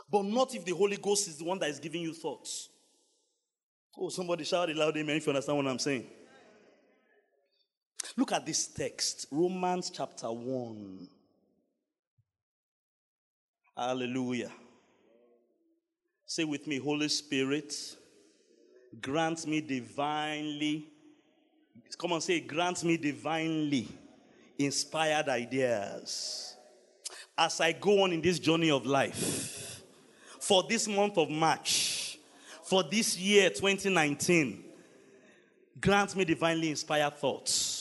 but 0.09 0.23
not 0.25 0.53
if 0.53 0.65
the 0.65 0.73
Holy 0.73 0.97
Ghost 0.97 1.27
is 1.27 1.37
the 1.37 1.45
one 1.45 1.59
that 1.59 1.69
is 1.69 1.79
giving 1.79 2.01
you 2.01 2.13
thoughts. 2.13 2.69
Oh, 3.97 4.09
somebody 4.09 4.43
shout 4.43 4.69
it 4.69 4.75
loud 4.75 4.95
amen 4.97 5.17
if 5.17 5.25
you 5.25 5.31
understand 5.31 5.57
what 5.57 5.67
I'm 5.67 5.79
saying. 5.79 6.05
Look 8.17 8.31
at 8.31 8.45
this 8.45 8.67
text, 8.67 9.27
Romans 9.31 9.89
chapter 9.89 10.27
1. 10.31 11.07
Hallelujah. 13.77 14.51
Say 16.25 16.43
with 16.43 16.65
me, 16.67 16.79
Holy 16.79 17.09
Spirit, 17.09 17.75
grant 19.01 19.45
me 19.45 19.61
divinely. 19.61 20.87
Come 21.97 22.13
on, 22.13 22.21
say, 22.21 22.39
grant 22.39 22.83
me 22.83 22.97
divinely 22.97 23.87
inspired 24.57 25.29
ideas 25.29 26.55
as 27.37 27.59
I 27.59 27.73
go 27.73 28.03
on 28.03 28.13
in 28.13 28.21
this 28.21 28.39
journey 28.39 28.71
of 28.71 28.85
life 28.85 29.83
for 30.39 30.63
this 30.69 30.87
month 30.87 31.17
of 31.17 31.29
March, 31.29 32.19
for 32.63 32.83
this 32.83 33.17
year 33.17 33.49
2019, 33.49 34.63
grant 35.81 36.15
me 36.15 36.23
divinely 36.23 36.69
inspired 36.69 37.17
thoughts. 37.17 37.74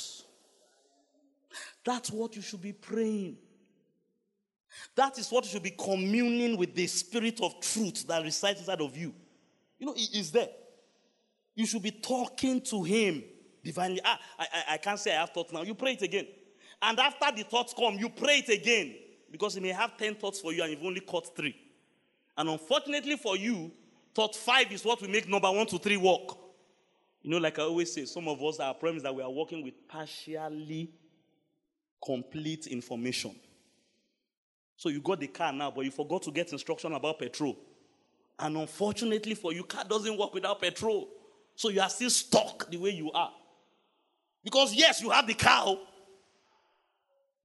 That's 1.84 2.10
what 2.10 2.34
you 2.34 2.42
should 2.42 2.62
be 2.62 2.72
praying. 2.72 3.36
That 4.96 5.18
is 5.18 5.30
what 5.30 5.44
you 5.44 5.50
should 5.50 5.62
be 5.62 5.70
communing 5.70 6.56
with 6.56 6.74
the 6.74 6.86
spirit 6.86 7.40
of 7.40 7.60
truth 7.60 8.06
that 8.08 8.22
resides 8.22 8.60
inside 8.60 8.80
of 8.80 8.96
you. 8.96 9.14
You 9.78 9.86
know, 9.86 9.94
He 9.94 10.18
is 10.18 10.32
there. 10.32 10.48
You 11.54 11.66
should 11.66 11.82
be 11.82 11.92
talking 11.92 12.60
to 12.62 12.82
Him 12.82 13.22
divinely. 13.62 14.00
Ah, 14.04 14.18
I, 14.38 14.46
I, 14.52 14.74
I 14.74 14.76
can't 14.78 14.98
say 14.98 15.14
I 15.14 15.20
have 15.20 15.30
thoughts 15.30 15.52
now. 15.52 15.62
You 15.62 15.74
pray 15.74 15.92
it 15.92 16.02
again. 16.02 16.26
And 16.82 16.98
after 16.98 17.26
the 17.36 17.44
thoughts 17.44 17.74
come, 17.76 17.94
you 17.94 18.08
pray 18.08 18.38
it 18.38 18.48
again. 18.48 18.96
Because 19.30 19.54
He 19.54 19.60
may 19.60 19.68
have 19.68 19.96
10 19.96 20.16
thoughts 20.16 20.40
for 20.40 20.52
you 20.52 20.62
and 20.62 20.72
you've 20.72 20.84
only 20.84 21.00
caught 21.00 21.36
three. 21.36 21.56
And 22.36 22.48
unfortunately 22.48 23.16
for 23.16 23.36
you, 23.36 23.70
thought 24.14 24.34
five 24.34 24.72
is 24.72 24.84
what 24.84 25.00
we 25.00 25.08
make 25.08 25.28
number 25.28 25.50
one 25.50 25.66
to 25.66 25.78
three 25.78 25.96
work. 25.96 26.36
You 27.22 27.30
know, 27.30 27.38
like 27.38 27.58
I 27.58 27.62
always 27.62 27.92
say, 27.92 28.04
some 28.04 28.28
of 28.28 28.42
us, 28.42 28.60
our 28.60 28.74
problem 28.74 28.98
is 28.98 29.02
that 29.04 29.14
we 29.14 29.22
are 29.22 29.30
working 29.30 29.62
with 29.62 29.74
partially 29.88 30.90
complete 32.04 32.66
information. 32.66 33.34
So 34.76 34.88
you 34.88 35.00
got 35.00 35.20
the 35.20 35.28
car 35.28 35.52
now, 35.52 35.70
but 35.70 35.84
you 35.84 35.90
forgot 35.90 36.22
to 36.22 36.30
get 36.30 36.52
instruction 36.52 36.92
about 36.92 37.18
petrol. 37.18 37.56
And 38.38 38.56
unfortunately 38.56 39.34
for 39.34 39.52
you, 39.52 39.64
car 39.64 39.84
doesn't 39.84 40.18
work 40.18 40.34
without 40.34 40.60
petrol. 40.60 41.08
So 41.54 41.68
you 41.68 41.80
are 41.80 41.88
still 41.88 42.10
stuck 42.10 42.68
the 42.68 42.76
way 42.76 42.90
you 42.90 43.12
are. 43.12 43.32
Because 44.42 44.74
yes, 44.74 45.00
you 45.00 45.10
have 45.10 45.26
the 45.26 45.34
car, 45.34 45.76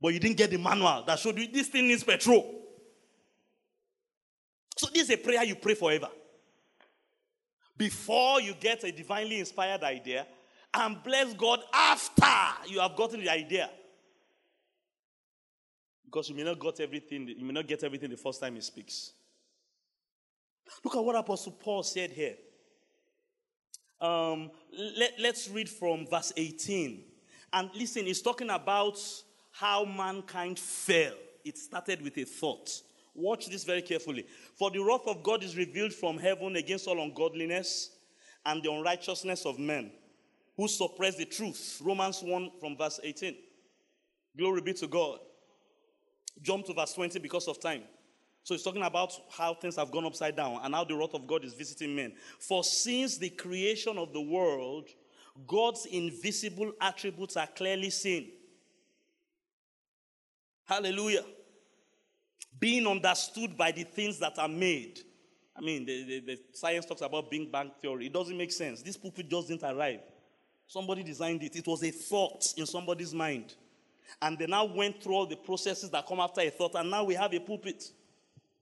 but 0.01 0.13
you 0.13 0.19
didn't 0.19 0.37
get 0.37 0.49
the 0.49 0.57
manual 0.57 1.03
that 1.05 1.19
showed 1.19 1.37
you 1.37 1.47
this 1.47 1.67
thing 1.67 1.87
needs 1.87 2.03
petrol. 2.03 2.55
So 4.77 4.87
this 4.93 5.03
is 5.03 5.11
a 5.11 5.17
prayer 5.17 5.43
you 5.43 5.55
pray 5.55 5.75
forever. 5.75 6.09
Before 7.77 8.41
you 8.41 8.53
get 8.59 8.83
a 8.83 8.91
divinely 8.91 9.39
inspired 9.39 9.83
idea, 9.83 10.25
and 10.73 11.01
bless 11.03 11.33
God 11.33 11.61
after 11.73 12.69
you 12.69 12.79
have 12.79 12.95
gotten 12.95 13.21
the 13.21 13.29
idea. 13.29 13.69
Because 16.09 16.27
you 16.27 16.35
may 16.35 16.43
not 16.43 16.59
get 16.59 16.79
everything, 16.79 17.27
you 17.27 17.45
may 17.45 17.53
not 17.53 17.67
get 17.67 17.83
everything 17.83 18.09
the 18.09 18.17
first 18.17 18.41
time 18.41 18.55
he 18.55 18.61
speaks. 18.61 19.11
Look 20.83 20.95
at 20.95 21.03
what 21.03 21.15
Apostle 21.15 21.51
Paul 21.51 21.83
said 21.83 22.09
here. 22.09 22.33
Um, 24.01 24.49
let, 24.97 25.13
let's 25.19 25.47
read 25.49 25.69
from 25.69 26.07
verse 26.07 26.33
18. 26.35 27.03
And 27.53 27.69
listen, 27.75 28.07
he's 28.07 28.23
talking 28.23 28.49
about 28.49 28.97
how 29.51 29.85
mankind 29.85 30.57
fell. 30.57 31.13
It 31.45 31.59
started 31.59 32.01
with 32.01 32.17
a 32.17 32.23
thought. 32.23 32.71
Watch 33.13 33.47
this 33.47 33.63
very 33.63 33.83
carefully. 33.83 34.25
For 34.55 34.71
the 34.71 34.79
wrath 34.79 35.05
of 35.05 35.21
God 35.21 35.43
is 35.43 35.55
revealed 35.55 35.93
from 35.93 36.17
heaven 36.17 36.55
against 36.55 36.87
all 36.87 36.99
ungodliness 36.99 37.91
and 38.45 38.63
the 38.63 38.71
unrighteousness 38.71 39.45
of 39.45 39.59
men 39.59 39.91
who 40.57 40.67
suppress 40.67 41.17
the 41.17 41.25
truth. 41.25 41.79
Romans 41.83 42.23
1 42.23 42.51
from 42.59 42.75
verse 42.77 42.99
18. 43.03 43.35
Glory 44.35 44.61
be 44.61 44.73
to 44.73 44.87
God. 44.87 45.19
Jump 46.41 46.65
to 46.65 46.73
verse 46.73 46.93
20 46.93 47.19
because 47.19 47.47
of 47.47 47.59
time. 47.59 47.83
So 48.43 48.53
he's 48.53 48.63
talking 48.63 48.83
about 48.83 49.13
how 49.31 49.53
things 49.53 49.75
have 49.75 49.91
gone 49.91 50.05
upside 50.05 50.35
down 50.35 50.59
and 50.63 50.73
how 50.73 50.83
the 50.83 50.95
wrath 50.95 51.13
of 51.13 51.27
God 51.27 51.43
is 51.43 51.53
visiting 51.53 51.95
men. 51.95 52.13
For 52.39 52.63
since 52.63 53.17
the 53.17 53.29
creation 53.29 53.97
of 53.97 54.13
the 54.13 54.21
world, 54.21 54.87
God's 55.45 55.85
invisible 55.85 56.71
attributes 56.81 57.37
are 57.37 57.47
clearly 57.47 57.89
seen. 57.89 58.31
Hallelujah 60.65 61.23
being 62.59 62.85
understood 62.87 63.57
by 63.57 63.71
the 63.71 63.83
things 63.83 64.19
that 64.19 64.37
are 64.37 64.47
made. 64.47 64.99
I 65.55 65.61
mean, 65.61 65.85
the, 65.85 66.03
the, 66.03 66.19
the 66.19 66.39
science 66.53 66.85
talks 66.85 67.01
about 67.01 67.29
Big 67.31 67.51
Bang 67.51 67.71
Theory. 67.81 68.07
It 68.07 68.13
doesn't 68.13 68.37
make 68.37 68.51
sense. 68.51 68.81
This 68.81 68.97
pulpit 68.97 69.29
just 69.29 69.47
didn't 69.47 69.63
arrive. 69.63 70.01
Somebody 70.67 71.03
designed 71.03 71.43
it. 71.43 71.55
It 71.55 71.67
was 71.67 71.83
a 71.83 71.91
thought 71.91 72.45
in 72.57 72.65
somebody's 72.65 73.13
mind. 73.13 73.55
And 74.21 74.37
they 74.37 74.47
now 74.47 74.65
went 74.65 75.01
through 75.01 75.13
all 75.13 75.25
the 75.25 75.35
processes 75.35 75.89
that 75.91 76.07
come 76.07 76.19
after 76.19 76.41
a 76.41 76.49
thought, 76.49 76.75
and 76.75 76.89
now 76.89 77.03
we 77.03 77.13
have 77.15 77.33
a 77.33 77.39
pulpit. 77.39 77.83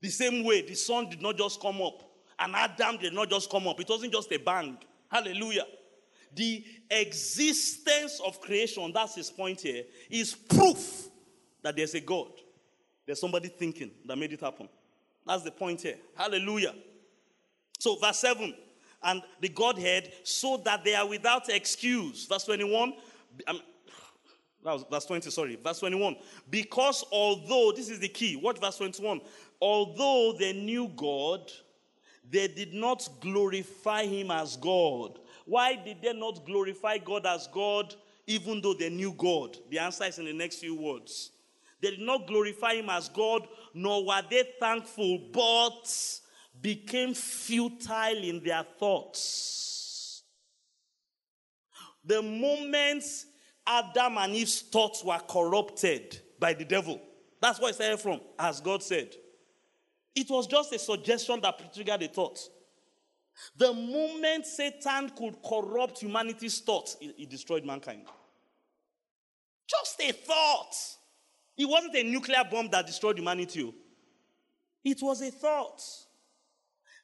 The 0.00 0.08
same 0.08 0.44
way, 0.44 0.62
the 0.62 0.74
sun 0.74 1.10
did 1.10 1.20
not 1.20 1.36
just 1.36 1.60
come 1.60 1.82
up, 1.82 2.02
and 2.38 2.54
Adam 2.54 2.98
did 2.98 3.12
not 3.12 3.30
just 3.30 3.50
come 3.50 3.66
up. 3.66 3.80
It 3.80 3.88
wasn't 3.88 4.12
just 4.12 4.30
a 4.32 4.38
bang. 4.38 4.78
Hallelujah. 5.10 5.64
The 6.34 6.64
existence 6.90 8.20
of 8.24 8.40
creation, 8.40 8.92
that's 8.92 9.14
his 9.14 9.30
point 9.30 9.62
here, 9.62 9.84
is 10.10 10.34
proof 10.34 11.08
that 11.62 11.74
there's 11.74 11.94
a 11.94 12.00
God. 12.00 12.30
There's 13.06 13.20
somebody 13.20 13.48
thinking 13.48 13.90
that 14.04 14.16
made 14.16 14.32
it 14.32 14.40
happen. 14.40 14.68
That's 15.26 15.42
the 15.42 15.50
point 15.50 15.80
here. 15.80 15.96
Hallelujah. 16.14 16.74
So, 17.78 17.96
verse 17.96 18.18
7 18.18 18.54
and 19.02 19.22
the 19.40 19.48
Godhead, 19.48 20.12
so 20.24 20.56
that 20.64 20.84
they 20.84 20.94
are 20.94 21.06
without 21.06 21.48
excuse. 21.48 22.26
Verse 22.26 22.44
21. 22.44 22.92
Um, 23.46 23.60
That 24.64 24.72
was 24.72 24.84
verse 24.90 25.06
20, 25.06 25.30
sorry. 25.30 25.56
Verse 25.56 25.78
21. 25.80 26.16
Because 26.50 27.04
although, 27.12 27.72
this 27.74 27.88
is 27.88 28.00
the 28.00 28.08
key, 28.08 28.36
watch 28.36 28.58
verse 28.60 28.76
21. 28.76 29.20
Although 29.60 30.36
they 30.38 30.52
knew 30.52 30.90
God, 30.94 31.50
they 32.30 32.48
did 32.48 32.74
not 32.74 33.08
glorify 33.20 34.04
him 34.04 34.30
as 34.30 34.56
God. 34.56 35.18
Why 35.46 35.76
did 35.76 36.02
they 36.02 36.12
not 36.12 36.44
glorify 36.44 36.98
God 36.98 37.24
as 37.24 37.48
God 37.48 37.94
even 38.26 38.60
though 38.60 38.74
they 38.74 38.90
knew 38.90 39.12
God? 39.12 39.56
The 39.70 39.78
answer 39.78 40.04
is 40.04 40.18
in 40.18 40.26
the 40.26 40.32
next 40.34 40.56
few 40.56 40.74
words. 40.74 41.30
They 41.80 41.90
did 41.90 42.00
not 42.00 42.26
glorify 42.26 42.74
him 42.74 42.90
as 42.90 43.08
God, 43.08 43.46
nor 43.72 44.04
were 44.04 44.22
they 44.28 44.44
thankful, 44.60 45.30
but 45.32 46.20
became 46.60 47.14
futile 47.14 48.22
in 48.22 48.42
their 48.42 48.64
thoughts. 48.78 50.22
The 52.04 52.20
moment 52.20 53.04
Adam 53.68 54.16
and 54.16 54.34
Eve's 54.34 54.62
thoughts 54.62 55.04
were 55.04 55.20
corrupted 55.28 56.18
by 56.40 56.54
the 56.54 56.64
devil, 56.64 57.00
that's 57.40 57.60
where 57.60 57.70
it 57.70 57.74
started 57.74 58.00
from, 58.00 58.20
as 58.38 58.60
God 58.60 58.82
said. 58.82 59.14
It 60.14 60.28
was 60.30 60.46
just 60.46 60.72
a 60.72 60.78
suggestion 60.78 61.40
that 61.42 61.74
triggered 61.74 62.00
the 62.00 62.08
thought. 62.08 62.40
The 63.56 63.72
moment 63.72 64.46
Satan 64.46 65.10
could 65.10 65.36
corrupt 65.46 66.00
humanity's 66.00 66.58
thoughts, 66.60 66.96
he 66.98 67.26
destroyed 67.26 67.64
mankind. 67.64 68.02
Just 69.68 70.00
a 70.00 70.12
thought. 70.12 70.74
It 71.56 71.66
wasn't 71.68 71.94
a 71.94 72.02
nuclear 72.02 72.42
bomb 72.50 72.68
that 72.70 72.86
destroyed 72.86 73.18
humanity. 73.18 73.62
Oh. 73.62 73.74
It 74.82 74.98
was 75.02 75.20
a 75.20 75.30
thought. 75.30 75.82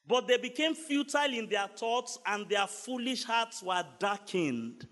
But 0.07 0.27
they 0.27 0.38
became 0.38 0.74
futile 0.74 1.33
in 1.33 1.48
their 1.48 1.68
thoughts, 1.68 2.18
and 2.27 2.48
their 2.48 2.66
foolish 2.66 3.24
hearts 3.24 3.62
were 3.62 3.85
darkened. 3.98 4.88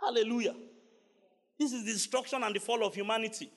Hallelujah. 0.00 0.54
This 1.58 1.72
is 1.72 1.84
the 1.84 1.92
destruction 1.92 2.42
and 2.42 2.54
the 2.54 2.60
fall 2.60 2.84
of 2.84 2.94
humanity. 2.94 3.50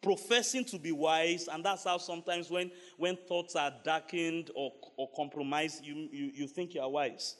Professing 0.00 0.64
to 0.66 0.78
be 0.78 0.90
wise, 0.90 1.48
and 1.48 1.64
that's 1.64 1.84
how 1.84 1.98
sometimes 1.98 2.50
when, 2.50 2.70
when 2.96 3.16
thoughts 3.16 3.54
are 3.54 3.72
darkened 3.84 4.50
or, 4.54 4.72
or 4.96 5.08
compromised, 5.14 5.84
you, 5.84 6.08
you, 6.10 6.30
you 6.34 6.46
think 6.48 6.74
you 6.74 6.80
are 6.80 6.90
wise. 6.90 7.36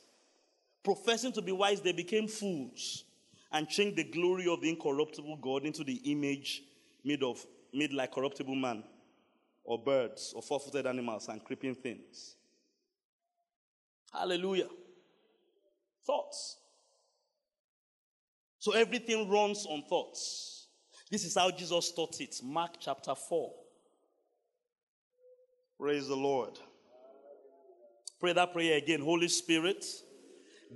Professing 0.85 1.33
to 1.33 1.43
be 1.43 1.53
wise, 1.53 1.81
they 1.81 1.93
became 1.93 2.29
fools 2.29 3.05
and 3.53 3.69
changed 3.69 3.97
the 3.97 4.05
glory 4.05 4.49
of 4.49 4.61
the 4.61 4.69
incorruptible 4.69 5.39
God 5.41 5.65
into 5.65 5.85
the 5.85 6.01
image 6.05 6.63
made 7.05 7.23
of 7.23 7.45
made 7.73 7.93
like 7.93 8.13
corruptible 8.13 8.55
man 8.55 8.85
or 9.65 9.83
birds 9.83 10.33
or 10.35 10.43
four-footed 10.43 10.87
animals 10.87 11.29
and 11.29 11.43
creeping 11.43 11.75
things. 11.75 12.37
Hallelujah. 14.13 14.69
Thoughts. 16.05 16.59
So 18.63 18.71
everything 18.71 19.29
runs 19.29 19.67
on 19.69 19.83
thoughts. 19.89 20.69
This 21.11 21.25
is 21.25 21.35
how 21.35 21.51
Jesus 21.51 21.91
taught 21.91 22.21
it. 22.21 22.37
Mark 22.45 22.77
chapter 22.79 23.13
4. 23.13 23.51
Praise 25.81 26.07
the 26.07 26.15
Lord. 26.15 26.61
Pray 28.21 28.33
that 28.33 28.53
prayer 28.53 28.79
again. 28.79 29.01
Holy 29.01 29.27
Spirit, 29.27 29.85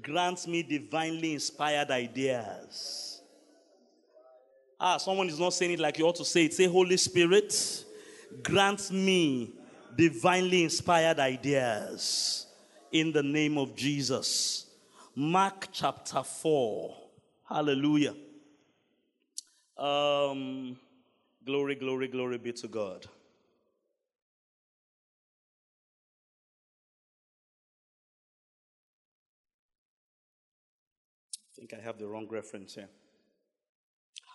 grant 0.02 0.48
me 0.48 0.64
divinely 0.64 1.34
inspired 1.34 1.92
ideas. 1.92 3.20
Ah, 4.80 4.96
someone 4.96 5.28
is 5.28 5.38
not 5.38 5.54
saying 5.54 5.74
it 5.74 5.78
like 5.78 5.96
you 5.96 6.06
ought 6.06 6.16
to 6.16 6.24
say 6.24 6.46
it. 6.46 6.54
Say, 6.54 6.66
Holy 6.66 6.96
Spirit, 6.96 7.84
grant 8.42 8.90
me 8.90 9.54
divinely 9.96 10.64
inspired 10.64 11.20
ideas 11.20 12.48
in 12.90 13.12
the 13.12 13.22
name 13.22 13.56
of 13.56 13.76
Jesus. 13.76 14.66
Mark 15.14 15.68
chapter 15.70 16.24
4. 16.24 17.05
Hallelujah. 17.48 18.14
Um, 19.78 20.76
glory, 21.44 21.76
glory, 21.76 22.08
glory 22.08 22.38
be 22.38 22.52
to 22.52 22.66
God. 22.66 23.06
I 31.36 31.60
think 31.60 31.72
I 31.72 31.80
have 31.82 31.98
the 31.98 32.06
wrong 32.08 32.26
reference 32.28 32.74
here. 32.74 32.88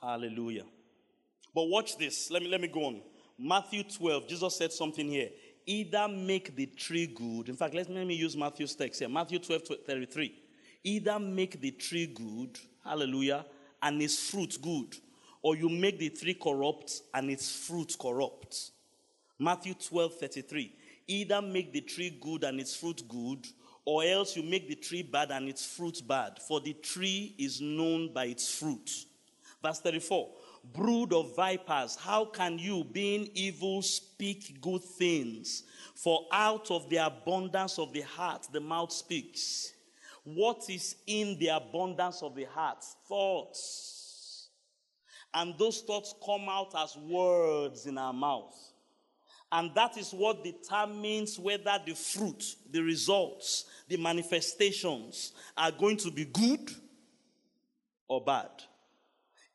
Hallelujah. 0.01 0.63
But 1.53 1.63
watch 1.65 1.97
this. 1.97 2.31
Let 2.31 2.41
me 2.43 2.47
let 2.47 2.61
me 2.61 2.69
go 2.69 2.85
on. 2.85 3.01
Matthew 3.37 3.83
12, 3.83 4.27
Jesus 4.27 4.55
said 4.55 4.71
something 4.71 5.07
here. 5.07 5.29
Either 5.65 6.07
make 6.07 6.55
the 6.55 6.67
tree 6.67 7.07
good. 7.07 7.49
In 7.49 7.55
fact, 7.55 7.73
let 7.73 7.89
me 7.89 8.15
use 8.15 8.37
Matthew's 8.37 8.75
text 8.75 8.99
here. 8.99 9.09
Matthew 9.09 9.39
12, 9.39 9.63
33. 9.85 10.33
Either 10.83 11.19
make 11.19 11.59
the 11.59 11.71
tree 11.71 12.07
good, 12.07 12.57
hallelujah, 12.83 13.45
and 13.81 14.01
its 14.01 14.29
fruit 14.29 14.57
good, 14.61 14.95
or 15.41 15.55
you 15.55 15.69
make 15.69 15.99
the 15.99 16.09
tree 16.09 16.33
corrupt 16.33 17.01
and 17.13 17.29
its 17.29 17.65
fruit 17.65 17.95
corrupt. 17.99 18.71
Matthew 19.39 19.73
12, 19.73 20.19
33. 20.19 20.75
Either 21.07 21.41
make 21.41 21.73
the 21.73 21.81
tree 21.81 22.17
good 22.21 22.43
and 22.43 22.59
its 22.59 22.75
fruit 22.75 23.03
good, 23.07 23.47
or 23.83 24.03
else 24.03 24.35
you 24.35 24.43
make 24.43 24.67
the 24.67 24.75
tree 24.75 25.01
bad 25.01 25.31
and 25.31 25.49
its 25.49 25.65
fruit 25.65 26.01
bad, 26.07 26.39
for 26.39 26.61
the 26.61 26.73
tree 26.73 27.33
is 27.37 27.59
known 27.59 28.13
by 28.13 28.25
its 28.25 28.53
fruit. 28.53 29.05
Verse 29.61 29.79
34 29.79 30.29
brood 30.73 31.13
of 31.13 31.35
vipers, 31.35 31.95
how 31.95 32.25
can 32.25 32.59
you, 32.59 32.83
being 32.83 33.29
evil, 33.33 33.81
speak 33.81 34.61
good 34.61 34.83
things? 34.83 35.63
For 35.95 36.27
out 36.31 36.69
of 36.71 36.89
the 36.89 36.97
abundance 36.97 37.79
of 37.79 37.93
the 37.93 38.01
heart, 38.01 38.47
the 38.51 38.59
mouth 38.59 38.91
speaks. 38.91 39.73
What 40.23 40.63
is 40.69 40.95
in 41.07 41.37
the 41.39 41.49
abundance 41.49 42.21
of 42.21 42.35
the 42.35 42.45
heart? 42.45 42.83
Thoughts. 43.07 44.49
And 45.33 45.57
those 45.57 45.81
thoughts 45.81 46.13
come 46.23 46.47
out 46.49 46.73
as 46.77 46.95
words 46.97 47.85
in 47.85 47.97
our 47.97 48.13
mouth. 48.13 48.55
And 49.51 49.73
that 49.75 49.97
is 49.97 50.11
what 50.11 50.43
determines 50.43 51.37
whether 51.39 51.77
the 51.85 51.93
fruit, 51.93 52.43
the 52.69 52.81
results, 52.81 53.65
the 53.87 53.97
manifestations 53.97 55.33
are 55.57 55.71
going 55.71 55.97
to 55.97 56.11
be 56.11 56.25
good 56.25 56.71
or 58.07 58.23
bad 58.23 58.49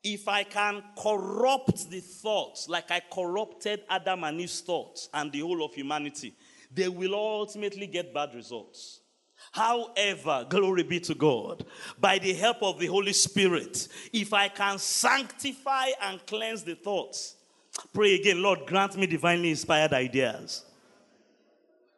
if 0.06 0.28
I 0.28 0.44
can 0.44 0.84
corrupt 0.96 1.90
the 1.90 1.98
thoughts 1.98 2.68
like 2.68 2.92
I 2.92 3.02
corrupted 3.12 3.80
Adam 3.90 4.22
and 4.22 4.40
Eve's 4.40 4.60
thoughts 4.60 5.08
and 5.12 5.32
the 5.32 5.40
whole 5.40 5.64
of 5.64 5.74
humanity, 5.74 6.36
they 6.72 6.88
will 6.88 7.14
ultimately 7.14 7.88
get 7.88 8.14
bad 8.14 8.32
results. 8.32 9.00
However, 9.56 10.44
glory 10.50 10.82
be 10.82 11.00
to 11.00 11.14
God, 11.14 11.64
by 11.98 12.18
the 12.18 12.34
help 12.34 12.62
of 12.62 12.78
the 12.78 12.88
Holy 12.88 13.14
Spirit, 13.14 13.88
if 14.12 14.34
I 14.34 14.48
can 14.48 14.78
sanctify 14.78 15.86
and 16.02 16.24
cleanse 16.26 16.62
the 16.62 16.74
thoughts, 16.74 17.36
pray 17.94 18.16
again, 18.16 18.42
Lord, 18.42 18.66
grant 18.66 18.98
me 18.98 19.06
divinely 19.06 19.48
inspired 19.48 19.94
ideas. 19.94 20.66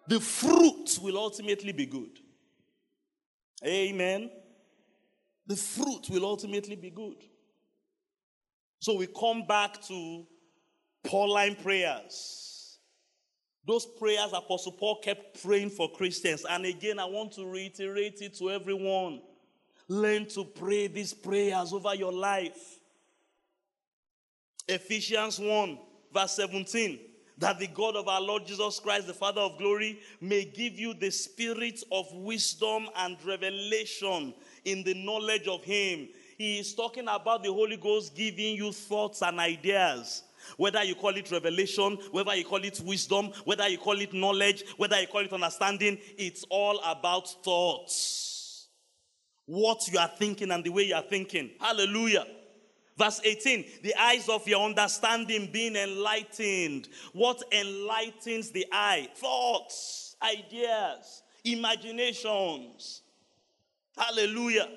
The 0.07 0.21
fruit 0.21 1.01
will 1.03 1.19
ultimately 1.19 1.73
be 1.73 1.87
good. 1.87 2.21
Amen. 3.67 4.31
The 5.49 5.57
fruit 5.57 6.11
will 6.11 6.27
ultimately 6.27 6.77
be 6.77 6.91
good. 6.91 7.17
So 8.79 8.95
we 8.95 9.09
come 9.09 9.49
back 9.49 9.83
to 9.89 10.25
Pauline 11.03 11.57
prayers. 11.57 12.48
Those 13.69 13.85
prayers 13.85 14.33
Apostle 14.33 14.73
Paul 14.73 14.97
kept 15.03 15.43
praying 15.43 15.69
for 15.69 15.93
Christians. 15.93 16.47
And 16.49 16.65
again, 16.65 16.99
I 16.99 17.05
want 17.05 17.33
to 17.33 17.45
reiterate 17.45 18.23
it 18.23 18.33
to 18.39 18.51
everyone. 18.51 19.21
Learn 19.89 20.25
to 20.29 20.43
pray 20.43 20.87
these 20.87 21.13
prayers 21.13 21.75
over 21.75 21.95
your 21.95 22.11
life. 22.11 22.79
Ephesians 24.67 25.39
1, 25.39 25.79
verse 26.13 26.33
17 26.33 27.01
that 27.37 27.61
the 27.61 27.69
God 27.69 27.95
of 27.95 28.09
our 28.09 28.21
Lord 28.21 28.45
Jesus 28.47 28.81
Christ, 28.81 29.07
the 29.07 29.15
Father 29.15 29.43
of 29.43 29.59
glory, 29.59 30.01
may 30.21 30.45
give 30.45 30.77
you 30.77 30.93
the 30.93 31.09
spirit 31.09 31.85
of 31.93 32.13
wisdom 32.13 32.89
and 32.97 33.17
revelation 33.25 34.35
in 34.65 34.83
the 34.83 34.95
knowledge 34.95 35.47
of 35.47 35.63
Him 35.63 36.09
he 36.39 36.61
is 36.61 36.73
talking 36.73 37.09
about 37.09 37.43
the 37.43 37.53
Holy 37.53 37.77
Ghost 37.77 38.15
giving 38.15 38.55
you 38.55 38.71
thoughts 38.71 39.23
and 39.23 39.41
ideas. 39.41 40.23
Whether 40.57 40.85
you 40.85 40.95
call 40.95 41.17
it 41.17 41.31
revelation, 41.31 41.99
whether 42.11 42.35
you 42.35 42.45
call 42.45 42.65
it 42.65 42.81
wisdom, 42.81 43.31
whether 43.45 43.69
you 43.69 43.79
call 43.79 44.01
it 44.01 44.13
knowledge, 44.13 44.65
whether 44.77 45.01
you 45.01 45.07
call 45.07 45.21
it 45.21 45.33
understanding, 45.33 45.99
it's 46.17 46.45
all 46.51 46.81
about 46.85 47.29
thoughts. 47.45 48.69
What 49.47 49.89
you 49.91 49.99
are 49.99 50.11
thinking 50.19 50.51
and 50.51 50.63
the 50.63 50.71
way 50.71 50.85
you 50.85 50.95
are 50.95 51.03
thinking. 51.03 51.51
Hallelujah. 51.61 52.27
Verse 52.99 53.21
18, 53.23 53.65
the 53.85 53.95
eyes 53.95 54.29
of 54.29 54.47
your 54.49 54.65
understanding 54.65 55.49
being 55.53 55.77
enlightened. 55.77 56.89
What 57.13 57.41
enlightens 57.53 58.51
the 58.51 58.67
eye? 58.73 59.09
Thoughts, 59.15 60.17
ideas, 60.21 61.23
imaginations. 61.45 63.03
Hallelujah. 63.97 64.69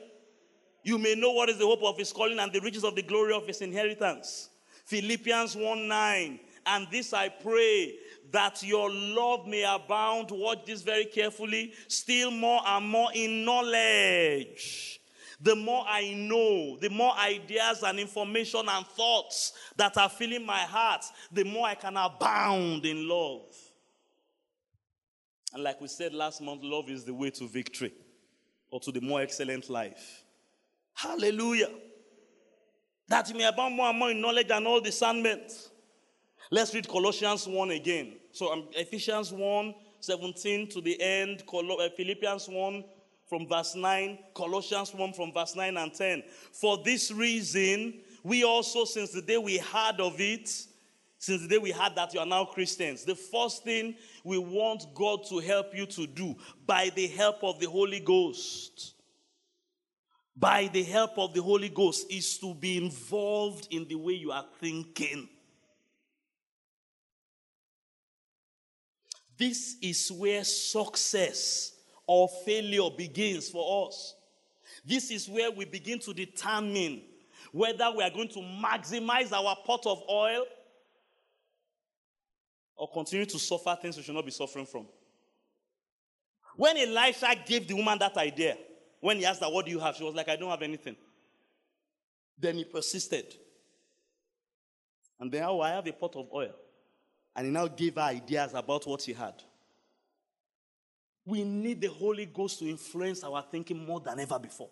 You 0.84 1.00
may 1.00 1.16
know 1.16 1.32
what 1.32 1.50
is 1.50 1.58
the 1.58 1.66
hope 1.66 1.82
of 1.84 1.98
his 1.98 2.14
calling 2.14 2.38
and 2.38 2.54
the 2.54 2.62
riches 2.62 2.84
of 2.84 2.96
the 2.96 3.02
glory 3.02 3.34
of 3.34 3.48
his 3.48 3.62
inheritance. 3.62 4.51
Philippians 4.92 5.56
1 5.56 5.88
9. 5.88 6.40
And 6.66 6.88
this 6.92 7.14
I 7.14 7.30
pray 7.30 7.96
that 8.30 8.62
your 8.62 8.92
love 8.92 9.48
may 9.48 9.64
abound. 9.64 10.32
Watch 10.32 10.66
this 10.66 10.82
very 10.82 11.06
carefully. 11.06 11.72
Still 11.88 12.30
more 12.30 12.62
and 12.66 12.86
more 12.86 13.10
in 13.14 13.46
knowledge. 13.46 15.00
the 15.44 15.56
more 15.56 15.84
I 15.88 16.14
know, 16.14 16.78
the 16.78 16.90
more 16.90 17.14
ideas 17.18 17.82
and 17.84 18.00
information 18.00 18.68
and 18.70 18.86
thoughts 18.86 19.54
that 19.76 19.98
are 19.98 20.10
filling 20.10 20.46
my 20.46 20.60
heart, 20.60 21.04
the 21.32 21.44
more 21.44 21.68
I 21.68 21.76
can 21.76 21.98
abound 21.98 22.86
in 22.86 23.08
love. 23.08 23.48
And 25.54 25.64
like 25.64 25.82
we 25.82 25.88
said 25.88 26.14
last 26.14 26.42
month, 26.42 26.62
love 26.64 26.90
is 26.90 27.06
the 27.06 27.14
way 27.14 27.32
to 27.32 27.48
victory 27.48 27.94
or 28.70 28.80
to 28.82 28.92
the 28.92 29.02
more 29.02 29.22
excellent 29.22 29.70
life. 29.70 30.24
Hallelujah. 30.94 31.70
That 33.12 33.28
you 33.28 33.36
may 33.36 33.44
abound 33.44 33.76
more 33.76 33.90
and 33.90 34.00
more 34.00 34.10
in 34.10 34.22
knowledge 34.22 34.52
and 34.52 34.66
all 34.66 34.80
discernment. 34.80 35.52
Let's 36.50 36.74
read 36.74 36.88
Colossians 36.88 37.46
1 37.46 37.72
again. 37.72 38.14
So 38.32 38.54
um, 38.54 38.70
Ephesians 38.72 39.34
1 39.34 39.76
17 40.00 40.70
to 40.70 40.80
the 40.80 41.00
end, 41.02 41.44
uh, 41.54 41.90
Philippians 41.98 42.48
1 42.48 42.86
from 43.28 43.50
verse 43.50 43.76
9, 43.76 44.18
Colossians 44.34 44.94
1 44.94 45.12
from 45.12 45.34
verse 45.34 45.58
9 45.58 45.76
and 45.76 45.94
10. 45.94 46.24
For 46.54 46.78
this 46.86 47.12
reason, 47.12 48.00
we 48.24 48.46
also, 48.46 48.86
since 48.86 49.12
the 49.12 49.22
day 49.22 49.38
we 49.38 49.58
heard 49.58 50.00
of 50.00 50.22
it, 50.22 50.48
since 51.18 51.42
the 51.42 51.50
day 51.50 51.58
we 51.58 51.72
heard 51.72 51.96
that 51.98 52.14
you 52.14 52.22
are 52.22 52.26
now 52.26 52.46
Christians, 52.46 53.04
the 53.04 53.16
first 53.16 53.66
thing 53.66 53.96
we 54.24 54.38
want 54.38 54.86
God 54.96 55.26
to 55.28 55.40
help 55.40 55.76
you 55.76 55.86
to 55.88 56.08
do 56.08 56.38
by 56.66 56.90
the 56.96 57.08
help 57.08 57.44
of 57.44 57.60
the 57.60 57.70
Holy 57.70 58.00
Ghost, 58.00 58.94
by 60.42 60.68
the 60.74 60.82
help 60.82 61.20
of 61.20 61.36
the 61.36 61.42
Holy 61.42 61.70
Ghost, 61.70 62.08
is 62.10 62.40
to 62.40 62.56
be 62.56 62.76
involved 62.76 63.68
in 63.70 63.88
the 63.88 63.94
way 63.94 64.14
you 64.14 64.32
are 64.32 64.46
thinking. 64.60 65.30
This 69.38 69.76
is 69.82 70.12
where 70.12 70.44
success 70.44 71.74
or 72.08 72.28
failure 72.44 72.90
begins 72.98 73.50
for 73.50 73.88
us. 73.88 74.16
This 74.84 75.12
is 75.12 75.30
where 75.30 75.52
we 75.52 75.66
begin 75.66 76.00
to 76.00 76.14
determine 76.14 77.04
whether 77.52 77.92
we 77.96 78.04
are 78.04 78.10
going 78.10 78.30
to 78.30 78.40
maximize 78.40 79.32
our 79.32 79.56
pot 79.64 79.86
of 79.86 80.02
oil 80.10 80.46
or 82.76 82.90
continue 82.92 83.28
to 83.28 83.38
suffer 83.38 83.78
things 83.80 83.96
we 83.96 84.02
should 84.02 84.16
not 84.16 84.26
be 84.26 84.32
suffering 84.32 84.66
from. 84.66 84.88
When 86.56 86.78
Elisha 86.78 87.36
gave 87.46 87.68
the 87.68 87.76
woman 87.76 88.00
that 88.00 88.18
idea, 88.18 88.58
when 89.02 89.18
he 89.18 89.26
asked 89.26 89.42
her, 89.42 89.50
What 89.50 89.66
do 89.66 89.72
you 89.72 89.80
have? 89.80 89.96
She 89.98 90.04
was 90.04 90.16
like, 90.16 90.30
I 90.30 90.38
don't 90.38 90.50
have 90.50 90.62
anything. 90.62 90.96
Then 92.40 92.56
he 92.56 92.64
persisted. 92.64 93.36
And 95.20 95.32
then, 95.32 95.44
oh, 95.44 95.62
I 95.62 95.72
have 95.72 95.86
a 95.86 95.92
pot 95.92 96.16
of 96.16 96.28
oil. 96.34 96.54
And 97.36 97.46
he 97.46 97.52
now 97.52 97.68
gave 97.68 97.96
her 97.96 98.02
ideas 98.02 98.54
about 98.56 98.88
what 98.88 99.04
he 99.04 99.14
had. 99.14 99.36
We 101.26 101.44
need 101.44 101.82
the 101.82 101.88
Holy 101.88 102.26
Ghost 102.26 102.60
to 102.60 102.68
influence 102.68 103.24
our 103.24 103.44
thinking 103.52 103.86
more 103.86 104.00
than 104.00 104.20
ever 104.20 104.40
before. 104.40 104.70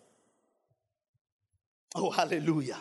Oh, 1.94 2.10
hallelujah. 2.10 2.78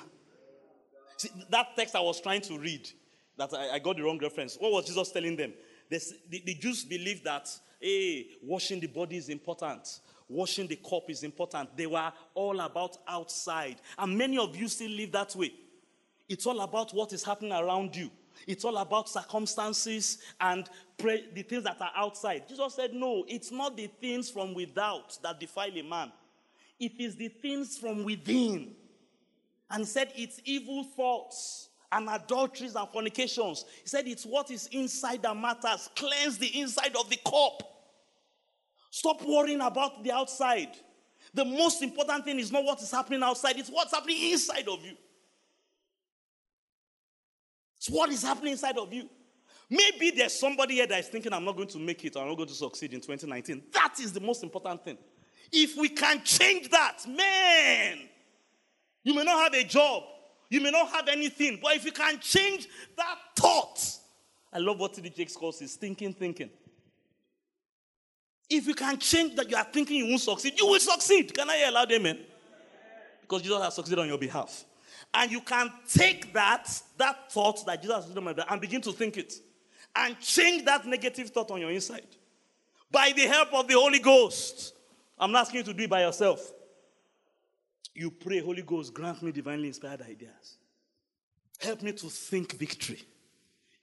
See, 1.17 1.29
that 1.49 1.75
text 1.75 1.95
I 1.95 1.99
was 1.99 2.19
trying 2.19 2.41
to 2.41 2.57
read, 2.57 2.89
that 3.37 3.53
I, 3.53 3.75
I 3.75 3.79
got 3.79 3.97
the 3.97 4.03
wrong 4.03 4.17
reference. 4.19 4.57
What 4.59 4.71
was 4.71 4.85
Jesus 4.85 5.11
telling 5.11 5.35
them? 5.35 5.53
the, 5.89 6.41
the 6.45 6.55
Jews 6.55 6.83
believed 6.83 7.23
that, 7.23 7.49
hey, 7.79 8.27
washing 8.43 8.79
the 8.79 8.87
body 8.87 9.17
is 9.17 9.29
important, 9.29 9.87
washing 10.29 10.67
the 10.67 10.75
cup 10.77 11.09
is 11.09 11.23
important. 11.23 11.75
They 11.75 11.87
were 11.87 12.13
all 12.35 12.59
about 12.59 12.97
outside. 13.07 13.77
And 13.97 14.17
many 14.17 14.37
of 14.37 14.55
you 14.55 14.67
still 14.67 14.91
live 14.91 15.11
that 15.11 15.35
way. 15.35 15.51
It's 16.29 16.45
all 16.45 16.61
about 16.61 16.93
what 16.93 17.11
is 17.11 17.23
happening 17.23 17.51
around 17.51 17.95
you. 17.95 18.11
It's 18.47 18.63
all 18.63 18.77
about 18.77 19.09
circumstances 19.09 20.19
and 20.39 20.69
pray, 20.97 21.25
the 21.33 21.41
things 21.41 21.63
that 21.63 21.81
are 21.81 21.91
outside. 21.95 22.47
Jesus 22.47 22.75
said, 22.75 22.93
No, 22.93 23.25
it's 23.27 23.51
not 23.51 23.75
the 23.75 23.87
things 23.99 24.29
from 24.29 24.53
without 24.53 25.17
that 25.23 25.39
defile 25.39 25.75
a 25.75 25.81
man, 25.81 26.11
it 26.79 26.93
is 26.99 27.15
the 27.15 27.27
things 27.27 27.77
from 27.77 28.03
within. 28.03 28.75
And 29.71 29.87
said, 29.87 30.11
It's 30.15 30.39
evil 30.45 30.83
thoughts 30.83 31.69
and 31.91 32.09
adulteries 32.09 32.75
and 32.75 32.87
fornications. 32.89 33.65
He 33.83 33.89
said, 33.89 34.07
It's 34.07 34.25
what 34.25 34.51
is 34.51 34.67
inside 34.67 35.23
that 35.23 35.35
matters. 35.35 35.89
Cleanse 35.95 36.37
the 36.37 36.59
inside 36.59 36.95
of 36.95 37.09
the 37.09 37.17
cup. 37.17 37.78
Stop 38.89 39.21
worrying 39.25 39.61
about 39.61 40.03
the 40.03 40.11
outside. 40.11 40.69
The 41.33 41.45
most 41.45 41.81
important 41.83 42.25
thing 42.25 42.39
is 42.39 42.51
not 42.51 42.63
what 42.63 42.81
is 42.81 42.91
happening 42.91 43.21
outside, 43.21 43.57
it's 43.57 43.69
what's 43.69 43.93
happening 43.93 44.31
inside 44.31 44.67
of 44.67 44.83
you. 44.83 44.95
It's 47.77 47.89
what 47.89 48.09
is 48.09 48.23
happening 48.23 48.53
inside 48.53 48.77
of 48.77 48.91
you. 48.91 49.09
Maybe 49.69 50.11
there's 50.11 50.37
somebody 50.39 50.75
here 50.75 50.87
that 50.87 50.99
is 50.99 51.07
thinking, 51.07 51.31
I'm 51.31 51.45
not 51.45 51.55
going 51.55 51.67
to 51.69 51.77
make 51.77 52.03
it 52.03 52.17
I'm 52.17 52.27
not 52.27 52.35
going 52.35 52.49
to 52.49 52.55
succeed 52.55 52.93
in 52.93 53.01
2019. 53.01 53.63
That 53.73 53.95
is 53.99 54.11
the 54.11 54.19
most 54.19 54.43
important 54.43 54.83
thing. 54.83 54.97
If 55.51 55.77
we 55.77 55.89
can 55.89 56.23
change 56.23 56.69
that, 56.69 56.97
man, 57.07 57.99
you 59.03 59.13
may 59.13 59.23
not 59.23 59.43
have 59.43 59.53
a 59.53 59.63
job, 59.63 60.03
you 60.49 60.61
may 60.61 60.71
not 60.71 60.89
have 60.89 61.07
anything, 61.07 61.59
but 61.61 61.75
if 61.75 61.85
you 61.85 61.91
can 61.91 62.19
change 62.19 62.67
that 62.97 63.15
thought, 63.35 63.79
I 64.51 64.57
love 64.57 64.79
what 64.79 64.93
T.D. 64.95 65.11
Jakes 65.11 65.35
calls 65.35 65.59
his 65.59 65.75
thinking, 65.75 66.13
thinking. 66.13 66.49
If 68.49 68.67
you 68.67 68.73
can 68.73 68.97
change 68.97 69.35
that 69.35 69.49
you 69.49 69.55
are 69.55 69.63
thinking 69.63 69.97
you 69.97 70.07
won't 70.07 70.21
succeed, 70.21 70.59
you 70.59 70.65
will 70.65 70.79
succeed. 70.79 71.33
Can 71.33 71.49
I 71.49 71.57
hear 71.57 71.71
loud 71.71 71.91
amen? 71.91 72.19
Because 73.21 73.43
Jesus 73.43 73.61
has 73.61 73.75
succeeded 73.75 73.99
on 73.99 74.07
your 74.07 74.17
behalf. 74.17 74.65
And 75.13 75.31
you 75.31 75.41
can 75.41 75.71
take 75.87 76.33
that, 76.33 76.67
that 76.97 77.31
thought 77.31 77.65
that 77.65 77.81
Jesus 77.81 78.05
has 78.05 78.13
done 78.13 78.35
and 78.49 78.61
begin 78.61 78.81
to 78.81 78.91
think 78.91 79.17
it. 79.17 79.33
And 79.95 80.19
change 80.19 80.65
that 80.65 80.85
negative 80.85 81.29
thought 81.29 81.51
on 81.51 81.61
your 81.61 81.71
inside. 81.71 82.07
By 82.91 83.11
the 83.15 83.23
help 83.23 83.53
of 83.53 83.67
the 83.67 83.75
Holy 83.75 83.99
Ghost. 83.99 84.73
I'm 85.17 85.31
not 85.31 85.41
asking 85.41 85.59
you 85.59 85.63
to 85.65 85.73
do 85.73 85.83
it 85.83 85.89
by 85.89 86.01
yourself. 86.01 86.51
You 87.93 88.09
pray, 88.11 88.39
Holy 88.39 88.61
Ghost, 88.61 88.93
grant 88.93 89.21
me 89.21 89.31
divinely 89.31 89.67
inspired 89.67 90.01
ideas. 90.01 90.57
Help 91.59 91.81
me 91.81 91.91
to 91.91 92.09
think 92.09 92.53
victory. 92.53 93.03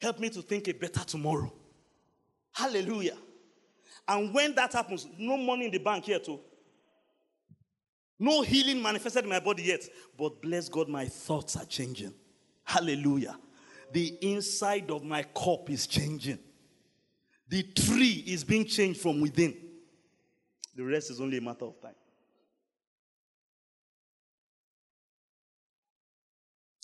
Help 0.01 0.19
me 0.19 0.31
to 0.31 0.43
think 0.43 0.69
a 0.69 0.73
better 0.73 1.05
tomorrow. 1.05 1.53
Hallelujah. 2.53 3.17
And 4.09 4.33
when 4.33 4.55
that 4.55 4.73
happens, 4.73 5.07
no 5.19 5.37
money 5.37 5.67
in 5.67 5.71
the 5.71 5.79
bank 5.79 6.09
yet, 6.09 6.25
too. 6.25 6.41
No 8.19 8.43
healing 8.43 8.81
manifested 8.81 9.25
in 9.25 9.31
my 9.31 9.41
body 9.41 9.65
yet. 9.65 9.83
But 10.17 10.41
bless 10.41 10.69
God, 10.69 10.89
my 10.89 11.07
thoughts 11.07 11.57
are 11.57 11.65
changing. 11.65 12.15
Hallelujah. 12.65 13.37
The 13.93 14.17
inside 14.21 14.91
of 14.91 15.05
my 15.05 15.23
cup 15.23 15.71
is 15.71 15.87
changing. 15.87 16.39
The 17.49 17.63
tree 17.63 18.25
is 18.27 18.43
being 18.43 18.65
changed 18.65 19.01
from 19.01 19.21
within. 19.21 19.57
The 20.75 20.85
rest 20.85 21.11
is 21.11 21.21
only 21.21 21.39
a 21.39 21.41
matter 21.41 21.65
of 21.65 21.81
time. 21.81 21.95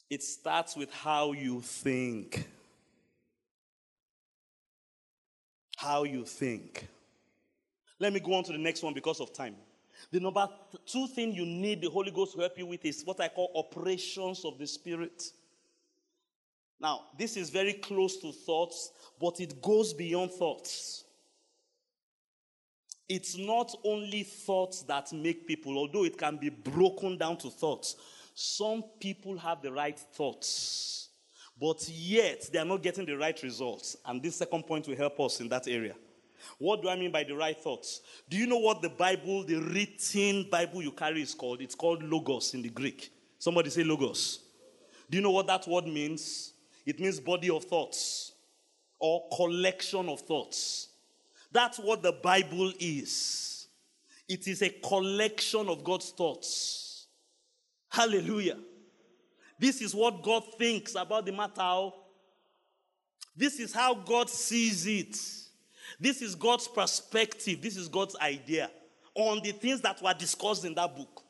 It 0.08 0.22
starts 0.22 0.76
with 0.76 0.92
how 0.92 1.32
you 1.32 1.62
think. 1.62 2.46
How 5.76 6.04
you 6.04 6.24
think. 6.24 6.86
Let 8.02 8.12
me 8.12 8.18
go 8.18 8.34
on 8.34 8.42
to 8.42 8.52
the 8.52 8.58
next 8.58 8.82
one 8.82 8.94
because 8.94 9.20
of 9.20 9.32
time. 9.32 9.54
The 10.10 10.18
number 10.18 10.48
two 10.84 11.06
thing 11.06 11.32
you 11.32 11.46
need 11.46 11.80
the 11.80 11.88
Holy 11.88 12.10
Ghost 12.10 12.34
to 12.34 12.40
help 12.40 12.58
you 12.58 12.66
with 12.66 12.84
is 12.84 13.04
what 13.04 13.20
I 13.20 13.28
call 13.28 13.52
operations 13.54 14.44
of 14.44 14.58
the 14.58 14.66
Spirit. 14.66 15.22
Now, 16.80 17.02
this 17.16 17.36
is 17.36 17.48
very 17.48 17.74
close 17.74 18.16
to 18.16 18.32
thoughts, 18.32 18.90
but 19.20 19.38
it 19.38 19.62
goes 19.62 19.92
beyond 19.92 20.32
thoughts. 20.32 21.04
It's 23.08 23.38
not 23.38 23.72
only 23.84 24.24
thoughts 24.24 24.82
that 24.82 25.12
make 25.12 25.46
people, 25.46 25.78
although 25.78 26.04
it 26.04 26.18
can 26.18 26.38
be 26.38 26.48
broken 26.48 27.16
down 27.16 27.36
to 27.36 27.50
thoughts. 27.50 27.94
Some 28.34 28.82
people 28.98 29.38
have 29.38 29.62
the 29.62 29.70
right 29.70 29.96
thoughts, 29.96 31.10
but 31.60 31.88
yet 31.88 32.50
they 32.52 32.58
are 32.58 32.64
not 32.64 32.82
getting 32.82 33.06
the 33.06 33.16
right 33.16 33.40
results. 33.44 33.96
And 34.04 34.20
this 34.20 34.34
second 34.34 34.64
point 34.64 34.88
will 34.88 34.96
help 34.96 35.20
us 35.20 35.40
in 35.40 35.48
that 35.50 35.68
area. 35.68 35.94
What 36.58 36.82
do 36.82 36.88
I 36.88 36.96
mean 36.96 37.10
by 37.10 37.24
the 37.24 37.34
right 37.34 37.58
thoughts? 37.58 38.00
Do 38.28 38.36
you 38.36 38.46
know 38.46 38.58
what 38.58 38.82
the 38.82 38.88
Bible, 38.88 39.44
the 39.44 39.56
written 39.56 40.48
Bible 40.50 40.82
you 40.82 40.92
carry 40.92 41.22
is 41.22 41.34
called? 41.34 41.60
It's 41.60 41.74
called 41.74 42.02
Logos 42.02 42.54
in 42.54 42.62
the 42.62 42.68
Greek. 42.68 43.12
Somebody 43.38 43.70
say 43.70 43.84
Logos. 43.84 44.40
Do 45.10 45.18
you 45.18 45.22
know 45.22 45.30
what 45.30 45.46
that 45.48 45.66
word 45.66 45.86
means? 45.86 46.52
It 46.86 46.98
means 47.00 47.20
body 47.20 47.50
of 47.50 47.64
thoughts 47.64 48.32
or 48.98 49.24
collection 49.36 50.08
of 50.08 50.20
thoughts. 50.20 50.88
That's 51.50 51.78
what 51.78 52.02
the 52.02 52.12
Bible 52.12 52.72
is. 52.78 53.66
It 54.28 54.48
is 54.48 54.62
a 54.62 54.70
collection 54.70 55.68
of 55.68 55.84
God's 55.84 56.10
thoughts. 56.10 57.06
Hallelujah. 57.90 58.58
This 59.58 59.82
is 59.82 59.94
what 59.94 60.22
God 60.22 60.42
thinks 60.56 60.94
about 60.94 61.26
the 61.26 61.32
matter. 61.32 61.90
This 63.36 63.60
is 63.60 63.72
how 63.72 63.94
God 63.94 64.30
sees 64.30 64.86
it. 64.86 65.16
This 66.00 66.22
is 66.22 66.34
God's 66.34 66.68
perspective. 66.68 67.60
This 67.62 67.76
is 67.76 67.88
God's 67.88 68.16
idea 68.16 68.70
on 69.14 69.40
the 69.42 69.52
things 69.52 69.80
that 69.82 70.02
were 70.02 70.14
discussed 70.14 70.64
in 70.64 70.74
that 70.74 70.96
book. 70.96 71.22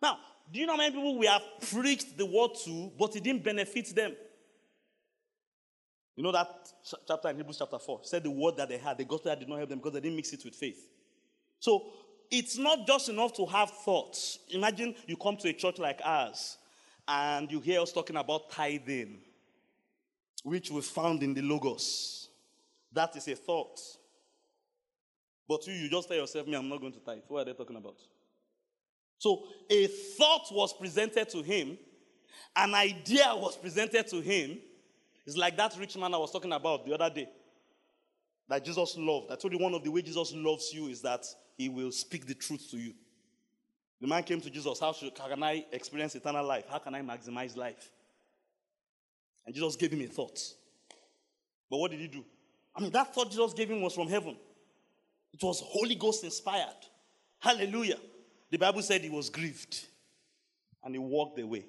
Now, 0.00 0.18
do 0.50 0.58
you 0.58 0.66
know 0.66 0.72
how 0.72 0.78
many 0.78 0.94
people 0.94 1.18
we 1.18 1.26
have 1.26 1.42
preached 1.70 2.16
the 2.16 2.26
word 2.26 2.50
to, 2.64 2.90
but 2.98 3.14
it 3.16 3.22
didn't 3.22 3.44
benefit 3.44 3.94
them? 3.94 4.14
You 6.16 6.22
know 6.22 6.32
that 6.32 6.68
chapter 7.08 7.30
in 7.30 7.36
Hebrews 7.36 7.56
chapter 7.58 7.78
4 7.78 8.00
said 8.02 8.22
the 8.22 8.30
word 8.30 8.56
that 8.56 8.68
they 8.68 8.76
had, 8.76 8.98
the 8.98 9.04
gospel 9.04 9.30
that 9.30 9.38
did 9.38 9.48
not 9.48 9.56
help 9.56 9.70
them 9.70 9.78
because 9.78 9.94
they 9.94 10.00
didn't 10.00 10.16
mix 10.16 10.32
it 10.32 10.44
with 10.44 10.54
faith. 10.54 10.88
So 11.58 11.92
it's 12.30 12.58
not 12.58 12.86
just 12.86 13.08
enough 13.08 13.32
to 13.34 13.46
have 13.46 13.70
thoughts. 13.70 14.38
Imagine 14.50 14.94
you 15.06 15.16
come 15.16 15.36
to 15.38 15.48
a 15.48 15.52
church 15.52 15.78
like 15.78 16.00
ours 16.04 16.58
and 17.08 17.50
you 17.50 17.60
hear 17.60 17.80
us 17.80 17.92
talking 17.92 18.16
about 18.16 18.50
tithing, 18.50 19.20
which 20.42 20.70
we 20.70 20.82
found 20.82 21.22
in 21.22 21.34
the 21.34 21.42
Logos. 21.42 22.21
That 22.92 23.16
is 23.16 23.26
a 23.28 23.34
thought. 23.34 23.78
But 25.48 25.66
you, 25.66 25.74
you 25.74 25.90
just 25.90 26.08
tell 26.08 26.16
yourself, 26.16 26.46
me, 26.46 26.54
I'm 26.54 26.68
not 26.68 26.80
going 26.80 26.92
to 26.92 27.00
tithe. 27.00 27.22
What 27.28 27.42
are 27.42 27.44
they 27.46 27.52
talking 27.52 27.76
about? 27.76 27.96
So 29.18 29.44
a 29.70 29.86
thought 29.86 30.46
was 30.50 30.72
presented 30.72 31.28
to 31.30 31.42
him, 31.42 31.78
an 32.56 32.74
idea 32.74 33.32
was 33.34 33.56
presented 33.56 34.06
to 34.08 34.20
him. 34.20 34.58
It's 35.26 35.36
like 35.36 35.56
that 35.56 35.76
rich 35.78 35.96
man 35.96 36.12
I 36.12 36.18
was 36.18 36.32
talking 36.32 36.52
about 36.52 36.84
the 36.84 36.94
other 36.94 37.08
day 37.08 37.28
that 38.48 38.64
Jesus 38.64 38.96
loved. 38.98 39.30
I 39.30 39.36
told 39.36 39.52
you 39.52 39.58
one 39.58 39.74
of 39.74 39.84
the 39.84 39.90
ways 39.90 40.04
Jesus 40.04 40.32
loves 40.34 40.72
you 40.74 40.88
is 40.88 41.00
that 41.02 41.24
he 41.56 41.68
will 41.68 41.92
speak 41.92 42.26
the 42.26 42.34
truth 42.34 42.68
to 42.70 42.76
you. 42.76 42.92
The 44.00 44.08
man 44.08 44.24
came 44.24 44.40
to 44.40 44.50
Jesus, 44.50 44.80
how, 44.80 44.92
should, 44.92 45.16
how 45.16 45.28
can 45.28 45.42
I 45.42 45.64
experience 45.70 46.14
eternal 46.16 46.44
life? 46.44 46.64
How 46.68 46.78
can 46.78 46.94
I 46.94 47.02
maximize 47.02 47.56
life? 47.56 47.90
And 49.46 49.54
Jesus 49.54 49.76
gave 49.76 49.92
him 49.92 50.00
a 50.00 50.06
thought. 50.06 50.40
But 51.70 51.78
what 51.78 51.92
did 51.92 52.00
he 52.00 52.08
do? 52.08 52.24
I 52.74 52.80
mean, 52.80 52.90
that 52.92 53.14
thought 53.14 53.30
Jesus 53.30 53.52
gave 53.52 53.70
him 53.70 53.80
was 53.80 53.94
from 53.94 54.08
heaven. 54.08 54.36
It 55.32 55.42
was 55.42 55.60
Holy 55.64 55.94
Ghost 55.94 56.24
inspired. 56.24 56.68
Hallelujah. 57.38 57.98
The 58.50 58.58
Bible 58.58 58.82
said 58.82 59.00
he 59.00 59.10
was 59.10 59.30
grieved 59.30 59.86
and 60.84 60.94
he 60.94 60.98
walked 60.98 61.38
away. 61.38 61.66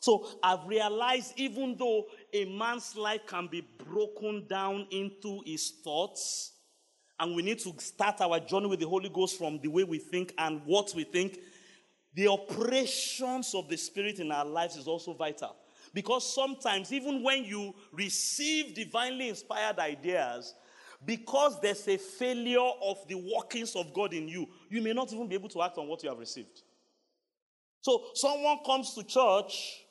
So 0.00 0.26
I've 0.42 0.66
realized 0.66 1.32
even 1.36 1.76
though 1.76 2.06
a 2.32 2.44
man's 2.44 2.94
life 2.96 3.26
can 3.26 3.48
be 3.48 3.66
broken 3.90 4.46
down 4.48 4.86
into 4.90 5.42
his 5.44 5.70
thoughts, 5.82 6.52
and 7.18 7.34
we 7.34 7.42
need 7.42 7.58
to 7.60 7.74
start 7.78 8.20
our 8.20 8.38
journey 8.38 8.66
with 8.66 8.80
the 8.80 8.88
Holy 8.88 9.08
Ghost 9.08 9.38
from 9.38 9.58
the 9.58 9.68
way 9.68 9.84
we 9.84 9.98
think 9.98 10.34
and 10.36 10.60
what 10.66 10.92
we 10.94 11.04
think, 11.04 11.38
the 12.14 12.28
operations 12.28 13.54
of 13.54 13.68
the 13.68 13.76
Spirit 13.76 14.18
in 14.18 14.30
our 14.30 14.44
lives 14.44 14.76
is 14.76 14.86
also 14.86 15.14
vital. 15.14 15.56
Because 15.96 16.30
sometimes, 16.34 16.92
even 16.92 17.22
when 17.22 17.42
you 17.42 17.74
receive 17.90 18.74
divinely 18.74 19.30
inspired 19.30 19.78
ideas, 19.78 20.54
because 21.02 21.58
there's 21.62 21.88
a 21.88 21.96
failure 21.96 22.68
of 22.82 22.98
the 23.08 23.14
workings 23.14 23.74
of 23.74 23.94
God 23.94 24.12
in 24.12 24.28
you, 24.28 24.46
you 24.68 24.82
may 24.82 24.92
not 24.92 25.10
even 25.10 25.26
be 25.26 25.36
able 25.36 25.48
to 25.48 25.62
act 25.62 25.78
on 25.78 25.88
what 25.88 26.02
you 26.02 26.10
have 26.10 26.18
received. 26.18 26.60
So, 27.80 28.08
someone 28.12 28.58
comes 28.66 28.92
to 28.92 29.04
church 29.04 29.86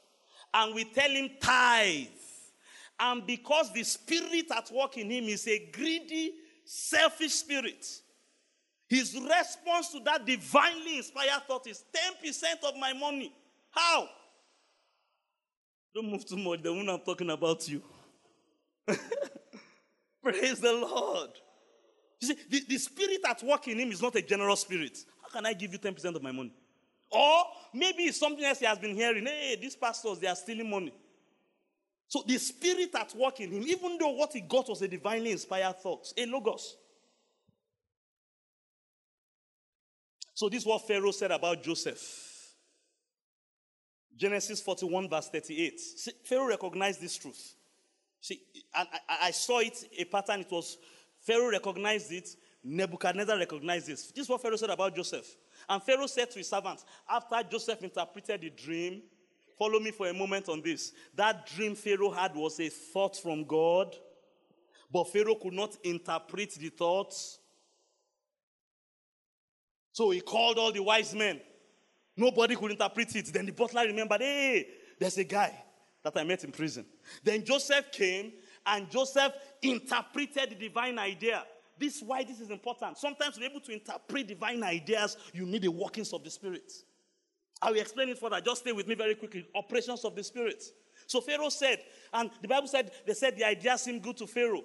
and 0.53 0.75
we 0.75 0.83
tell 0.83 1.09
him 1.09 1.27
tithe. 1.41 2.05
And 2.99 3.25
because 3.25 3.73
the 3.73 3.81
spirit 3.81 4.45
at 4.55 4.71
work 4.71 4.99
in 4.99 5.09
him 5.09 5.23
is 5.23 5.47
a 5.47 5.71
greedy, 5.71 6.35
selfish 6.65 7.33
spirit, 7.33 7.83
his 8.87 9.15
response 9.15 9.89
to 9.93 10.01
that 10.01 10.23
divinely 10.23 10.97
inspired 10.97 11.47
thought 11.47 11.65
is 11.65 11.83
10% 12.23 12.63
of 12.63 12.77
my 12.77 12.93
money. 12.93 13.33
How? 13.71 14.07
Don't 15.95 16.11
move 16.11 16.25
too 16.25 16.35
much. 16.35 16.61
The 16.61 16.73
one 16.73 16.89
I'm 16.89 16.99
talking 16.99 17.29
about 17.29 17.65
you. 17.69 17.81
Praise 20.21 20.59
the 20.59 20.73
Lord. 20.73 21.29
You 22.19 22.27
see, 22.27 22.37
the, 22.49 22.65
the 22.67 22.77
spirit 22.77 23.21
at 23.25 23.41
work 23.41 23.65
in 23.69 23.79
him 23.79 23.91
is 23.91 24.01
not 24.01 24.13
a 24.17 24.21
general 24.21 24.57
spirit. 24.57 24.97
How 25.23 25.29
can 25.29 25.45
I 25.45 25.53
give 25.53 25.71
you 25.71 25.79
10% 25.79 26.13
of 26.13 26.21
my 26.21 26.33
money? 26.33 26.53
Or 27.09 27.43
maybe 27.73 28.03
it's 28.03 28.19
something 28.19 28.43
else 28.43 28.59
he 28.59 28.65
has 28.65 28.77
been 28.77 28.93
hearing. 28.93 29.25
Hey, 29.25 29.57
these 29.61 29.77
pastors, 29.77 30.19
they 30.19 30.27
are 30.27 30.35
stealing 30.35 30.69
money. 30.69 30.93
So 32.09 32.23
the 32.27 32.37
spirit 32.39 32.89
at 32.93 33.15
work 33.15 33.39
in 33.39 33.51
him, 33.51 33.63
even 33.63 33.97
though 33.97 34.11
what 34.11 34.33
he 34.33 34.41
got 34.41 34.67
was 34.67 34.81
a 34.81 34.89
divinely 34.89 35.31
inspired 35.31 35.77
thought, 35.79 36.11
a 36.17 36.25
logos. 36.25 36.75
So 40.33 40.49
this 40.49 40.63
is 40.63 40.65
what 40.65 40.85
Pharaoh 40.85 41.11
said 41.11 41.31
about 41.31 41.63
Joseph. 41.63 42.34
Genesis 44.17 44.61
41, 44.61 45.09
verse 45.09 45.29
38. 45.29 45.79
See, 45.79 46.11
Pharaoh 46.23 46.47
recognized 46.47 47.01
this 47.01 47.17
truth. 47.17 47.55
See, 48.21 48.41
I, 48.73 48.85
I, 49.09 49.17
I 49.27 49.31
saw 49.31 49.59
it, 49.59 49.77
a 49.97 50.05
pattern. 50.05 50.41
It 50.41 50.51
was 50.51 50.77
Pharaoh 51.25 51.49
recognized 51.49 52.11
it, 52.11 52.29
Nebuchadnezzar 52.63 53.37
recognized 53.37 53.87
this. 53.87 54.11
This 54.11 54.25
is 54.25 54.29
what 54.29 54.41
Pharaoh 54.41 54.55
said 54.55 54.69
about 54.69 54.95
Joseph. 54.95 55.27
And 55.67 55.81
Pharaoh 55.81 56.07
said 56.07 56.31
to 56.31 56.37
his 56.37 56.49
servants, 56.49 56.85
after 57.09 57.41
Joseph 57.49 57.83
interpreted 57.83 58.41
the 58.41 58.49
dream, 58.51 59.01
follow 59.57 59.79
me 59.79 59.91
for 59.91 60.07
a 60.07 60.13
moment 60.13 60.49
on 60.49 60.61
this. 60.61 60.93
That 61.15 61.47
dream 61.47 61.75
Pharaoh 61.75 62.11
had 62.11 62.35
was 62.35 62.59
a 62.59 62.69
thought 62.69 63.17
from 63.17 63.43
God, 63.45 63.95
but 64.91 65.11
Pharaoh 65.11 65.35
could 65.35 65.53
not 65.53 65.75
interpret 65.83 66.53
the 66.53 66.69
thoughts. 66.69 67.39
So 69.91 70.11
he 70.11 70.21
called 70.21 70.59
all 70.59 70.71
the 70.71 70.83
wise 70.83 71.15
men. 71.15 71.41
Nobody 72.17 72.55
could 72.55 72.71
interpret 72.71 73.15
it. 73.15 73.33
Then 73.33 73.45
the 73.45 73.51
butler 73.51 73.83
remembered, 73.83 74.21
hey, 74.21 74.67
there's 74.99 75.17
a 75.17 75.23
guy 75.23 75.53
that 76.03 76.15
I 76.15 76.23
met 76.23 76.43
in 76.43 76.51
prison. 76.51 76.85
Then 77.23 77.43
Joseph 77.43 77.91
came 77.91 78.33
and 78.65 78.89
Joseph 78.89 79.33
interpreted 79.61 80.51
the 80.51 80.55
divine 80.55 80.97
idea. 80.97 81.43
This 81.77 81.97
is 81.97 82.03
why 82.03 82.23
this 82.23 82.39
is 82.39 82.49
important. 82.49 82.97
Sometimes 82.97 83.35
to 83.35 83.41
be 83.41 83.45
able 83.47 83.59
to 83.61 83.73
interpret 83.73 84.27
divine 84.27 84.63
ideas, 84.63 85.17
you 85.33 85.45
need 85.45 85.63
the 85.63 85.71
workings 85.71 86.13
of 86.13 86.23
the 86.23 86.29
Spirit. 86.29 86.71
I 87.61 87.71
will 87.71 87.79
explain 87.79 88.09
it 88.09 88.17
further. 88.17 88.39
Just 88.39 88.61
stay 88.61 88.71
with 88.71 88.87
me 88.87 88.95
very 88.95 89.15
quickly. 89.15 89.45
Operations 89.55 90.05
of 90.05 90.15
the 90.15 90.23
Spirit. 90.23 90.63
So 91.07 91.21
Pharaoh 91.21 91.49
said, 91.49 91.79
and 92.13 92.29
the 92.41 92.47
Bible 92.47 92.67
said, 92.67 92.91
they 93.05 93.13
said 93.13 93.37
the 93.37 93.45
idea 93.45 93.77
seemed 93.77 94.03
good 94.03 94.17
to 94.17 94.27
Pharaoh. 94.27 94.63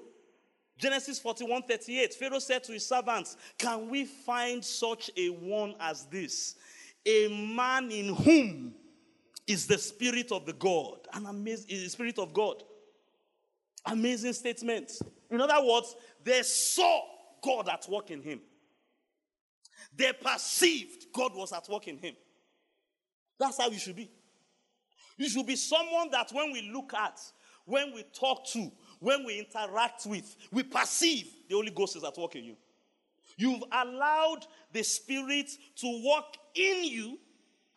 Genesis 0.78 1.18
41 1.18 1.62
38. 1.62 2.14
Pharaoh 2.14 2.38
said 2.38 2.64
to 2.64 2.72
his 2.72 2.86
servants, 2.86 3.36
Can 3.58 3.90
we 3.90 4.06
find 4.06 4.64
such 4.64 5.10
a 5.16 5.28
one 5.28 5.74
as 5.78 6.06
this? 6.06 6.56
A 7.06 7.28
man 7.28 7.90
in 7.90 8.14
whom 8.14 8.74
is 9.46 9.66
the 9.66 9.78
Spirit 9.78 10.32
of 10.32 10.46
the 10.46 10.52
God. 10.52 10.98
An 11.12 11.26
amazing 11.26 11.88
Spirit 11.88 12.18
of 12.18 12.32
God. 12.32 12.62
Amazing 13.86 14.34
statement. 14.34 14.92
In 15.30 15.40
other 15.40 15.64
words, 15.64 15.96
they 16.22 16.42
saw 16.42 17.02
God 17.42 17.68
at 17.68 17.88
work 17.88 18.10
in 18.10 18.22
him. 18.22 18.40
They 19.96 20.12
perceived 20.12 21.06
God 21.12 21.34
was 21.34 21.52
at 21.52 21.68
work 21.68 21.88
in 21.88 21.98
him. 21.98 22.14
That's 23.38 23.58
how 23.58 23.70
you 23.70 23.78
should 23.78 23.96
be. 23.96 24.10
You 25.16 25.28
should 25.28 25.46
be 25.46 25.56
someone 25.56 26.10
that 26.10 26.30
when 26.32 26.52
we 26.52 26.70
look 26.72 26.94
at, 26.94 27.18
when 27.64 27.92
we 27.94 28.04
talk 28.18 28.46
to, 28.52 28.70
when 29.00 29.24
we 29.24 29.38
interact 29.38 30.06
with, 30.06 30.36
we 30.52 30.62
perceive 30.62 31.26
the 31.48 31.54
Holy 31.54 31.70
Ghost 31.70 31.96
is 31.96 32.04
at 32.04 32.16
work 32.16 32.36
in 32.36 32.44
you. 32.44 32.56
You've 33.40 33.64
allowed 33.72 34.40
the 34.70 34.82
Spirit 34.82 35.50
to 35.76 36.02
work 36.06 36.36
in 36.54 36.84
you 36.84 37.18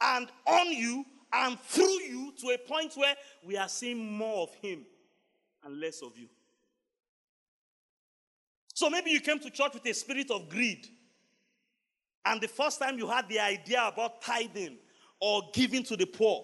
and 0.02 0.28
on 0.46 0.74
you 0.74 1.06
and 1.32 1.58
through 1.58 2.02
you 2.02 2.34
to 2.42 2.48
a 2.50 2.58
point 2.58 2.92
where 2.96 3.16
we 3.46 3.56
are 3.56 3.70
seeing 3.70 4.12
more 4.18 4.44
of 4.44 4.54
Him 4.56 4.86
and 5.64 5.80
less 5.80 6.02
of 6.02 6.18
you. 6.18 6.28
So 8.74 8.90
maybe 8.90 9.12
you 9.12 9.22
came 9.22 9.40
to 9.40 9.50
church 9.50 9.74
with 9.74 9.86
a 9.86 9.94
spirit 9.94 10.32
of 10.32 10.50
greed. 10.50 10.86
And 12.26 12.42
the 12.42 12.50
first 12.50 12.80
time 12.80 12.98
you 12.98 13.08
had 13.08 13.30
the 13.30 13.40
idea 13.40 13.88
about 13.88 14.22
tithing 14.22 14.78
or 15.22 15.44
giving 15.54 15.84
to 15.84 15.96
the 15.96 16.06
poor, 16.06 16.44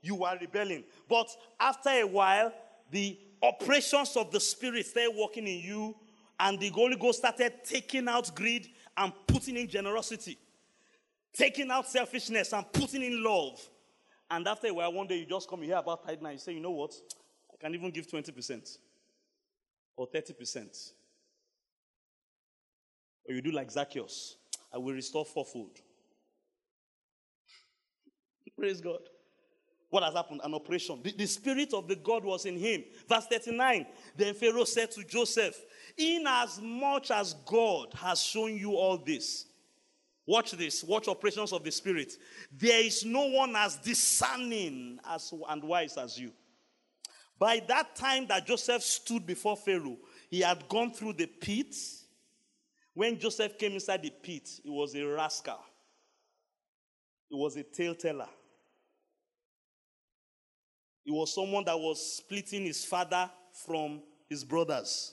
you 0.00 0.14
were 0.14 0.38
rebelling. 0.40 0.84
But 1.08 1.26
after 1.58 1.90
a 1.90 2.04
while, 2.04 2.52
the 2.92 3.18
operations 3.42 4.16
of 4.16 4.30
the 4.30 4.38
Spirit 4.38 4.86
started 4.86 5.16
working 5.16 5.48
in 5.48 5.58
you, 5.58 5.96
and 6.40 6.58
the 6.58 6.70
Holy 6.70 6.96
Ghost 6.96 7.18
started 7.18 7.52
taking 7.64 8.08
out 8.08 8.34
greed 8.34 8.68
and 8.96 9.12
putting 9.26 9.58
in 9.58 9.68
generosity, 9.68 10.38
taking 11.34 11.70
out 11.70 11.86
selfishness 11.86 12.54
and 12.54 12.72
putting 12.72 13.02
in 13.02 13.22
love. 13.22 13.60
And 14.30 14.48
after 14.48 14.68
a 14.68 14.74
while, 14.74 14.92
one 14.92 15.06
day 15.06 15.18
you 15.18 15.26
just 15.26 15.48
come, 15.48 15.62
here 15.62 15.76
about 15.76 16.02
tithing, 16.02 16.24
and 16.24 16.32
you 16.32 16.38
say, 16.38 16.52
you 16.54 16.60
know 16.60 16.70
what? 16.70 16.94
I 17.52 17.56
can 17.58 17.74
even 17.74 17.90
give 17.90 18.08
20% 18.08 18.78
or 19.96 20.08
30%. 20.08 20.92
Or 23.28 23.34
you 23.34 23.42
do 23.42 23.52
like 23.52 23.70
Zacchaeus, 23.70 24.36
I 24.72 24.78
will 24.78 24.94
restore 24.94 25.26
fourfold. 25.26 25.78
Praise 28.56 28.80
God. 28.80 29.00
What 29.90 30.04
has 30.04 30.14
happened? 30.14 30.40
An 30.44 30.54
operation. 30.54 31.00
The, 31.02 31.12
the, 31.12 31.26
spirit 31.26 31.74
of 31.74 31.88
the 31.88 31.96
God 31.96 32.24
was 32.24 32.46
in 32.46 32.56
him. 32.56 32.84
Verse 33.08 33.26
39. 33.26 33.86
Then 34.16 34.34
Pharaoh 34.34 34.64
said 34.64 34.90
to 34.92 35.04
Joseph, 35.04 35.56
In 35.98 36.24
as 36.26 36.60
much 36.62 37.10
as 37.10 37.34
God 37.44 37.92
has 37.94 38.22
shown 38.22 38.56
you 38.56 38.76
all 38.76 38.96
this, 38.96 39.46
watch 40.26 40.52
this, 40.52 40.84
watch 40.84 41.08
operations 41.08 41.52
of 41.52 41.64
the 41.64 41.72
spirit. 41.72 42.12
There 42.56 42.84
is 42.84 43.04
no 43.04 43.26
one 43.26 43.54
as 43.56 43.76
discerning 43.76 45.00
as 45.08 45.34
and 45.48 45.64
wise 45.64 45.96
as 45.96 46.18
you. 46.18 46.32
By 47.38 47.60
that 47.68 47.96
time 47.96 48.26
that 48.28 48.46
Joseph 48.46 48.82
stood 48.82 49.26
before 49.26 49.56
Pharaoh, 49.56 49.98
he 50.30 50.40
had 50.40 50.68
gone 50.68 50.92
through 50.92 51.14
the 51.14 51.26
pit 51.26 51.74
when 52.94 53.18
Joseph 53.18 53.56
came 53.56 53.72
inside 53.72 54.02
the 54.02 54.10
pit, 54.10 54.48
he 54.62 54.70
was 54.70 54.94
a 54.94 55.04
rascal, 55.04 55.60
he 57.28 57.36
was 57.36 57.56
a 57.56 57.62
tale 57.62 57.94
teller. 57.94 58.28
He 61.10 61.16
was 61.16 61.34
someone 61.34 61.64
that 61.64 61.76
was 61.76 62.18
splitting 62.18 62.66
his 62.66 62.84
father 62.84 63.28
from 63.52 64.00
his 64.28 64.44
brothers. 64.44 65.12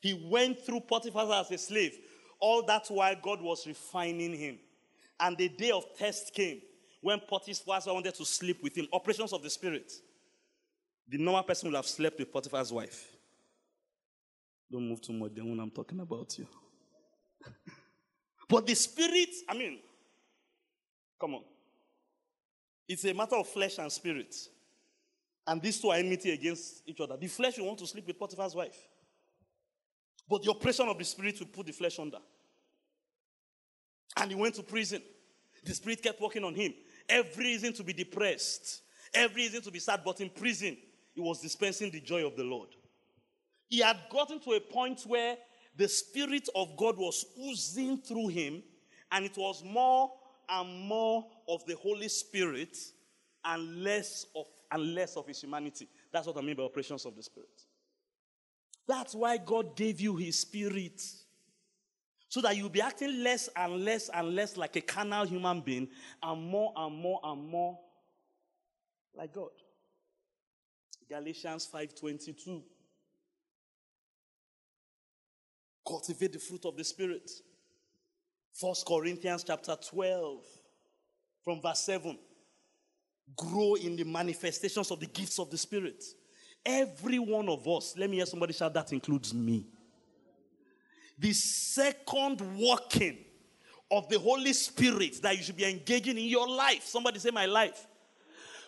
He 0.00 0.26
went 0.30 0.64
through 0.64 0.80
Potiphar 0.80 1.30
as 1.34 1.50
a 1.50 1.58
slave. 1.58 1.94
All 2.40 2.62
that 2.62 2.86
while 2.88 3.14
God 3.22 3.42
was 3.42 3.66
refining 3.66 4.32
him. 4.32 4.58
And 5.20 5.36
the 5.36 5.50
day 5.50 5.70
of 5.70 5.84
test 5.98 6.32
came 6.32 6.62
when 7.02 7.20
Potiphar's 7.20 7.62
wife 7.66 7.86
wanted 7.88 8.14
to 8.14 8.24
sleep 8.24 8.62
with 8.62 8.74
him. 8.74 8.88
Operations 8.90 9.34
of 9.34 9.42
the 9.42 9.50
Spirit. 9.50 9.92
The 11.06 11.18
normal 11.18 11.42
person 11.42 11.68
would 11.68 11.76
have 11.76 11.86
slept 11.86 12.18
with 12.18 12.32
Potiphar's 12.32 12.72
wife. 12.72 13.06
Don't 14.72 14.88
move 14.88 15.02
too 15.02 15.12
much 15.12 15.32
then 15.34 15.46
when 15.46 15.60
I'm 15.60 15.70
talking 15.70 16.00
about 16.00 16.38
you. 16.38 16.46
but 18.48 18.66
the 18.66 18.74
Spirit, 18.74 19.28
I 19.46 19.54
mean, 19.54 19.80
come 21.20 21.34
on. 21.34 21.42
It's 22.88 23.04
a 23.04 23.12
matter 23.12 23.36
of 23.36 23.46
flesh 23.46 23.78
and 23.78 23.92
spirit. 23.92 24.34
And 25.46 25.60
these 25.62 25.80
two 25.80 25.90
are 25.90 25.96
enmity 25.96 26.30
against 26.30 26.82
each 26.86 27.00
other. 27.00 27.16
The 27.16 27.26
flesh 27.26 27.58
will 27.58 27.66
want 27.66 27.78
to 27.78 27.86
sleep 27.86 28.06
with 28.06 28.18
Potiphar's 28.18 28.54
wife. 28.54 28.76
But 30.28 30.42
the 30.42 30.50
oppression 30.50 30.88
of 30.88 30.98
the 30.98 31.04
spirit 31.04 31.38
will 31.38 31.46
put 31.46 31.66
the 31.66 31.72
flesh 31.72 31.98
under. 31.98 32.18
And 34.16 34.30
he 34.30 34.36
went 34.36 34.54
to 34.56 34.62
prison. 34.62 35.02
The 35.64 35.74
spirit 35.74 36.02
kept 36.02 36.20
working 36.20 36.44
on 36.44 36.54
him. 36.54 36.74
Every 37.08 37.46
reason 37.46 37.72
to 37.74 37.82
be 37.82 37.92
depressed, 37.92 38.82
every 39.14 39.42
reason 39.42 39.62
to 39.62 39.70
be 39.70 39.78
sad, 39.78 40.02
but 40.04 40.20
in 40.20 40.28
prison, 40.28 40.76
he 41.14 41.20
was 41.20 41.40
dispensing 41.40 41.90
the 41.90 42.00
joy 42.00 42.26
of 42.26 42.36
the 42.36 42.44
Lord. 42.44 42.68
He 43.68 43.80
had 43.80 43.98
gotten 44.10 44.40
to 44.40 44.52
a 44.52 44.60
point 44.60 45.02
where 45.06 45.36
the 45.76 45.88
Spirit 45.88 46.48
of 46.54 46.76
God 46.76 46.98
was 46.98 47.24
oozing 47.40 47.98
through 47.98 48.28
him, 48.28 48.62
and 49.10 49.24
it 49.24 49.36
was 49.36 49.62
more 49.64 50.12
and 50.48 50.88
more 50.88 51.26
of 51.48 51.64
the 51.66 51.76
Holy 51.76 52.08
Spirit 52.08 52.76
and 53.44 53.82
less 53.82 54.26
of 54.34 54.46
and 54.70 54.94
less 54.94 55.16
of 55.16 55.26
his 55.26 55.40
humanity. 55.40 55.88
That's 56.12 56.26
what 56.26 56.36
I 56.36 56.42
mean 56.42 56.56
by 56.56 56.64
operations 56.64 57.06
of 57.06 57.16
the 57.16 57.22
Spirit. 57.22 57.48
That's 58.86 59.14
why 59.14 59.36
God 59.36 59.76
gave 59.76 60.00
you 60.00 60.16
his 60.16 60.40
spirit. 60.40 61.02
So 62.30 62.40
that 62.40 62.56
you'll 62.56 62.68
be 62.68 62.80
acting 62.80 63.22
less 63.22 63.48
and 63.54 63.84
less 63.84 64.08
and 64.08 64.34
less 64.34 64.56
like 64.56 64.76
a 64.76 64.80
carnal 64.80 65.26
human 65.26 65.60
being 65.60 65.88
and 66.22 66.42
more 66.42 66.72
and 66.76 66.94
more 66.96 67.20
and 67.22 67.48
more 67.48 67.78
like 69.14 69.32
God. 69.32 69.50
Galatians 71.08 71.66
5:22. 71.66 72.62
Cultivate 75.86 76.32
the 76.32 76.38
fruit 76.38 76.64
of 76.66 76.76
the 76.76 76.84
spirit. 76.84 77.30
First 78.60 78.86
Corinthians 78.86 79.44
chapter 79.44 79.76
12 79.76 80.40
from 81.44 81.60
verse 81.62 81.80
7. 81.80 82.18
Grow 83.36 83.74
in 83.74 83.94
the 83.94 84.04
manifestations 84.04 84.90
of 84.90 84.98
the 84.98 85.06
gifts 85.06 85.38
of 85.38 85.48
the 85.48 85.58
spirit. 85.58 86.02
Every 86.66 87.20
one 87.20 87.48
of 87.48 87.68
us, 87.68 87.94
let 87.96 88.10
me 88.10 88.16
hear 88.16 88.26
somebody 88.26 88.52
shout, 88.52 88.74
that 88.74 88.92
includes 88.92 89.32
me. 89.32 89.66
The 91.18 91.32
second 91.32 92.40
working 92.58 93.18
of 93.90 94.08
the 94.08 94.18
Holy 94.18 94.52
Spirit 94.52 95.22
that 95.22 95.36
you 95.36 95.42
should 95.42 95.56
be 95.56 95.64
engaging 95.64 96.18
in 96.18 96.24
your 96.24 96.48
life. 96.48 96.84
Somebody 96.84 97.20
say, 97.20 97.30
My 97.30 97.46
life. 97.46 97.86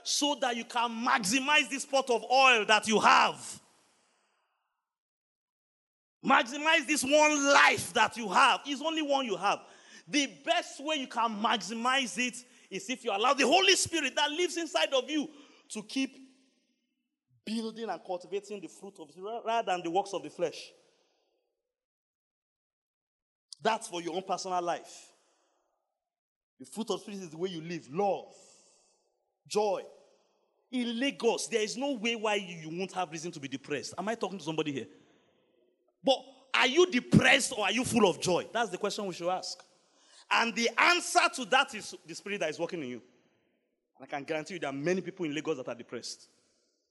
So 0.04 0.36
that 0.40 0.56
you 0.56 0.64
can 0.64 1.04
maximize 1.04 1.68
this 1.68 1.84
pot 1.84 2.08
of 2.10 2.24
oil 2.30 2.64
that 2.66 2.86
you 2.86 3.00
have. 3.00 3.60
Maximize 6.24 6.86
this 6.86 7.02
one 7.02 7.52
life 7.52 7.92
that 7.94 8.16
you 8.16 8.28
have. 8.28 8.60
It's 8.66 8.82
only 8.82 9.02
one 9.02 9.26
you 9.26 9.36
have. 9.36 9.60
The 10.10 10.28
best 10.44 10.84
way 10.84 10.96
you 10.96 11.06
can 11.06 11.40
maximize 11.40 12.18
it 12.18 12.36
is 12.68 12.90
if 12.90 13.04
you 13.04 13.12
allow 13.12 13.32
the 13.32 13.46
Holy 13.46 13.76
Spirit 13.76 14.14
that 14.16 14.30
lives 14.30 14.56
inside 14.56 14.92
of 14.92 15.08
you 15.08 15.28
to 15.68 15.82
keep 15.84 16.16
building 17.46 17.88
and 17.88 18.00
cultivating 18.04 18.60
the 18.60 18.66
fruit 18.68 18.94
of 18.98 19.14
the 19.14 19.40
rather 19.46 19.70
than 19.70 19.82
the 19.84 19.90
works 19.90 20.12
of 20.12 20.24
the 20.24 20.30
flesh. 20.30 20.72
That's 23.62 23.86
for 23.86 24.02
your 24.02 24.14
own 24.16 24.22
personal 24.22 24.60
life. 24.62 25.12
The 26.58 26.66
fruit 26.66 26.90
of 26.90 27.00
spirit 27.00 27.20
is 27.20 27.30
the 27.30 27.38
way 27.38 27.50
you 27.50 27.60
live 27.60 27.88
love, 27.90 28.34
joy. 29.46 29.82
In 30.72 30.98
Lagos, 30.98 31.46
there 31.48 31.62
is 31.62 31.76
no 31.76 31.92
way 31.92 32.16
why 32.16 32.34
you 32.34 32.68
won't 32.68 32.92
have 32.92 33.10
reason 33.12 33.30
to 33.32 33.40
be 33.40 33.48
depressed. 33.48 33.94
Am 33.96 34.08
I 34.08 34.14
talking 34.14 34.38
to 34.38 34.44
somebody 34.44 34.72
here? 34.72 34.86
But 36.02 36.18
are 36.54 36.66
you 36.66 36.90
depressed 36.90 37.52
or 37.56 37.64
are 37.64 37.72
you 37.72 37.84
full 37.84 38.08
of 38.08 38.20
joy? 38.20 38.46
That's 38.52 38.70
the 38.70 38.78
question 38.78 39.06
we 39.06 39.14
should 39.14 39.28
ask. 39.28 39.58
And 40.30 40.54
the 40.54 40.70
answer 40.78 41.20
to 41.36 41.44
that 41.46 41.74
is 41.74 41.94
the 42.06 42.14
spirit 42.14 42.40
that 42.40 42.50
is 42.50 42.58
working 42.58 42.82
in 42.82 42.88
you. 42.88 43.02
And 43.98 44.04
I 44.04 44.06
can 44.06 44.24
guarantee 44.24 44.54
you 44.54 44.60
there 44.60 44.70
are 44.70 44.74
many 44.74 45.00
people 45.00 45.26
in 45.26 45.34
Lagos 45.34 45.56
that 45.56 45.68
are 45.68 45.74
depressed. 45.74 46.28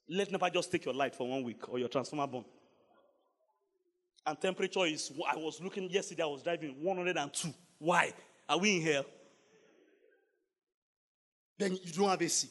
Let 0.09 0.31
never 0.31 0.49
just 0.49 0.71
take 0.71 0.85
your 0.85 0.93
light 0.93 1.15
for 1.15 1.27
one 1.27 1.43
week 1.43 1.69
or 1.69 1.79
your 1.79 1.87
transformer 1.87 2.27
bomb. 2.27 2.45
And 4.25 4.39
temperature 4.39 4.85
is, 4.85 5.11
I 5.27 5.37
was 5.37 5.61
looking 5.61 5.89
yesterday, 5.89 6.23
I 6.23 6.27
was 6.27 6.43
driving 6.43 6.75
102. 6.83 7.53
Why? 7.79 8.13
Are 8.47 8.57
we 8.57 8.75
in 8.77 8.81
here? 8.81 9.03
Then 11.57 11.77
you 11.83 11.91
don't 11.93 12.09
have 12.09 12.21
AC. 12.21 12.49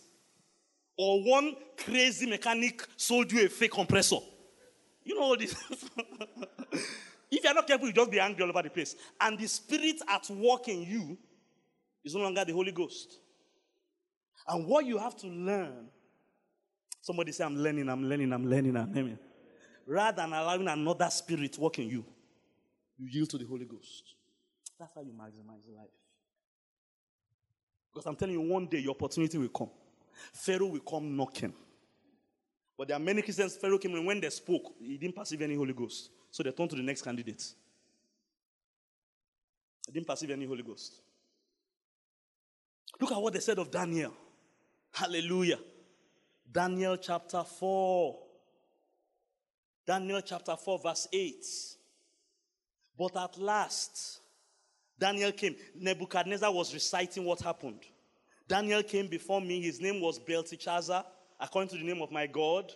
Or 0.96 1.22
one 1.22 1.54
crazy 1.76 2.26
mechanic 2.26 2.84
sold 2.96 3.30
you 3.30 3.46
a 3.46 3.48
fake 3.48 3.72
compressor. 3.72 4.18
You 5.04 5.14
know 5.14 5.22
all 5.22 5.36
this. 5.36 5.54
if 7.30 7.44
you're 7.44 7.54
not 7.54 7.66
careful, 7.66 7.86
you 7.86 7.92
just 7.92 8.10
be 8.10 8.20
angry 8.20 8.42
all 8.42 8.50
over 8.50 8.62
the 8.62 8.70
place. 8.70 8.96
And 9.20 9.38
the 9.38 9.46
spirit 9.46 10.00
at 10.08 10.28
work 10.30 10.68
in 10.68 10.82
you 10.82 11.18
is 12.04 12.14
no 12.14 12.20
longer 12.20 12.44
the 12.44 12.52
Holy 12.52 12.72
Ghost. 12.72 13.18
And 14.46 14.66
what 14.66 14.86
you 14.86 14.98
have 14.98 15.16
to 15.16 15.26
learn 15.26 15.88
Somebody 17.08 17.32
say, 17.32 17.42
I'm 17.42 17.56
learning, 17.56 17.88
I'm 17.88 18.04
learning, 18.04 18.32
I'm 18.34 18.44
learning, 18.44 18.76
I'm 18.76 18.92
learning. 18.92 19.18
Rather 19.86 20.16
than 20.16 20.32
allowing 20.32 20.68
another 20.68 21.08
spirit 21.08 21.56
work 21.58 21.78
in 21.78 21.88
you, 21.88 22.04
you 22.98 23.08
yield 23.10 23.30
to 23.30 23.38
the 23.38 23.46
Holy 23.46 23.64
Ghost. 23.64 24.14
That's 24.78 24.94
how 24.94 25.00
you 25.00 25.12
maximize 25.12 25.66
life. 25.74 25.88
Because 27.90 28.06
I'm 28.06 28.14
telling 28.14 28.34
you, 28.34 28.42
one 28.42 28.66
day 28.66 28.80
your 28.80 28.90
opportunity 28.90 29.38
will 29.38 29.48
come. 29.48 29.70
Pharaoh 30.34 30.66
will 30.66 30.80
come 30.80 31.16
knocking. 31.16 31.54
But 32.76 32.88
there 32.88 32.96
are 32.98 33.00
many 33.00 33.22
Christians, 33.22 33.56
Pharaoh 33.56 33.78
came 33.78 33.94
and 33.94 34.04
when 34.04 34.20
they 34.20 34.28
spoke, 34.28 34.74
he 34.78 34.98
didn't 34.98 35.16
perceive 35.16 35.40
any 35.40 35.54
Holy 35.54 35.72
Ghost. 35.72 36.10
So 36.30 36.42
they 36.42 36.50
turned 36.50 36.70
to 36.70 36.76
the 36.76 36.82
next 36.82 37.02
candidate. 37.02 37.44
They 39.86 39.92
didn't 39.94 40.06
perceive 40.06 40.30
any 40.30 40.46
Holy 40.46 40.62
Ghost. 40.62 41.00
Look 43.00 43.12
at 43.12 43.20
what 43.20 43.32
they 43.32 43.40
said 43.40 43.58
of 43.58 43.70
Daniel. 43.70 44.12
Hallelujah. 44.92 45.58
Daniel 46.50 46.96
chapter 46.96 47.42
4. 47.42 48.18
Daniel 49.86 50.20
chapter 50.20 50.56
4, 50.56 50.78
verse 50.80 51.08
8. 51.12 51.46
But 52.98 53.16
at 53.16 53.38
last, 53.38 54.20
Daniel 54.98 55.32
came. 55.32 55.56
Nebuchadnezzar 55.74 56.52
was 56.52 56.74
reciting 56.74 57.24
what 57.24 57.40
happened. 57.40 57.80
Daniel 58.46 58.82
came 58.82 59.06
before 59.06 59.40
me. 59.40 59.62
His 59.62 59.80
name 59.80 60.00
was 60.00 60.18
Belteshazzar, 60.18 61.04
according 61.38 61.68
to 61.70 61.76
the 61.76 61.84
name 61.84 62.02
of 62.02 62.10
my 62.10 62.26
God. 62.26 62.72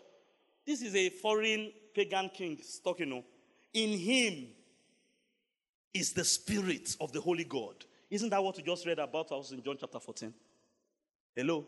This 0.66 0.80
is 0.80 0.94
a 0.94 1.09
foreign 1.09 1.72
pagan 1.94 2.30
king 2.32 2.61
talking. 2.84 3.09
You 3.09 3.14
know. 3.14 3.24
In 3.75 3.99
him 3.99 4.49
is 5.95 6.12
the 6.12 6.25
spirit 6.25 6.97
of 7.01 7.12
the 7.12 7.20
Holy 7.20 7.45
God. 7.45 7.85
Isn't 8.11 8.31
that 8.31 8.43
what 8.43 8.57
we 8.57 8.62
just 8.62 8.87
read 8.87 8.99
about 8.99 9.33
us 9.33 9.53
in 9.53 9.62
John 9.62 9.77
chapter 9.79 9.99
14? 9.99 10.33
Hello? 11.35 11.66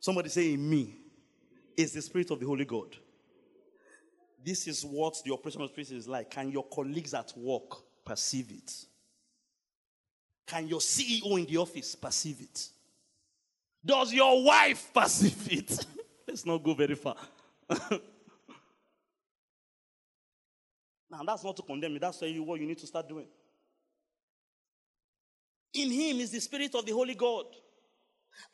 Somebody 0.00 0.30
say, 0.30 0.54
In 0.54 0.68
me 0.68 0.96
is 1.76 1.92
the 1.92 2.02
Spirit 2.02 2.30
of 2.30 2.40
the 2.40 2.46
Holy 2.46 2.64
God. 2.64 2.96
This 4.44 4.66
is 4.66 4.84
what 4.84 5.22
the 5.24 5.32
operational 5.32 5.68
spirit 5.68 5.90
is 5.92 6.08
like. 6.08 6.30
Can 6.30 6.50
your 6.50 6.64
colleagues 6.64 7.14
at 7.14 7.32
work 7.36 8.04
perceive 8.04 8.50
it? 8.50 8.72
Can 10.46 10.66
your 10.66 10.80
CEO 10.80 11.38
in 11.38 11.46
the 11.46 11.56
office 11.58 11.94
perceive 11.94 12.40
it? 12.40 12.68
Does 13.84 14.12
your 14.12 14.44
wife 14.44 14.90
perceive 14.92 15.52
it? 15.52 15.86
Let's 16.26 16.44
not 16.44 16.62
go 16.62 16.74
very 16.74 16.94
far. 16.94 17.16
now, 21.12 21.22
that's 21.24 21.44
not 21.44 21.56
to 21.56 21.62
condemn 21.62 21.92
you, 21.92 21.98
that's 21.98 22.20
what 22.20 22.60
you 22.60 22.66
need 22.66 22.78
to 22.78 22.86
start 22.86 23.08
doing. 23.08 23.26
In 25.74 25.90
him 25.90 26.20
is 26.20 26.30
the 26.30 26.40
Spirit 26.40 26.74
of 26.74 26.84
the 26.84 26.92
Holy 26.92 27.14
God. 27.14 27.44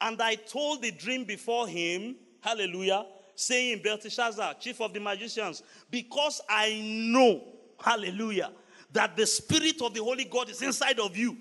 And 0.01 0.21
I 0.21 0.35
told 0.35 0.83
the 0.83 0.91
dream 0.91 1.25
before 1.25 1.67
him 1.67 2.17
Hallelujah. 2.41 3.05
Saying, 3.35 3.83
Belteshazzar, 3.85 4.55
chief 4.55 4.81
of 4.81 4.93
the 4.93 5.01
magicians, 5.01 5.63
because 5.91 6.41
I 6.49 6.81
know, 6.83 7.41
hallelujah, 7.81 8.51
that 8.93 9.17
the 9.17 9.27
spirit 9.27 9.81
of 9.81 9.95
the 9.95 10.03
Holy 10.03 10.25
God 10.25 10.51
is 10.51 10.61
inside 10.61 10.99
of 10.99 11.17
you. 11.17 11.37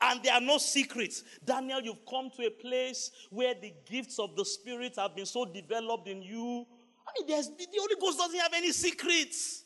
And 0.00 0.22
there 0.22 0.34
are 0.34 0.40
no 0.40 0.58
secrets. 0.58 1.24
Daniel, 1.44 1.80
you've 1.80 2.06
come 2.08 2.30
to 2.36 2.46
a 2.46 2.50
place 2.50 3.10
where 3.30 3.52
the 3.54 3.72
gifts 3.90 4.20
of 4.20 4.36
the 4.36 4.44
Spirit 4.44 4.94
have 4.96 5.16
been 5.16 5.26
so 5.26 5.44
developed 5.44 6.06
in 6.06 6.22
you. 6.22 6.64
I 7.04 7.20
mean, 7.20 7.26
the 7.26 7.66
Holy 7.80 7.96
Ghost 8.00 8.18
doesn't 8.18 8.38
have 8.38 8.52
any 8.54 8.70
secrets. 8.70 9.64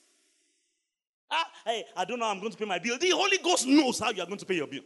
Ah, 1.34 1.48
hey, 1.64 1.84
I 1.96 2.04
don't 2.04 2.18
know 2.18 2.26
how 2.26 2.32
I'm 2.32 2.40
going 2.40 2.52
to 2.52 2.58
pay 2.58 2.66
my 2.66 2.78
bill. 2.78 2.98
The 2.98 3.08
Holy 3.10 3.38
Ghost 3.38 3.66
knows 3.66 3.98
how 3.98 4.10
you 4.10 4.22
are 4.22 4.26
going 4.26 4.38
to 4.38 4.44
pay 4.44 4.56
your 4.56 4.66
bill. 4.66 4.82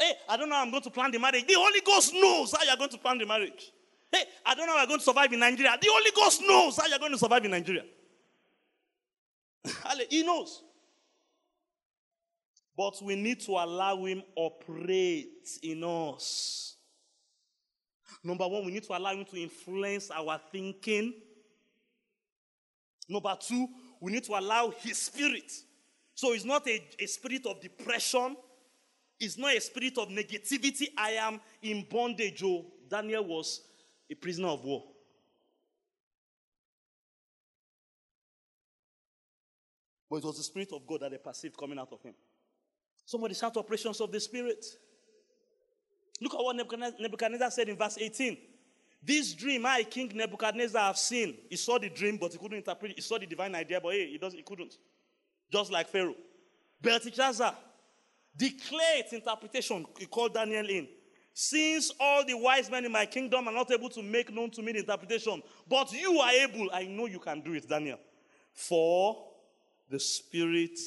Hey, 0.00 0.14
I 0.26 0.38
don't 0.38 0.48
know 0.48 0.54
how 0.54 0.62
I'm 0.62 0.70
going 0.70 0.82
to 0.82 0.90
plan 0.90 1.10
the 1.10 1.18
marriage. 1.18 1.46
The 1.46 1.54
Holy 1.54 1.80
Ghost 1.84 2.14
knows 2.14 2.52
how 2.52 2.64
you're 2.64 2.76
going 2.78 2.90
to 2.90 2.98
plan 2.98 3.18
the 3.18 3.26
marriage. 3.26 3.70
Hey, 4.10 4.24
I 4.46 4.54
don't 4.54 4.66
know 4.66 4.72
how 4.74 4.82
I'm 4.82 4.88
going 4.88 5.00
to 5.00 5.04
survive 5.04 5.30
in 5.34 5.38
Nigeria. 5.40 5.76
The 5.78 5.88
Holy 5.90 6.10
Ghost 6.16 6.42
knows 6.46 6.78
how 6.78 6.86
you're 6.86 6.98
going 6.98 7.12
to 7.12 7.18
survive 7.18 7.44
in 7.44 7.50
Nigeria. 7.50 7.84
he 10.10 10.22
knows. 10.22 10.62
But 12.74 12.94
we 13.02 13.16
need 13.16 13.40
to 13.40 13.52
allow 13.52 14.02
him 14.06 14.22
operate 14.34 15.46
in 15.62 15.84
us. 15.84 16.76
Number 18.24 18.48
one, 18.48 18.64
we 18.64 18.72
need 18.72 18.84
to 18.84 18.96
allow 18.96 19.12
him 19.12 19.26
to 19.26 19.36
influence 19.36 20.10
our 20.10 20.40
thinking. 20.50 21.12
Number 23.08 23.36
two, 23.38 23.68
we 24.02 24.10
need 24.10 24.24
to 24.24 24.32
allow 24.32 24.70
his 24.70 24.98
spirit. 24.98 25.50
So 26.14 26.32
it's 26.32 26.44
not 26.44 26.66
a, 26.66 26.82
a 26.98 27.06
spirit 27.06 27.46
of 27.46 27.60
depression, 27.60 28.36
it's 29.20 29.38
not 29.38 29.54
a 29.54 29.60
spirit 29.60 29.96
of 29.96 30.08
negativity. 30.08 30.88
I 30.98 31.12
am 31.12 31.40
in 31.62 31.86
bondage. 31.88 32.42
Oh, 32.44 32.66
Daniel 32.90 33.24
was 33.24 33.62
a 34.10 34.14
prisoner 34.16 34.48
of 34.48 34.64
war. 34.64 34.82
But 40.10 40.16
it 40.16 40.24
was 40.24 40.36
the 40.36 40.42
Spirit 40.42 40.72
of 40.74 40.86
God 40.86 41.00
that 41.00 41.12
they 41.12 41.16
perceived 41.16 41.56
coming 41.56 41.78
out 41.78 41.90
of 41.90 42.02
him. 42.02 42.12
Somebody 43.06 43.34
shout 43.34 43.56
operations 43.56 44.00
of 44.00 44.12
the 44.12 44.20
Spirit. 44.20 44.62
Look 46.20 46.34
at 46.34 46.40
what 46.40 46.56
Nebuchadnezzar 47.00 47.50
said 47.50 47.68
in 47.68 47.76
verse 47.76 47.96
18. 47.98 48.36
This 49.02 49.34
dream 49.34 49.66
I, 49.66 49.82
King 49.82 50.12
Nebuchadnezzar, 50.14 50.80
have 50.80 50.96
seen. 50.96 51.36
He 51.50 51.56
saw 51.56 51.78
the 51.78 51.88
dream, 51.88 52.18
but 52.18 52.32
he 52.32 52.38
couldn't 52.38 52.58
interpret 52.58 52.92
it. 52.92 52.94
He 52.96 53.00
saw 53.02 53.18
the 53.18 53.26
divine 53.26 53.54
idea, 53.54 53.80
but 53.80 53.92
hey, 53.92 54.10
he, 54.10 54.18
doesn't, 54.18 54.38
he 54.38 54.44
couldn't. 54.44 54.76
Just 55.50 55.72
like 55.72 55.88
Pharaoh. 55.88 56.14
Belteshazzar 56.80 57.54
declare 58.36 58.98
its 58.98 59.12
interpretation. 59.12 59.84
He 59.98 60.06
called 60.06 60.34
Daniel 60.34 60.68
in. 60.68 60.88
Since 61.34 61.92
all 61.98 62.24
the 62.24 62.34
wise 62.34 62.70
men 62.70 62.84
in 62.84 62.92
my 62.92 63.06
kingdom 63.06 63.48
are 63.48 63.54
not 63.54 63.70
able 63.72 63.88
to 63.90 64.02
make 64.02 64.32
known 64.32 64.50
to 64.50 64.62
me 64.62 64.72
the 64.72 64.80
interpretation, 64.80 65.42
but 65.68 65.92
you 65.92 66.18
are 66.18 66.30
able, 66.30 66.70
I 66.72 66.84
know 66.84 67.06
you 67.06 67.18
can 67.18 67.40
do 67.40 67.54
it, 67.54 67.68
Daniel. 67.68 67.98
For 68.52 69.24
the 69.88 69.98
Spirit 69.98 70.78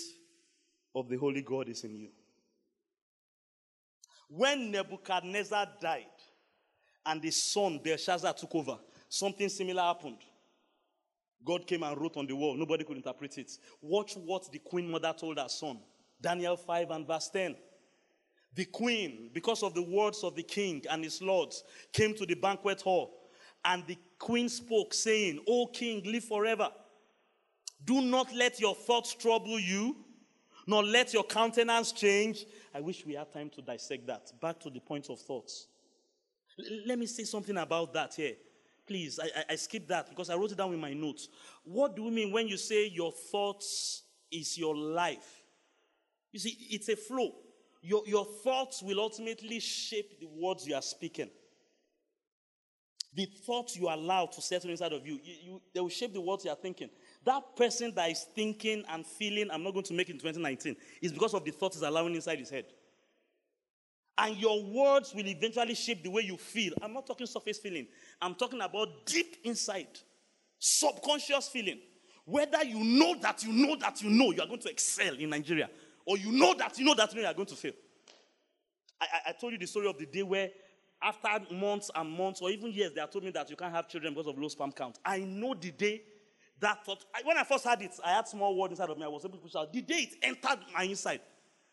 of 0.94 1.10
the 1.10 1.18
Holy 1.18 1.42
God 1.42 1.68
is 1.68 1.84
in 1.84 1.96
you. 1.96 2.10
When 4.30 4.72
Nebuchadnezzar 4.72 5.68
died 5.82 6.06
and 7.06 7.22
the 7.22 7.32
son 7.32 7.80
Belshazzar 7.84 8.34
took 8.34 8.56
over, 8.56 8.78
something 9.10 9.50
similar 9.50 9.84
happened. 9.84 10.20
God 11.44 11.68
came 11.68 11.84
and 11.84 12.00
wrote 12.00 12.18
on 12.18 12.26
the 12.26 12.36
wall. 12.36 12.56
Nobody 12.56 12.84
could 12.84 12.98
interpret 12.98 13.38
it. 13.38 13.52
Watch 13.82 14.18
what 14.18 14.52
the 14.52 14.60
queen 14.60 14.90
mother 14.90 15.14
told 15.18 15.38
her 15.38 15.48
son. 15.48 15.80
Daniel 16.20 16.58
5 16.58 16.90
and 16.90 17.06
verse 17.06 17.30
10. 17.30 17.56
The 18.56 18.66
queen, 18.66 19.30
because 19.34 19.62
of 19.64 19.74
the 19.74 19.82
words 19.82 20.24
of 20.24 20.36
the 20.36 20.42
king 20.42 20.84
and 20.90 21.04
his 21.04 21.22
lords, 21.22 21.64
came 21.92 22.16
to 22.16 22.26
the 22.26 22.36
banquet 22.36 22.82
hall. 22.82 23.30
And 23.64 23.86
the 23.86 23.98
queen 24.18 24.50
spoke, 24.50 24.94
saying, 24.94 25.42
O 25.48 25.68
king, 25.68 26.02
live 26.06 26.24
forever. 26.24 26.70
Do 27.84 28.02
not 28.02 28.34
let 28.34 28.60
your 28.60 28.74
thoughts 28.74 29.14
trouble 29.14 29.60
you, 29.60 29.98
nor 30.66 30.84
let 30.84 31.14
your 31.14 31.24
countenance 31.24 31.92
change. 31.92 32.46
I 32.74 32.82
wish 32.82 33.06
we 33.06 33.14
had 33.14 33.32
time 33.32 33.50
to 33.52 33.62
dissect 33.62 34.08
that. 34.08 34.32
Back 34.42 34.60
to 34.62 34.70
the 34.70 34.80
point 34.80 35.10
of 35.10 35.20
thoughts. 35.20 35.68
Let 36.86 36.98
me 36.98 37.06
say 37.06 37.24
something 37.24 37.58
about 37.58 37.94
that 37.94 38.14
here. 38.14 38.34
Please, 38.88 39.20
I, 39.22 39.26
I, 39.26 39.44
I 39.52 39.56
skipped 39.56 39.88
that 39.90 40.10
because 40.10 40.30
I 40.30 40.36
wrote 40.36 40.52
it 40.52 40.58
down 40.58 40.74
in 40.74 40.80
my 40.80 40.94
notes. 40.94 41.28
What 41.64 41.96
do 41.96 42.04
you 42.04 42.12
mean 42.12 42.32
when 42.32 42.48
you 42.48 42.58
say 42.58 42.88
your 42.88 43.12
thoughts 43.12 44.04
is 44.32 44.58
your 44.58 44.76
life? 44.76 45.44
You 46.32 46.40
see, 46.40 46.56
it's 46.70 46.90
a 46.90 46.96
flow. 46.96 47.32
Your, 47.82 48.04
your 48.08 48.26
thoughts 48.26 48.82
will 48.82 49.00
ultimately 49.00 49.60
shape 49.60 50.20
the 50.20 50.28
words 50.28 50.68
you 50.68 50.76
are 50.76 50.82
speaking. 50.82 51.30
The 53.14 53.26
thoughts 53.46 53.78
you 53.78 53.88
allow 53.88 54.26
to 54.26 54.42
settle 54.42 54.70
inside 54.70 54.92
of 54.92 55.08
you, 55.08 55.20
you, 55.24 55.34
you 55.44 55.62
they 55.74 55.80
will 55.80 55.90
shape 55.90 56.14
the 56.14 56.20
words 56.20 56.44
you 56.44 56.52
are 56.52 56.58
thinking. 56.58 56.90
That 57.24 57.56
person 57.56 57.94
that 57.96 58.12
is 58.12 58.26
thinking 58.36 58.84
and 58.90 59.06
feeling, 59.06 59.50
I'm 59.52 59.64
not 59.64 59.74
going 59.74 59.86
to 59.86 59.94
make 59.94 60.10
it 60.10 60.14
in 60.14 60.20
2019, 60.20 60.76
is 61.02 61.14
because 61.14 61.34
of 61.34 61.46
the 61.46 61.52
thoughts 61.52 61.78
he's 61.78 61.84
allowing 61.84 62.14
inside 62.14 62.40
his 62.40 62.50
head. 62.50 62.66
And 64.18 64.38
your 64.38 64.64
words 64.64 65.14
will 65.14 65.28
eventually 65.28 65.76
shape 65.76 66.04
the 66.04 66.10
way 66.10 66.22
you 66.22 66.38
feel. 66.38 66.74
I'm 66.82 66.94
not 66.94 67.06
talking 67.06 67.28
surface 67.28 67.58
feeling, 67.58 67.88
I'm 68.22 68.36
talking 68.36 68.62
about 68.62 69.06
deep 69.06 69.38
inside, 69.44 69.88
subconscious 70.60 71.50
feeling. 71.50 71.80
Whether 72.26 72.64
you 72.64 72.84
know 72.84 73.16
that 73.22 73.44
you 73.44 73.54
know 73.54 73.76
that 73.76 74.02
you 74.02 74.10
know 74.10 74.32
you 74.32 74.42
are 74.42 74.48
going 74.48 74.62
to 74.62 74.70
excel 74.70 75.14
in 75.14 75.30
Nigeria, 75.30 75.70
or 76.06 76.18
you 76.18 76.32
know 76.32 76.56
that 76.56 76.78
you 76.80 76.86
know 76.86 76.96
that 76.96 77.14
you, 77.14 77.18
know 77.18 77.22
you 77.22 77.32
are 77.32 77.36
going 77.36 77.46
to 77.48 77.56
fail. 77.56 77.74
I, 79.00 79.06
I, 79.06 79.30
I 79.30 79.32
told 79.34 79.54
you 79.54 79.60
the 79.60 79.68
story 79.68 79.88
of 79.88 79.98
the 79.98 80.08
day 80.08 80.24
where 80.24 80.50
after 81.02 81.30
months 81.54 81.92
and 81.94 82.10
months, 82.10 82.42
or 82.42 82.50
even 82.50 82.72
years, 82.72 82.92
they 82.94 83.02
have 83.02 83.12
told 83.12 83.26
me 83.26 83.32
that 83.32 83.50
you 83.50 83.56
can't 83.56 83.74
have 83.74 83.88
children 83.88 84.14
because 84.14 84.28
of 84.28 84.38
low 84.40 84.48
sperm 84.48 84.72
count. 84.72 84.98
I 85.06 85.20
know 85.20 85.54
the 85.54 85.72
day 85.72 86.02
that 86.60 86.86
thought, 86.86 87.04
I, 87.14 87.22
when 87.24 87.38
I 87.38 87.44
first 87.44 87.64
had 87.64 87.82
it, 87.82 87.92
I 88.04 88.14
had 88.14 88.28
small 88.28 88.58
word 88.58 88.72
inside 88.72 88.90
of 88.90 88.98
me. 88.98 89.04
I 89.04 89.08
was 89.08 89.26
able 89.26 89.38
to 89.38 89.44
push 89.44 89.56
out. 89.56 89.72
The 89.72 89.82
day 89.82 90.10
it 90.10 90.16
entered 90.24 90.60
my 90.74 90.84
inside, 90.84 91.20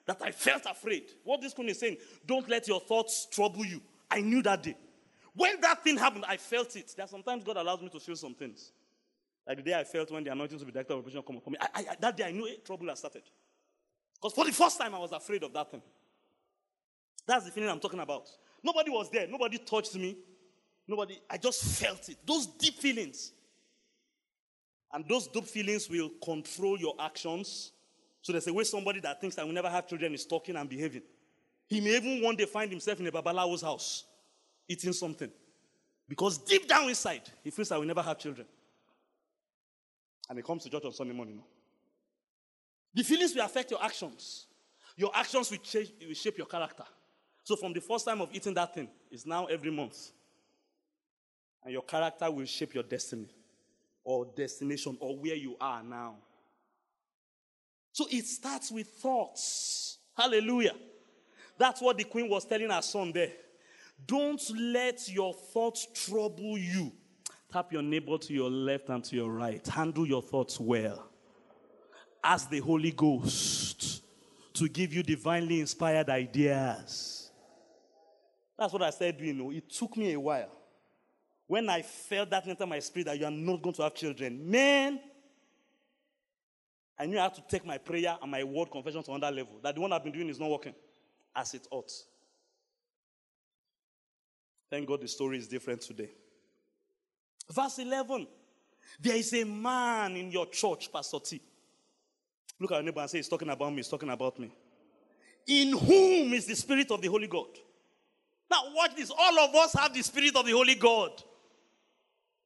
that 0.06 0.20
I 0.22 0.30
felt 0.30 0.62
afraid. 0.66 1.04
What 1.24 1.40
this 1.40 1.52
queen 1.52 1.68
is 1.68 1.78
saying, 1.78 1.98
don't 2.26 2.48
let 2.48 2.66
your 2.68 2.80
thoughts 2.80 3.26
trouble 3.30 3.64
you. 3.64 3.80
I 4.10 4.20
knew 4.20 4.42
that 4.42 4.62
day. 4.62 4.76
When 5.34 5.60
that 5.60 5.82
thing 5.82 5.96
happened, 5.96 6.24
I 6.28 6.36
felt 6.36 6.76
it. 6.76 6.92
That 6.96 7.08
sometimes 7.08 7.44
God 7.44 7.56
allows 7.56 7.80
me 7.80 7.88
to 7.90 8.00
feel 8.00 8.16
some 8.16 8.34
things. 8.34 8.72
Like 9.46 9.56
the 9.56 9.62
day 9.62 9.78
I 9.78 9.84
felt 9.84 10.10
when 10.10 10.24
the 10.24 10.32
anointing 10.32 10.58
to 10.58 10.64
be 10.64 10.72
director 10.72 10.92
of 10.92 11.00
operation 11.00 11.22
come 11.22 11.36
upon 11.36 11.52
me. 11.52 11.58
I, 11.60 11.68
I, 11.74 11.96
that 12.00 12.16
day 12.16 12.24
I 12.24 12.32
knew 12.32 12.46
it, 12.46 12.64
trouble 12.64 12.86
had 12.88 12.98
started. 12.98 13.22
Because 14.14 14.34
for 14.34 14.44
the 14.44 14.52
first 14.52 14.78
time 14.78 14.94
I 14.94 14.98
was 14.98 15.12
afraid 15.12 15.42
of 15.42 15.52
that 15.52 15.70
thing. 15.70 15.82
That's 17.26 17.44
the 17.44 17.50
feeling 17.50 17.70
I'm 17.70 17.80
talking 17.80 18.00
about. 18.00 18.28
Nobody 18.62 18.90
was 18.90 19.10
there. 19.10 19.26
Nobody 19.26 19.58
touched 19.58 19.94
me. 19.96 20.16
Nobody. 20.86 21.20
I 21.30 21.38
just 21.38 21.64
felt 21.64 22.08
it. 22.08 22.18
Those 22.26 22.46
deep 22.46 22.74
feelings. 22.74 23.32
And 24.92 25.08
those 25.08 25.26
deep 25.26 25.46
feelings 25.46 25.88
will 25.88 26.10
control 26.22 26.78
your 26.78 26.94
actions. 27.00 27.72
So 28.22 28.32
there's 28.32 28.46
a 28.46 28.52
way 28.52 28.64
somebody 28.64 29.00
that 29.00 29.20
thinks 29.20 29.36
that 29.36 29.44
will 29.44 29.52
never 29.52 29.68
have 29.68 29.88
children 29.88 30.14
is 30.14 30.24
talking 30.24 30.56
and 30.56 30.68
behaving. 30.68 31.02
He 31.66 31.80
may 31.80 31.96
even 31.96 32.22
one 32.22 32.36
day 32.36 32.44
find 32.44 32.70
himself 32.70 33.00
in 33.00 33.06
a 33.06 33.12
Babalawo's 33.12 33.62
house 33.62 34.04
eating 34.68 34.92
something. 34.92 35.30
Because 36.08 36.38
deep 36.38 36.68
down 36.68 36.88
inside, 36.88 37.22
he 37.42 37.50
feels 37.50 37.68
that 37.68 37.78
will 37.78 37.86
never 37.86 38.02
have 38.02 38.18
children. 38.18 38.46
And 40.28 40.38
he 40.38 40.42
comes 40.42 40.62
to 40.64 40.70
church 40.70 40.84
on 40.84 40.92
Sunday 40.92 41.14
morning. 41.14 41.42
The 42.94 43.02
feelings 43.02 43.34
will 43.34 43.44
affect 43.44 43.70
your 43.70 43.82
actions. 43.82 44.46
Your 44.96 45.10
actions 45.14 45.50
will, 45.50 45.58
change, 45.58 45.90
will 46.06 46.14
shape 46.14 46.38
your 46.38 46.46
character. 46.46 46.84
So 47.44 47.56
from 47.56 47.72
the 47.72 47.80
first 47.80 48.04
time 48.04 48.20
of 48.20 48.28
eating 48.32 48.54
that 48.54 48.74
thing, 48.74 48.88
it's 49.10 49.26
now 49.26 49.46
every 49.46 49.70
month. 49.70 50.10
And 51.64 51.72
your 51.72 51.82
character 51.82 52.30
will 52.30 52.44
shape 52.44 52.74
your 52.74 52.84
destiny 52.84 53.28
or 54.04 54.26
destination 54.36 54.96
or 55.00 55.16
where 55.16 55.34
you 55.34 55.56
are 55.60 55.82
now. 55.82 56.16
So 57.92 58.06
it 58.10 58.26
starts 58.26 58.70
with 58.70 58.88
thoughts. 58.88 59.98
Hallelujah. 60.16 60.74
That's 61.58 61.80
what 61.80 61.98
the 61.98 62.04
queen 62.04 62.28
was 62.28 62.44
telling 62.44 62.70
her 62.70 62.82
son 62.82 63.12
there. 63.12 63.32
Don't 64.06 64.42
let 64.58 65.08
your 65.08 65.34
thoughts 65.34 65.86
trouble 65.94 66.58
you. 66.58 66.92
Tap 67.52 67.72
your 67.72 67.82
neighbor 67.82 68.16
to 68.16 68.32
your 68.32 68.50
left 68.50 68.88
and 68.88 69.04
to 69.04 69.14
your 69.14 69.30
right. 69.30 69.66
Handle 69.68 70.06
your 70.06 70.22
thoughts 70.22 70.58
well. 70.58 71.08
Ask 72.24 72.48
the 72.48 72.60
Holy 72.60 72.92
Ghost 72.92 74.02
to 74.54 74.68
give 74.68 74.94
you 74.94 75.02
divinely 75.02 75.60
inspired 75.60 76.08
ideas. 76.08 77.30
That's 78.58 78.72
what 78.72 78.82
I 78.82 78.90
said, 78.90 79.20
you 79.20 79.34
know. 79.34 79.50
It 79.50 79.68
took 79.70 79.96
me 79.96 80.12
a 80.12 80.20
while. 80.20 80.50
When 81.46 81.68
I 81.68 81.82
felt 81.82 82.30
that 82.30 82.46
enter 82.46 82.64
my 82.64 82.78
spirit 82.78 83.06
that 83.06 83.18
you 83.18 83.26
are 83.26 83.30
not 83.30 83.60
going 83.60 83.74
to 83.74 83.82
have 83.82 83.94
children, 83.94 84.50
man, 84.50 85.00
I 87.02 87.06
knew 87.06 87.18
I 87.18 87.24
had 87.24 87.34
to 87.34 87.42
take 87.48 87.66
my 87.66 87.78
prayer 87.78 88.16
and 88.22 88.30
my 88.30 88.44
word 88.44 88.70
confession 88.70 89.02
to 89.02 89.12
another 89.12 89.34
level. 89.34 89.58
That 89.60 89.74
the 89.74 89.80
one 89.80 89.92
I've 89.92 90.04
been 90.04 90.12
doing 90.12 90.28
is 90.28 90.38
not 90.38 90.48
working 90.48 90.72
as 91.34 91.52
it 91.52 91.66
ought. 91.68 91.90
Thank 94.70 94.86
God 94.86 95.00
the 95.00 95.08
story 95.08 95.36
is 95.36 95.48
different 95.48 95.80
today. 95.80 96.10
Verse 97.50 97.80
11. 97.80 98.28
There 99.00 99.16
is 99.16 99.34
a 99.34 99.42
man 99.42 100.14
in 100.14 100.30
your 100.30 100.46
church, 100.46 100.92
Pastor 100.92 101.18
T. 101.18 101.40
Look 102.60 102.70
at 102.70 102.76
your 102.76 102.84
neighbor 102.84 103.00
and 103.00 103.10
say, 103.10 103.18
He's 103.18 103.28
talking 103.28 103.50
about 103.50 103.70
me, 103.70 103.78
he's 103.78 103.88
talking 103.88 104.10
about 104.10 104.38
me. 104.38 104.52
In 105.48 105.76
whom 105.76 106.32
is 106.34 106.46
the 106.46 106.54
Spirit 106.54 106.92
of 106.92 107.02
the 107.02 107.08
Holy 107.08 107.26
God? 107.26 107.48
Now, 108.48 108.62
watch 108.76 108.94
this. 108.94 109.10
All 109.10 109.38
of 109.40 109.52
us 109.56 109.72
have 109.72 109.92
the 109.92 110.02
Spirit 110.02 110.36
of 110.36 110.46
the 110.46 110.52
Holy 110.52 110.76
God. 110.76 111.10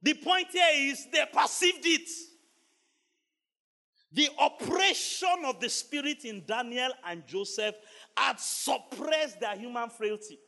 The 0.01 0.15
point 0.15 0.47
here 0.51 0.91
is 0.93 1.07
they 1.13 1.27
perceived 1.31 1.85
it. 1.85 2.09
The 4.17 4.31
operation 4.39 5.45
of 5.45 5.61
the 5.61 5.69
Spirit 5.69 6.25
in 6.25 6.43
Daniel 6.47 6.91
and 7.07 7.27
Joseph 7.27 7.75
had 8.17 8.41
suppressed 8.41 9.41
their 9.41 9.55
human 9.55 9.91
frailty. 9.91 10.39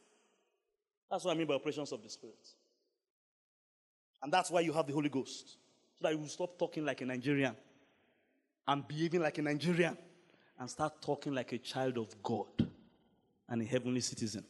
That's 1.10 1.22
what 1.22 1.34
I 1.34 1.38
mean 1.38 1.46
by 1.46 1.54
operations 1.54 1.92
of 1.92 2.02
the 2.02 2.08
Spirit. 2.08 2.48
And 4.22 4.32
that's 4.32 4.50
why 4.50 4.60
you 4.60 4.72
have 4.72 4.86
the 4.86 4.94
Holy 4.94 5.10
Ghost. 5.10 5.58
So 5.98 6.04
that 6.04 6.12
you 6.12 6.18
will 6.18 6.28
stop 6.28 6.58
talking 6.58 6.82
like 6.86 7.02
a 7.02 7.04
Nigerian 7.04 7.54
and 8.66 8.88
behaving 8.88 9.20
like 9.20 9.36
a 9.36 9.42
Nigerian 9.42 9.98
and 10.58 10.70
start 10.70 11.02
talking 11.02 11.34
like 11.34 11.52
a 11.52 11.58
child 11.58 11.98
of 11.98 12.22
God 12.22 12.66
and 13.50 13.60
a 13.60 13.66
heavenly 13.66 14.00
citizen. 14.00 14.46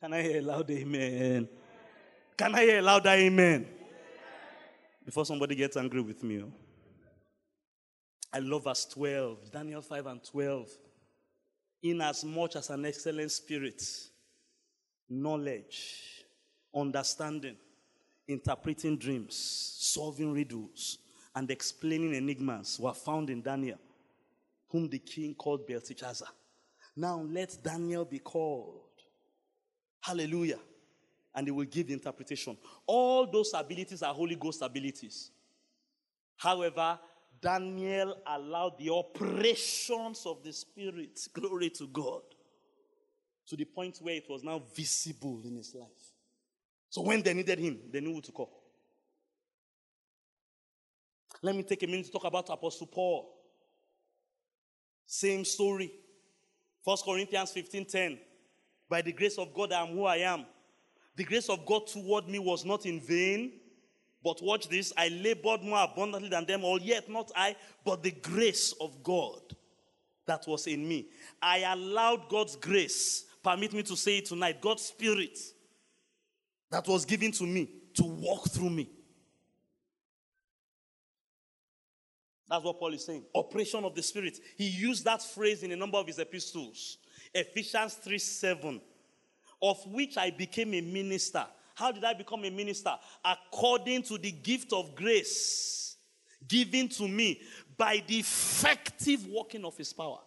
Can 0.00 0.12
I 0.12 0.22
hear 0.22 0.38
a 0.38 0.42
loud 0.42 0.70
amen? 0.70 1.48
Can 2.36 2.54
I 2.54 2.62
hear 2.62 2.78
a 2.78 2.82
louder 2.82 3.10
amen? 3.10 3.66
Before 5.04 5.26
somebody 5.26 5.56
gets 5.56 5.76
angry 5.76 6.00
with 6.00 6.22
me. 6.22 6.42
Oh. 6.42 6.65
I 8.32 8.38
love 8.40 8.64
verse 8.64 8.84
12, 8.86 9.50
Daniel 9.52 9.82
5 9.82 10.06
and 10.06 10.22
12. 10.24 10.68
in 11.82 12.00
as 12.00 12.24
much 12.24 12.56
as 12.56 12.70
an 12.70 12.84
excellent 12.84 13.30
spirit, 13.30 13.82
knowledge, 15.08 16.24
understanding, 16.74 17.56
interpreting 18.26 18.96
dreams, 18.96 19.36
solving 19.78 20.32
riddles, 20.32 20.98
and 21.34 21.50
explaining 21.50 22.14
enigmas 22.14 22.78
were 22.80 22.94
found 22.94 23.30
in 23.30 23.42
Daniel, 23.42 23.78
whom 24.68 24.88
the 24.88 24.98
king 24.98 25.34
called 25.34 25.66
Belteshazzar. 25.66 26.28
Now 26.96 27.20
let 27.20 27.56
Daniel 27.62 28.04
be 28.04 28.18
called. 28.18 28.80
Hallelujah. 30.00 30.58
And 31.34 31.46
he 31.46 31.50
will 31.50 31.66
give 31.66 31.88
the 31.88 31.92
interpretation. 31.92 32.56
All 32.86 33.30
those 33.30 33.52
abilities 33.54 34.02
are 34.02 34.14
Holy 34.14 34.34
Ghost 34.34 34.62
abilities. 34.62 35.30
However, 36.36 36.98
Daniel 37.40 38.16
allowed 38.26 38.78
the 38.78 38.90
operations 38.90 40.24
of 40.26 40.42
the 40.42 40.52
Spirit, 40.52 41.20
glory 41.32 41.70
to 41.70 41.86
God, 41.88 42.22
to 43.46 43.56
the 43.56 43.64
point 43.64 43.98
where 44.00 44.14
it 44.14 44.28
was 44.28 44.42
now 44.42 44.62
visible 44.74 45.42
in 45.44 45.56
his 45.56 45.74
life. 45.74 46.14
So 46.88 47.02
when 47.02 47.22
they 47.22 47.34
needed 47.34 47.58
him, 47.58 47.78
they 47.90 48.00
knew 48.00 48.14
who 48.14 48.20
to 48.22 48.32
call. 48.32 48.62
Let 51.42 51.54
me 51.54 51.62
take 51.62 51.82
a 51.82 51.86
minute 51.86 52.06
to 52.06 52.12
talk 52.12 52.24
about 52.24 52.48
Apostle 52.48 52.86
Paul. 52.86 53.32
Same 55.06 55.44
story. 55.44 55.92
1 56.82 56.96
Corinthians 57.04 57.52
15:10. 57.52 58.18
By 58.88 59.02
the 59.02 59.12
grace 59.12 59.36
of 59.38 59.52
God, 59.52 59.72
I 59.72 59.82
am 59.82 59.88
who 59.94 60.04
I 60.04 60.18
am. 60.18 60.46
The 61.16 61.24
grace 61.24 61.48
of 61.48 61.66
God 61.66 61.86
toward 61.86 62.28
me 62.28 62.38
was 62.38 62.64
not 62.64 62.86
in 62.86 63.00
vain. 63.00 63.60
But 64.26 64.42
watch 64.42 64.68
this 64.68 64.92
I 64.96 65.06
labored 65.06 65.62
more 65.62 65.84
abundantly 65.84 66.28
than 66.28 66.46
them 66.46 66.64
all, 66.64 66.80
yet 66.80 67.08
not 67.08 67.30
I, 67.36 67.54
but 67.84 68.02
the 68.02 68.10
grace 68.10 68.74
of 68.80 69.00
God 69.00 69.40
that 70.26 70.44
was 70.48 70.66
in 70.66 70.88
me. 70.88 71.06
I 71.40 71.58
allowed 71.58 72.28
God's 72.28 72.56
grace, 72.56 73.24
permit 73.40 73.72
me 73.72 73.84
to 73.84 73.96
say 73.96 74.18
it 74.18 74.26
tonight, 74.26 74.60
God's 74.60 74.82
spirit 74.82 75.38
that 76.72 76.88
was 76.88 77.04
given 77.04 77.30
to 77.30 77.44
me 77.44 77.70
to 77.94 78.02
walk 78.02 78.50
through 78.50 78.70
me. 78.70 78.90
That's 82.50 82.64
what 82.64 82.80
Paul 82.80 82.94
is 82.94 83.04
saying. 83.04 83.26
Operation 83.32 83.84
of 83.84 83.94
the 83.94 84.02
Spirit. 84.02 84.40
He 84.58 84.66
used 84.66 85.04
that 85.04 85.22
phrase 85.22 85.62
in 85.62 85.70
a 85.70 85.76
number 85.76 85.98
of 85.98 86.06
his 86.08 86.18
epistles. 86.18 86.98
Ephesians 87.32 87.94
3 87.94 88.18
7, 88.18 88.80
of 89.62 89.86
which 89.86 90.16
I 90.16 90.30
became 90.32 90.74
a 90.74 90.80
minister. 90.80 91.46
How 91.76 91.92
did 91.92 92.04
I 92.04 92.14
become 92.14 92.42
a 92.46 92.50
minister? 92.50 92.94
According 93.22 94.02
to 94.04 94.16
the 94.16 94.32
gift 94.32 94.72
of 94.72 94.96
grace 94.96 95.96
given 96.48 96.88
to 96.88 97.06
me 97.06 97.42
by 97.76 98.02
the 98.06 98.20
effective 98.20 99.26
working 99.28 99.62
of 99.62 99.76
his 99.76 99.92
power. 99.92 100.20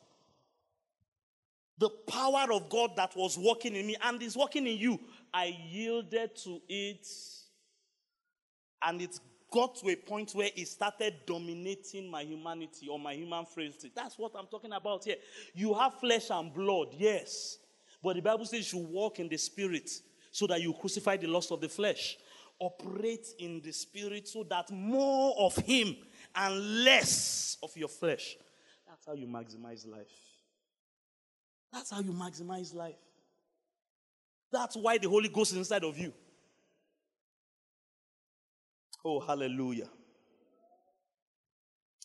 The 1.79 1.89
power 1.89 2.53
of 2.53 2.69
God 2.69 2.91
that 2.97 3.15
was 3.15 3.35
working 3.35 3.75
in 3.75 3.87
me 3.87 3.95
and 4.03 4.21
is 4.21 4.37
working 4.37 4.67
in 4.67 4.77
you. 4.77 4.99
I 5.33 5.57
yielded 5.71 6.35
to 6.43 6.61
it, 6.69 7.07
and 8.83 9.01
it 9.01 9.19
got 9.51 9.73
to 9.77 9.89
a 9.89 9.95
point 9.95 10.33
where 10.33 10.49
it 10.55 10.67
started 10.67 11.15
dominating 11.25 12.11
my 12.11 12.21
humanity 12.21 12.89
or 12.89 12.99
my 12.99 13.13
human 13.13 13.45
frailty. 13.47 13.91
That's 13.95 14.19
what 14.19 14.33
I'm 14.37 14.45
talking 14.45 14.73
about 14.73 15.05
here. 15.05 15.15
You 15.55 15.73
have 15.73 15.95
flesh 15.95 16.29
and 16.29 16.53
blood, 16.53 16.89
yes, 16.95 17.57
but 18.03 18.17
the 18.17 18.21
Bible 18.21 18.45
says 18.45 18.71
you 18.71 18.79
walk 18.79 19.19
in 19.19 19.29
the 19.29 19.37
spirit 19.37 19.89
so 20.31 20.47
that 20.47 20.61
you 20.61 20.73
crucify 20.73 21.17
the 21.17 21.27
lust 21.27 21.51
of 21.51 21.61
the 21.61 21.69
flesh. 21.69 22.17
Operate 22.59 23.27
in 23.39 23.61
the 23.61 23.71
spirit 23.71 24.27
so 24.27 24.43
that 24.43 24.69
more 24.71 25.33
of 25.37 25.55
Him 25.57 25.95
and 26.35 26.83
less 26.83 27.57
of 27.63 27.75
your 27.75 27.87
flesh. 27.87 28.37
That's 28.87 29.05
how 29.05 29.13
you 29.13 29.27
maximize 29.27 29.87
life. 29.87 30.11
That's 31.71 31.91
how 31.91 32.01
you 32.01 32.11
maximize 32.11 32.73
life. 32.73 32.95
That's 34.51 34.75
why 34.75 34.97
the 34.97 35.07
Holy 35.07 35.29
Ghost 35.29 35.51
is 35.51 35.57
inside 35.57 35.83
of 35.83 35.97
you. 35.97 36.11
Oh, 39.05 39.19
hallelujah. 39.19 39.87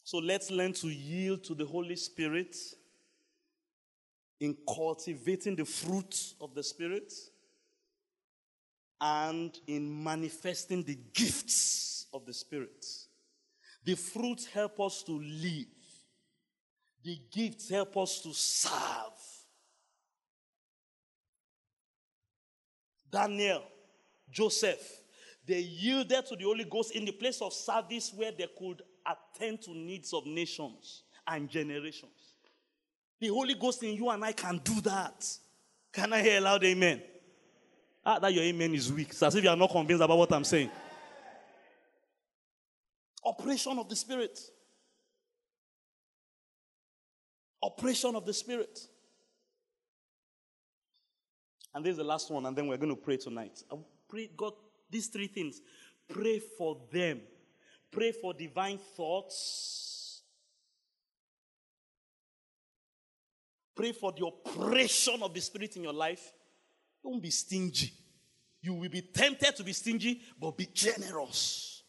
So 0.05 0.18
let's 0.18 0.51
learn 0.51 0.75
to 0.75 0.89
yield 0.89 1.45
to 1.45 1.55
the 1.55 1.64
Holy 1.64 1.97
Spirit 1.97 2.55
in 4.39 4.57
cultivating 4.68 5.57
the 5.57 5.64
fruit 5.64 6.35
of 6.41 6.55
the 6.55 6.62
Spirit 6.62 7.12
and 9.05 9.61
in 9.67 10.03
manifesting 10.03 10.83
the 10.83 10.99
gifts 11.13 12.07
of 12.15 12.25
the 12.25 12.33
Spirit. 12.33 12.87
The 13.85 13.97
fruits 13.97 14.47
help 14.47 14.81
us 14.81 15.03
to 15.03 15.13
live, 15.13 15.67
the 17.03 17.21
gifts 17.31 17.69
help 17.69 17.99
us 17.99 18.23
to 18.23 18.33
serve. 18.33 18.73
Daniel, 23.11 23.63
Joseph, 24.31 25.03
they 25.47 25.61
yielded 25.61 26.25
to 26.27 26.35
the 26.35 26.45
Holy 26.45 26.65
Ghost 26.65 26.97
in 26.97 27.05
the 27.05 27.13
place 27.13 27.43
of 27.43 27.53
service 27.53 28.11
where 28.17 28.33
they 28.33 28.49
could 28.59 28.81
attend 29.07 29.61
to 29.63 29.73
needs 29.73 30.15
of 30.15 30.25
nations 30.25 31.03
and 31.27 31.51
generations. 31.51 32.39
The 33.21 33.29
Holy 33.29 33.55
Ghost 33.55 33.83
in 33.83 33.95
you 33.95 34.09
and 34.09 34.25
I 34.25 34.33
can 34.33 34.63
do 34.65 34.81
that. 34.81 35.29
Can 35.93 36.15
I 36.15 36.23
hear 36.23 36.39
a 36.39 36.41
loud 36.41 36.65
amen? 36.65 37.03
Ah, 38.07 38.19
that 38.19 38.33
your 38.35 38.45
amen 38.45 38.75
is 38.75 38.93
weak. 38.93 39.09
It's 39.11 39.23
as 39.23 39.35
if 39.35 39.43
you 39.43 39.51
are 39.51 39.57
not 39.57 39.71
convinced 39.71 40.03
about 40.03 40.19
what 40.19 40.33
I'm 40.33 40.45
saying. 40.45 40.71
Operation 43.25 43.79
of 43.79 43.89
the 43.89 43.97
Spirit. 43.97 44.39
Operation 47.63 48.15
of 48.15 48.27
the 48.27 48.35
Spirit. 48.35 48.79
And 51.75 51.85
this 51.85 51.93
is 51.93 51.97
the 51.97 52.05
last 52.05 52.31
one, 52.31 52.45
and 52.47 52.57
then 52.57 52.67
we're 52.67 52.77
going 52.77 52.95
to 52.95 53.01
pray 53.01 53.17
tonight. 53.17 53.63
I 53.73 53.77
pray 54.09 54.31
God 54.37 54.53
these 54.91 55.09
three 55.09 55.27
things. 55.27 55.61
Pray 56.07 56.39
for 56.39 56.77
them. 56.93 57.21
Pray 57.91 58.13
for 58.13 58.35
divine 58.35 58.79
thoughts. 58.79 60.23
Pray 63.75 63.93
for 63.93 64.13
the 64.13 64.27
operation 64.27 65.23
of 65.23 65.33
the 65.33 65.41
Spirit 65.41 65.77
in 65.77 65.83
your 65.83 65.93
life. 65.93 66.33
Don't 67.05 67.23
be 67.23 67.31
stingy. 67.31 67.93
You 68.63 68.73
will 68.73 68.89
be 68.89 69.03
tempted 69.03 69.55
to 69.57 69.63
be 69.63 69.75
stingy, 69.75 70.23
but 70.41 70.57
be 70.57 70.67
generous. 70.73 71.83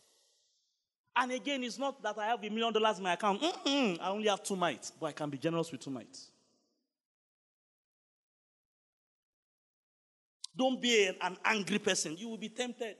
And 1.15 1.31
again, 1.31 1.63
it's 1.63 1.79
not 1.79 2.03
that 2.03 2.17
I 2.17 2.27
have 2.27 2.43
a 2.43 2.49
million 2.49 2.73
dollars 2.73 2.97
in 2.97 3.03
my 3.05 3.13
account. 3.13 3.41
Mm-mm, 3.41 3.97
I 4.01 4.09
only 4.09 4.27
have 4.27 4.43
two 4.43 4.57
mites, 4.57 4.91
but 4.91 5.05
I 5.05 5.11
can 5.13 5.29
be 5.29 5.37
generous 5.37 5.71
with 5.71 5.79
two 5.79 5.89
mites. 5.89 6.29
Don't 10.57 10.81
be 10.81 11.07
an 11.21 11.37
angry 11.45 11.79
person. 11.79 12.17
You 12.17 12.27
will 12.27 12.37
be 12.37 12.49
tempted. 12.49 12.97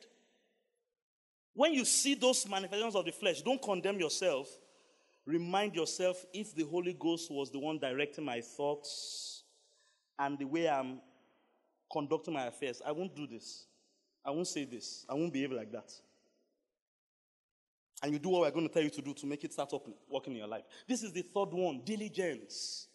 When 1.54 1.74
you 1.74 1.84
see 1.84 2.16
those 2.16 2.48
manifestations 2.48 2.96
of 2.96 3.04
the 3.04 3.12
flesh, 3.12 3.42
don't 3.42 3.62
condemn 3.62 4.00
yourself. 4.00 4.48
Remind 5.26 5.76
yourself 5.76 6.24
if 6.34 6.56
the 6.56 6.64
Holy 6.64 6.94
Ghost 6.94 7.30
was 7.30 7.52
the 7.52 7.60
one 7.60 7.80
directing 7.80 8.24
my 8.24 8.40
thoughts 8.40 9.44
and 10.18 10.38
the 10.40 10.46
way 10.46 10.70
I'm 10.70 11.02
conducting 11.96 12.34
my 12.34 12.48
affairs, 12.48 12.82
I 12.86 12.92
won't 12.92 13.16
do 13.16 13.26
this. 13.26 13.68
I 14.26 14.30
won't 14.32 14.48
say 14.48 14.66
this. 14.66 15.06
I 15.08 15.14
won't 15.14 15.32
behave 15.32 15.54
like 15.54 15.72
that. 15.72 15.94
And 18.04 18.12
you 18.12 18.20
do 18.20 18.30
what 18.30 18.42
we're 18.42 18.52
going 18.52 18.68
to 18.68 18.74
tell 18.74 18.84
you 18.84 18.90
to 18.90 19.02
do 19.02 19.14
to 19.14 19.26
make 19.26 19.46
it 19.46 19.54
start 19.54 19.74
up 19.74 19.88
working 20.10 20.34
in 20.34 20.40
your 20.40 20.48
life. 20.48 20.66
This 20.86 21.04
is 21.04 21.14
the 21.14 21.22
third 21.22 21.54
one 21.54 21.82
diligence. 21.86 22.88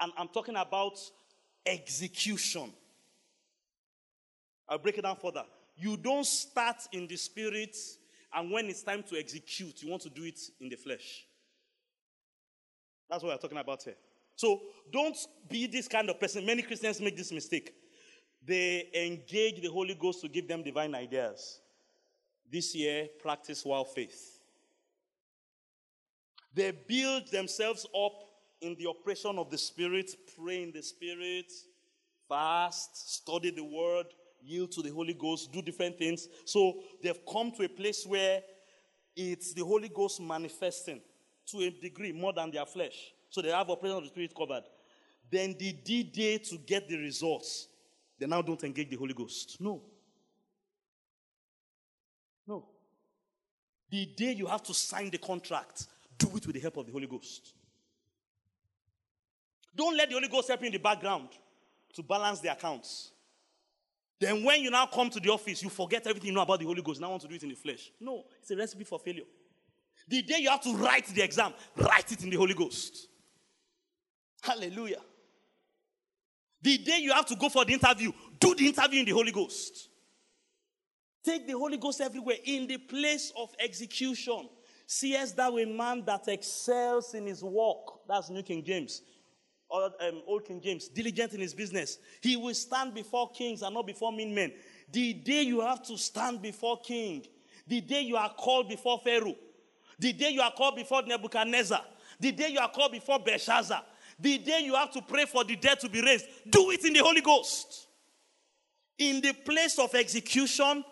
And 0.00 0.12
I'm 0.18 0.26
talking 0.28 0.56
about 0.56 0.98
execution. 1.64 2.72
I'll 4.68 4.78
break 4.78 4.98
it 4.98 5.02
down 5.02 5.16
further. 5.16 5.44
You 5.76 5.96
don't 5.96 6.26
start 6.26 6.78
in 6.90 7.06
the 7.06 7.16
spirit, 7.16 7.76
and 8.34 8.50
when 8.50 8.66
it's 8.66 8.82
time 8.82 9.04
to 9.04 9.16
execute, 9.16 9.82
you 9.82 9.90
want 9.90 10.02
to 10.02 10.10
do 10.10 10.24
it 10.24 10.40
in 10.60 10.68
the 10.68 10.76
flesh. 10.76 11.24
That's 13.08 13.22
what 13.22 13.32
we're 13.32 13.38
talking 13.38 13.58
about 13.58 13.82
here. 13.84 13.94
So 14.36 14.60
don't 14.92 15.16
be 15.48 15.66
this 15.66 15.88
kind 15.88 16.08
of 16.08 16.20
person. 16.20 16.46
Many 16.46 16.62
Christians 16.62 17.00
make 17.00 17.16
this 17.16 17.32
mistake. 17.32 17.72
They 18.44 18.88
engage 18.94 19.60
the 19.60 19.68
Holy 19.68 19.94
Ghost 19.94 20.20
to 20.20 20.28
give 20.28 20.46
them 20.46 20.62
divine 20.62 20.94
ideas. 20.94 21.60
This 22.50 22.74
year, 22.74 23.08
practice 23.20 23.64
wild 23.64 23.88
faith. 23.88 24.38
They 26.54 26.70
build 26.70 27.28
themselves 27.32 27.84
up 27.86 28.12
in 28.60 28.76
the 28.78 28.86
operation 28.86 29.38
of 29.38 29.50
the 29.50 29.58
Spirit, 29.58 30.14
pray 30.38 30.62
in 30.62 30.72
the 30.72 30.82
Spirit, 30.82 31.52
fast, 32.28 33.14
study 33.14 33.50
the 33.50 33.64
Word, 33.64 34.06
yield 34.42 34.72
to 34.72 34.82
the 34.82 34.90
Holy 34.90 35.14
Ghost, 35.14 35.52
do 35.52 35.60
different 35.60 35.98
things. 35.98 36.28
So 36.44 36.80
they've 37.02 37.18
come 37.30 37.50
to 37.52 37.64
a 37.64 37.68
place 37.68 38.06
where 38.06 38.42
it's 39.14 39.52
the 39.54 39.64
Holy 39.64 39.88
Ghost 39.88 40.20
manifesting 40.20 41.00
to 41.46 41.58
a 41.58 41.70
degree 41.70 42.12
more 42.12 42.32
than 42.32 42.50
their 42.50 42.66
flesh. 42.66 43.12
So 43.36 43.42
they 43.42 43.50
have 43.50 43.68
operation 43.68 43.98
of 43.98 44.02
the 44.02 44.08
Spirit 44.08 44.34
covered. 44.34 44.62
Then 45.30 45.54
the 45.58 45.70
D 45.70 46.04
day 46.04 46.38
to 46.38 46.56
get 46.56 46.88
the 46.88 46.96
results, 46.96 47.68
they 48.18 48.26
now 48.26 48.40
don't 48.40 48.64
engage 48.64 48.88
the 48.88 48.96
Holy 48.96 49.12
Ghost. 49.12 49.58
No. 49.60 49.82
No. 52.46 52.66
The 53.90 54.06
day 54.06 54.32
you 54.32 54.46
have 54.46 54.62
to 54.62 54.72
sign 54.72 55.10
the 55.10 55.18
contract, 55.18 55.86
do 56.16 56.28
it 56.34 56.46
with 56.46 56.54
the 56.54 56.60
help 56.60 56.78
of 56.78 56.86
the 56.86 56.92
Holy 56.92 57.06
Ghost. 57.06 57.52
Don't 59.74 59.98
let 59.98 60.08
the 60.08 60.14
Holy 60.14 60.28
Ghost 60.28 60.48
help 60.48 60.62
you 60.62 60.68
in 60.68 60.72
the 60.72 60.78
background 60.78 61.28
to 61.92 62.02
balance 62.02 62.40
the 62.40 62.50
accounts. 62.50 63.10
Then 64.18 64.44
when 64.44 64.62
you 64.62 64.70
now 64.70 64.86
come 64.86 65.10
to 65.10 65.20
the 65.20 65.30
office, 65.30 65.62
you 65.62 65.68
forget 65.68 66.06
everything 66.06 66.28
you 66.28 66.34
know 66.34 66.40
about 66.40 66.60
the 66.60 66.64
Holy 66.64 66.80
Ghost. 66.80 67.02
Now 67.02 67.10
want 67.10 67.20
to 67.20 67.28
do 67.28 67.34
it 67.34 67.42
in 67.42 67.50
the 67.50 67.54
flesh. 67.54 67.92
No, 68.00 68.24
it's 68.40 68.50
a 68.50 68.56
recipe 68.56 68.84
for 68.84 68.98
failure. 68.98 69.24
The 70.08 70.22
day 70.22 70.38
you 70.38 70.48
have 70.48 70.62
to 70.62 70.74
write 70.74 71.04
the 71.08 71.20
exam, 71.20 71.52
write 71.76 72.10
it 72.12 72.24
in 72.24 72.30
the 72.30 72.36
Holy 72.38 72.54
Ghost. 72.54 73.08
Hallelujah. 74.46 75.00
The 76.62 76.78
day 76.78 76.98
you 77.00 77.12
have 77.12 77.26
to 77.26 77.36
go 77.36 77.48
for 77.48 77.64
the 77.64 77.72
interview, 77.72 78.12
do 78.38 78.54
the 78.54 78.68
interview 78.68 79.00
in 79.00 79.06
the 79.06 79.12
Holy 79.12 79.32
Ghost. 79.32 79.88
Take 81.24 81.48
the 81.48 81.54
Holy 81.54 81.76
Ghost 81.76 82.00
everywhere 82.00 82.36
in 82.44 82.68
the 82.68 82.78
place 82.78 83.32
of 83.36 83.50
execution. 83.58 84.48
Seest 84.86 85.36
thou 85.36 85.58
a 85.58 85.66
man 85.66 86.04
that 86.06 86.28
excels 86.28 87.14
in 87.14 87.26
his 87.26 87.42
work? 87.42 88.06
That's 88.06 88.30
New 88.30 88.44
King 88.44 88.64
James. 88.64 89.02
Or 89.68 89.86
um, 90.00 90.22
Old 90.28 90.44
King 90.44 90.60
James. 90.60 90.86
Diligent 90.88 91.32
in 91.34 91.40
his 91.40 91.52
business. 91.52 91.98
He 92.20 92.36
will 92.36 92.54
stand 92.54 92.94
before 92.94 93.32
kings 93.32 93.62
and 93.62 93.74
not 93.74 93.84
before 93.84 94.12
mean 94.12 94.32
men. 94.32 94.52
The 94.92 95.12
day 95.12 95.42
you 95.42 95.60
have 95.60 95.82
to 95.86 95.98
stand 95.98 96.40
before 96.40 96.80
king, 96.82 97.26
the 97.66 97.80
day 97.80 98.02
you 98.02 98.16
are 98.16 98.32
called 98.32 98.68
before 98.68 99.00
Pharaoh, 99.02 99.34
the 99.98 100.12
day 100.12 100.30
you 100.30 100.40
are 100.40 100.52
called 100.52 100.76
before 100.76 101.02
Nebuchadnezzar, 101.02 101.84
the 102.20 102.30
day 102.30 102.50
you 102.50 102.60
are 102.60 102.70
called 102.70 102.92
before 102.92 103.18
Belshazzar, 103.18 103.82
the 104.18 104.38
day 104.38 104.60
you 104.64 104.74
have 104.74 104.92
to 104.92 105.02
pray 105.02 105.26
for 105.26 105.44
the 105.44 105.56
dead 105.56 105.80
to 105.80 105.88
be 105.88 106.00
raised, 106.00 106.26
do 106.48 106.70
it 106.70 106.84
in 106.84 106.92
the 106.92 107.00
Holy 107.00 107.20
Ghost. 107.20 107.86
In 108.98 109.20
the 109.20 109.32
place 109.32 109.78
of 109.78 109.94
execution, 109.94 110.84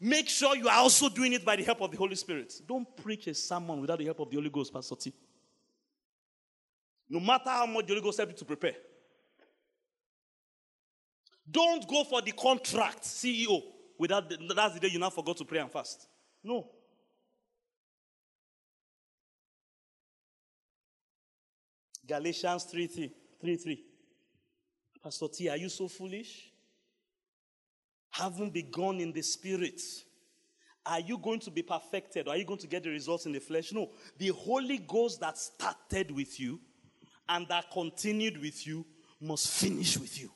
make 0.00 0.28
sure 0.28 0.56
you 0.56 0.68
are 0.68 0.78
also 0.78 1.08
doing 1.08 1.32
it 1.32 1.44
by 1.44 1.54
the 1.54 1.62
help 1.62 1.80
of 1.80 1.90
the 1.90 1.96
Holy 1.96 2.16
Spirit. 2.16 2.52
Don't 2.66 2.96
preach 2.96 3.28
a 3.28 3.34
sermon 3.34 3.80
without 3.80 3.98
the 3.98 4.04
help 4.04 4.20
of 4.20 4.30
the 4.30 4.36
Holy 4.36 4.50
Ghost, 4.50 4.72
Pastor 4.72 4.96
T. 4.96 5.12
No 7.08 7.20
matter 7.20 7.50
how 7.50 7.66
much 7.66 7.86
the 7.86 7.92
Holy 7.92 8.02
Ghost 8.02 8.18
helps 8.18 8.32
you 8.32 8.38
to 8.38 8.44
prepare. 8.44 8.74
Don't 11.48 11.86
go 11.86 12.04
for 12.04 12.22
the 12.22 12.32
contract 12.32 13.02
CEO 13.02 13.60
without 13.98 14.28
the, 14.28 14.38
that's 14.54 14.74
the 14.74 14.80
day 14.80 14.88
you 14.88 14.98
now 14.98 15.10
forgot 15.10 15.36
to 15.36 15.44
pray 15.44 15.58
and 15.58 15.70
fast. 15.70 16.08
No. 16.42 16.68
Galatians 22.12 22.64
3 22.64 22.86
3. 22.88 23.12
3, 23.40 23.56
3. 23.56 23.84
Pastor 25.02 25.28
T, 25.28 25.48
are 25.48 25.56
you 25.56 25.70
so 25.70 25.88
foolish? 25.88 26.52
Haven't 28.10 28.52
begun 28.52 29.00
in 29.00 29.12
the 29.12 29.22
spirit. 29.22 29.80
Are 30.84 31.00
you 31.00 31.16
going 31.16 31.40
to 31.40 31.50
be 31.50 31.62
perfected? 31.62 32.28
Or 32.28 32.34
are 32.34 32.36
you 32.36 32.44
going 32.44 32.60
to 32.60 32.66
get 32.66 32.82
the 32.82 32.90
results 32.90 33.24
in 33.24 33.32
the 33.32 33.40
flesh? 33.40 33.72
No. 33.72 33.88
The 34.18 34.28
Holy 34.28 34.76
Ghost 34.76 35.20
that 35.20 35.38
started 35.38 36.10
with 36.10 36.38
you 36.38 36.60
and 37.30 37.48
that 37.48 37.70
continued 37.72 38.38
with 38.38 38.66
you 38.66 38.84
must 39.18 39.48
finish 39.48 39.96
with 39.96 40.20
you. 40.20 40.30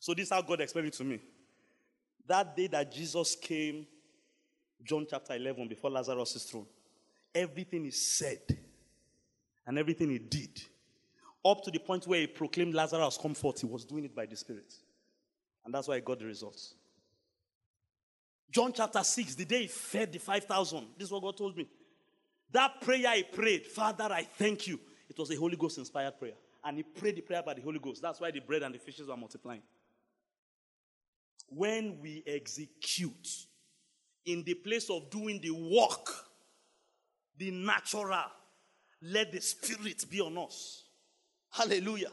So, 0.00 0.12
this 0.12 0.24
is 0.24 0.32
how 0.32 0.42
God 0.42 0.60
explained 0.60 0.88
it 0.88 0.94
to 0.94 1.04
me. 1.04 1.20
That 2.26 2.56
day 2.56 2.66
that 2.66 2.90
Jesus 2.92 3.36
came, 3.36 3.86
John 4.82 5.06
chapter 5.08 5.34
11, 5.34 5.68
before 5.68 5.90
Lazarus' 5.90 6.44
throne, 6.50 6.66
everything 7.32 7.86
is 7.86 8.04
said 8.04 8.58
and 9.68 9.78
everything 9.78 10.08
he 10.08 10.18
did, 10.18 10.62
up 11.44 11.62
to 11.62 11.70
the 11.70 11.78
point 11.78 12.06
where 12.06 12.20
he 12.20 12.26
proclaimed 12.26 12.74
Lazarus 12.74 13.18
come 13.20 13.34
forth, 13.34 13.60
he 13.60 13.66
was 13.66 13.84
doing 13.84 14.04
it 14.04 14.16
by 14.16 14.24
the 14.24 14.34
Spirit. 14.34 14.72
And 15.64 15.74
that's 15.74 15.86
why 15.86 15.96
he 15.96 16.00
got 16.00 16.18
the 16.18 16.24
results. 16.24 16.74
John 18.50 18.72
chapter 18.72 19.04
6, 19.04 19.34
the 19.34 19.44
day 19.44 19.62
he 19.62 19.66
fed 19.68 20.10
the 20.10 20.18
5,000, 20.18 20.86
this 20.96 21.08
is 21.08 21.12
what 21.12 21.22
God 21.22 21.36
told 21.36 21.54
me. 21.54 21.68
That 22.50 22.80
prayer 22.80 23.14
he 23.14 23.22
prayed, 23.24 23.66
Father, 23.66 24.08
I 24.10 24.22
thank 24.22 24.66
you. 24.66 24.80
It 25.06 25.18
was 25.18 25.30
a 25.30 25.36
Holy 25.36 25.56
Ghost 25.56 25.76
inspired 25.76 26.18
prayer. 26.18 26.32
And 26.64 26.78
he 26.78 26.82
prayed 26.82 27.16
the 27.16 27.20
prayer 27.20 27.42
by 27.42 27.52
the 27.52 27.60
Holy 27.60 27.78
Ghost. 27.78 28.00
That's 28.00 28.20
why 28.22 28.30
the 28.30 28.40
bread 28.40 28.62
and 28.62 28.74
the 28.74 28.78
fishes 28.78 29.08
were 29.08 29.16
multiplying. 29.18 29.62
When 31.50 31.98
we 32.00 32.24
execute 32.26 33.28
in 34.24 34.44
the 34.44 34.54
place 34.54 34.88
of 34.88 35.10
doing 35.10 35.40
the 35.42 35.50
work, 35.50 36.08
the 37.36 37.50
natural, 37.50 38.24
let 39.02 39.32
the 39.32 39.40
Spirit 39.40 40.04
be 40.10 40.20
on 40.20 40.36
us. 40.38 40.84
Hallelujah. 41.50 42.10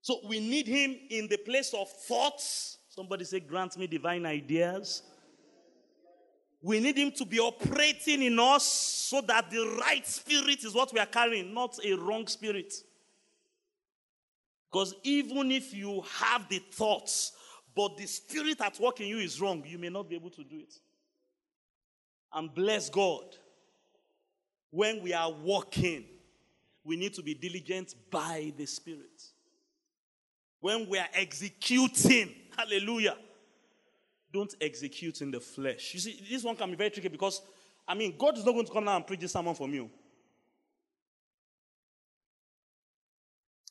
So 0.00 0.20
we 0.28 0.40
need 0.40 0.66
Him 0.66 0.96
in 1.10 1.28
the 1.28 1.38
place 1.38 1.72
of 1.74 1.88
thoughts. 1.88 2.78
Somebody 2.88 3.24
say, 3.24 3.40
Grant 3.40 3.76
me 3.78 3.86
divine 3.86 4.26
ideas. 4.26 5.02
We 6.60 6.78
need 6.78 6.96
Him 6.96 7.12
to 7.12 7.24
be 7.24 7.40
operating 7.40 8.22
in 8.22 8.38
us 8.38 8.64
so 8.64 9.20
that 9.22 9.50
the 9.50 9.78
right 9.80 10.06
spirit 10.06 10.64
is 10.64 10.74
what 10.74 10.92
we 10.92 11.00
are 11.00 11.06
carrying, 11.06 11.52
not 11.52 11.78
a 11.84 11.94
wrong 11.94 12.26
spirit. 12.26 12.72
Because 14.70 14.94
even 15.02 15.50
if 15.50 15.74
you 15.74 16.02
have 16.18 16.48
the 16.48 16.58
thoughts, 16.58 17.32
but 17.74 17.96
the 17.96 18.06
spirit 18.06 18.60
at 18.60 18.78
work 18.80 19.00
in 19.00 19.06
you 19.06 19.18
is 19.18 19.40
wrong, 19.40 19.62
you 19.66 19.78
may 19.78 19.88
not 19.88 20.08
be 20.08 20.14
able 20.14 20.30
to 20.30 20.44
do 20.44 20.58
it. 20.58 20.74
And 22.32 22.54
bless 22.54 22.88
God 22.88 23.24
when 24.72 25.02
we 25.02 25.12
are 25.12 25.30
walking, 25.30 26.04
we 26.82 26.96
need 26.96 27.12
to 27.14 27.22
be 27.22 27.34
diligent 27.34 27.94
by 28.10 28.52
the 28.56 28.66
Spirit. 28.66 29.22
When 30.60 30.88
we 30.88 30.98
are 30.98 31.08
executing, 31.12 32.34
hallelujah, 32.56 33.16
don't 34.32 34.54
execute 34.60 35.20
in 35.20 35.30
the 35.30 35.40
flesh. 35.40 35.92
You 35.92 36.00
see, 36.00 36.24
this 36.28 36.42
one 36.42 36.56
can 36.56 36.70
be 36.70 36.76
very 36.76 36.88
tricky 36.88 37.08
because, 37.08 37.42
I 37.86 37.94
mean, 37.94 38.14
God 38.16 38.38
is 38.38 38.46
not 38.46 38.52
going 38.52 38.64
to 38.64 38.72
come 38.72 38.86
now 38.86 38.96
and 38.96 39.06
preach 39.06 39.20
this 39.20 39.32
sermon 39.32 39.54
for 39.54 39.68
me. 39.68 39.80
Oh. 39.80 39.90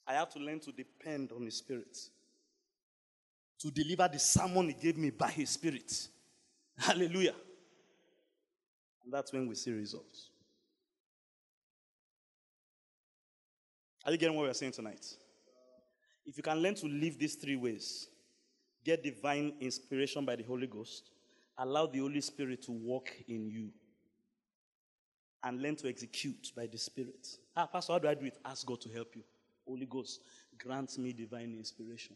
I 0.05 0.13
have 0.13 0.29
to 0.33 0.39
learn 0.39 0.59
to 0.59 0.71
depend 0.71 1.31
on 1.31 1.43
His 1.45 1.57
Spirit 1.57 1.97
to 3.59 3.71
deliver 3.71 4.07
the 4.07 4.19
sermon 4.19 4.67
He 4.67 4.73
gave 4.73 4.97
me 4.97 5.09
by 5.09 5.31
His 5.31 5.49
Spirit. 5.49 6.09
Hallelujah. 6.77 7.35
And 9.03 9.11
that's 9.11 9.33
when 9.33 9.47
we 9.47 9.55
see 9.55 9.71
results. 9.71 10.30
Are 14.05 14.11
you 14.11 14.17
getting 14.17 14.35
what 14.35 14.47
we're 14.47 14.53
saying 14.53 14.71
tonight? 14.71 15.05
If 16.25 16.37
you 16.37 16.43
can 16.43 16.57
learn 16.57 16.75
to 16.75 16.87
live 16.87 17.17
these 17.19 17.35
three 17.35 17.55
ways, 17.55 18.07
get 18.83 19.03
divine 19.03 19.53
inspiration 19.59 20.25
by 20.25 20.35
the 20.35 20.43
Holy 20.43 20.67
Ghost, 20.67 21.09
allow 21.57 21.85
the 21.85 21.99
Holy 21.99 22.21
Spirit 22.21 22.63
to 22.63 22.71
work 22.71 23.11
in 23.27 23.47
you, 23.47 23.69
and 25.43 25.61
learn 25.61 25.75
to 25.77 25.89
execute 25.89 26.51
by 26.55 26.67
the 26.67 26.77
Spirit. 26.77 27.27
Ah, 27.55 27.65
Pastor, 27.65 27.93
how 27.93 27.99
do 27.99 28.07
I 28.07 28.13
do 28.13 28.25
it? 28.25 28.37
Ask 28.45 28.65
God 28.65 28.81
to 28.81 28.89
help 28.89 29.15
you. 29.15 29.23
Holy 29.67 29.85
Ghost, 29.85 30.21
grant 30.57 30.97
me 30.97 31.13
divine 31.13 31.55
inspiration. 31.57 32.15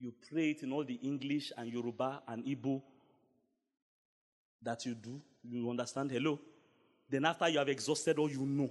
You 0.00 0.14
pray 0.30 0.50
it 0.50 0.62
in 0.62 0.72
all 0.72 0.84
the 0.84 0.94
English 0.94 1.52
and 1.56 1.70
Yoruba 1.72 2.22
and 2.26 2.44
Igbo 2.44 2.82
that 4.62 4.84
you 4.86 4.94
do. 4.94 5.20
You 5.42 5.70
understand? 5.70 6.10
Hello? 6.10 6.38
Then, 7.08 7.24
after 7.24 7.48
you 7.48 7.58
have 7.58 7.68
exhausted 7.68 8.18
all 8.18 8.30
you 8.30 8.46
know, 8.46 8.70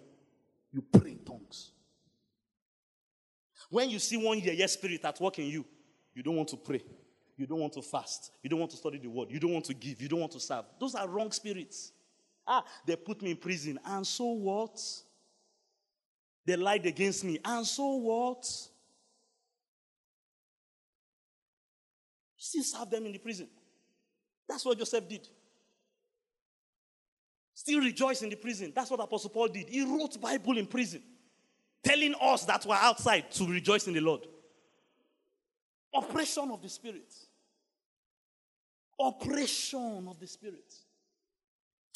you 0.71 0.81
pray 0.81 1.11
in 1.11 1.19
tongues. 1.19 1.71
When 3.69 3.89
you 3.89 3.99
see 3.99 4.17
one 4.17 4.39
year 4.39 4.67
spirit 4.67 5.05
at 5.05 5.19
work 5.21 5.37
in 5.39 5.45
you, 5.45 5.65
you 6.13 6.23
don't 6.23 6.35
want 6.35 6.49
to 6.49 6.57
pray. 6.57 6.83
You 7.37 7.45
don't 7.45 7.59
want 7.59 7.73
to 7.73 7.81
fast. 7.81 8.31
You 8.43 8.49
don't 8.49 8.59
want 8.59 8.71
to 8.71 8.77
study 8.77 8.97
the 8.97 9.07
word. 9.07 9.29
You 9.31 9.39
don't 9.39 9.53
want 9.53 9.65
to 9.65 9.73
give. 9.73 10.01
You 10.01 10.09
don't 10.09 10.19
want 10.19 10.31
to 10.33 10.39
serve. 10.39 10.65
Those 10.79 10.95
are 10.95 11.07
wrong 11.07 11.31
spirits. 11.31 11.91
Ah, 12.45 12.63
they 12.85 12.95
put 12.95 13.21
me 13.21 13.31
in 13.31 13.37
prison. 13.37 13.79
And 13.85 14.05
so 14.05 14.25
what? 14.25 14.81
They 16.45 16.55
lied 16.55 16.85
against 16.85 17.23
me. 17.23 17.39
And 17.45 17.65
so 17.65 17.95
what? 17.95 18.43
Still 22.35 22.63
serve 22.63 22.89
them 22.89 23.05
in 23.05 23.13
the 23.13 23.19
prison. 23.19 23.47
That's 24.47 24.65
what 24.65 24.77
Joseph 24.77 25.07
did. 25.07 25.27
Still 27.53 27.81
rejoice 27.81 28.21
in 28.23 28.29
the 28.29 28.35
prison. 28.35 28.73
That's 28.75 28.89
what 28.89 28.99
Apostle 28.99 29.29
Paul 29.29 29.49
did. 29.49 29.69
He 29.69 29.83
wrote 29.85 30.19
Bible 30.19 30.57
in 30.57 30.65
prison 30.65 31.03
telling 31.83 32.15
us 32.21 32.45
that 32.45 32.65
we're 32.65 32.75
outside 32.75 33.31
to 33.31 33.45
rejoice 33.45 33.87
in 33.87 33.93
the 33.93 34.01
Lord. 34.01 34.21
Operation 35.93 36.49
of 36.51 36.61
the 36.61 36.69
Spirit. 36.69 37.13
Operation 38.99 40.07
of 40.09 40.19
the 40.19 40.27
Spirit. 40.27 40.73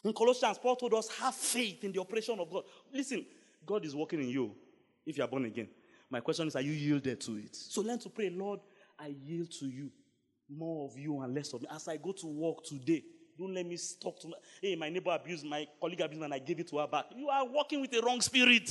In 0.04 0.14
Colossians, 0.14 0.58
Paul 0.58 0.76
told 0.76 0.94
us, 0.96 1.10
have 1.20 1.36
faith 1.36 1.84
in 1.84 1.92
the 1.92 2.00
operation 2.00 2.40
of 2.40 2.50
God. 2.50 2.64
Listen, 2.94 3.26
God 3.66 3.86
is 3.86 3.96
working 3.96 4.22
in 4.22 4.30
you 4.30 4.54
if 5.06 5.18
you 5.18 5.24
are 5.24 5.28
born 5.28 5.46
again. 5.46 5.70
My 6.10 6.20
question 6.20 6.48
is, 6.48 6.56
are 6.56 6.62
you 6.62 6.74
yielded 6.74 7.22
to 7.22 7.38
it? 7.38 7.56
So 7.56 7.82
learn 7.82 8.00
to 8.00 8.10
pray, 8.10 8.30
Lord, 8.30 8.60
I 9.00 9.08
yield 9.08 9.52
to 9.60 9.66
you. 9.66 9.92
More 10.50 10.90
of 10.90 10.98
you 10.98 11.22
and 11.22 11.34
less 11.34 11.54
of 11.54 11.62
me. 11.62 11.68
As 11.74 11.88
I 11.88 11.98
go 11.98 12.12
to 12.12 12.28
work 12.28 12.64
today, 12.64 13.04
don't 13.38 13.54
let 13.54 13.66
me 13.66 13.78
talk 14.02 14.20
to 14.20 14.28
my, 14.28 14.36
hey, 14.62 14.76
my 14.76 14.90
neighbor 14.90 15.12
abused, 15.12 15.46
my 15.46 15.66
colleague 15.80 16.02
abused, 16.02 16.22
and 16.22 16.34
I 16.34 16.40
gave 16.40 16.60
it 16.60 16.68
to 16.70 16.78
her 16.78 16.88
back. 16.88 17.06
You 17.16 17.30
are 17.30 17.46
working 17.48 17.82
with 17.82 17.92
the 17.92 18.02
wrong 18.02 18.22
spirit. 18.22 18.70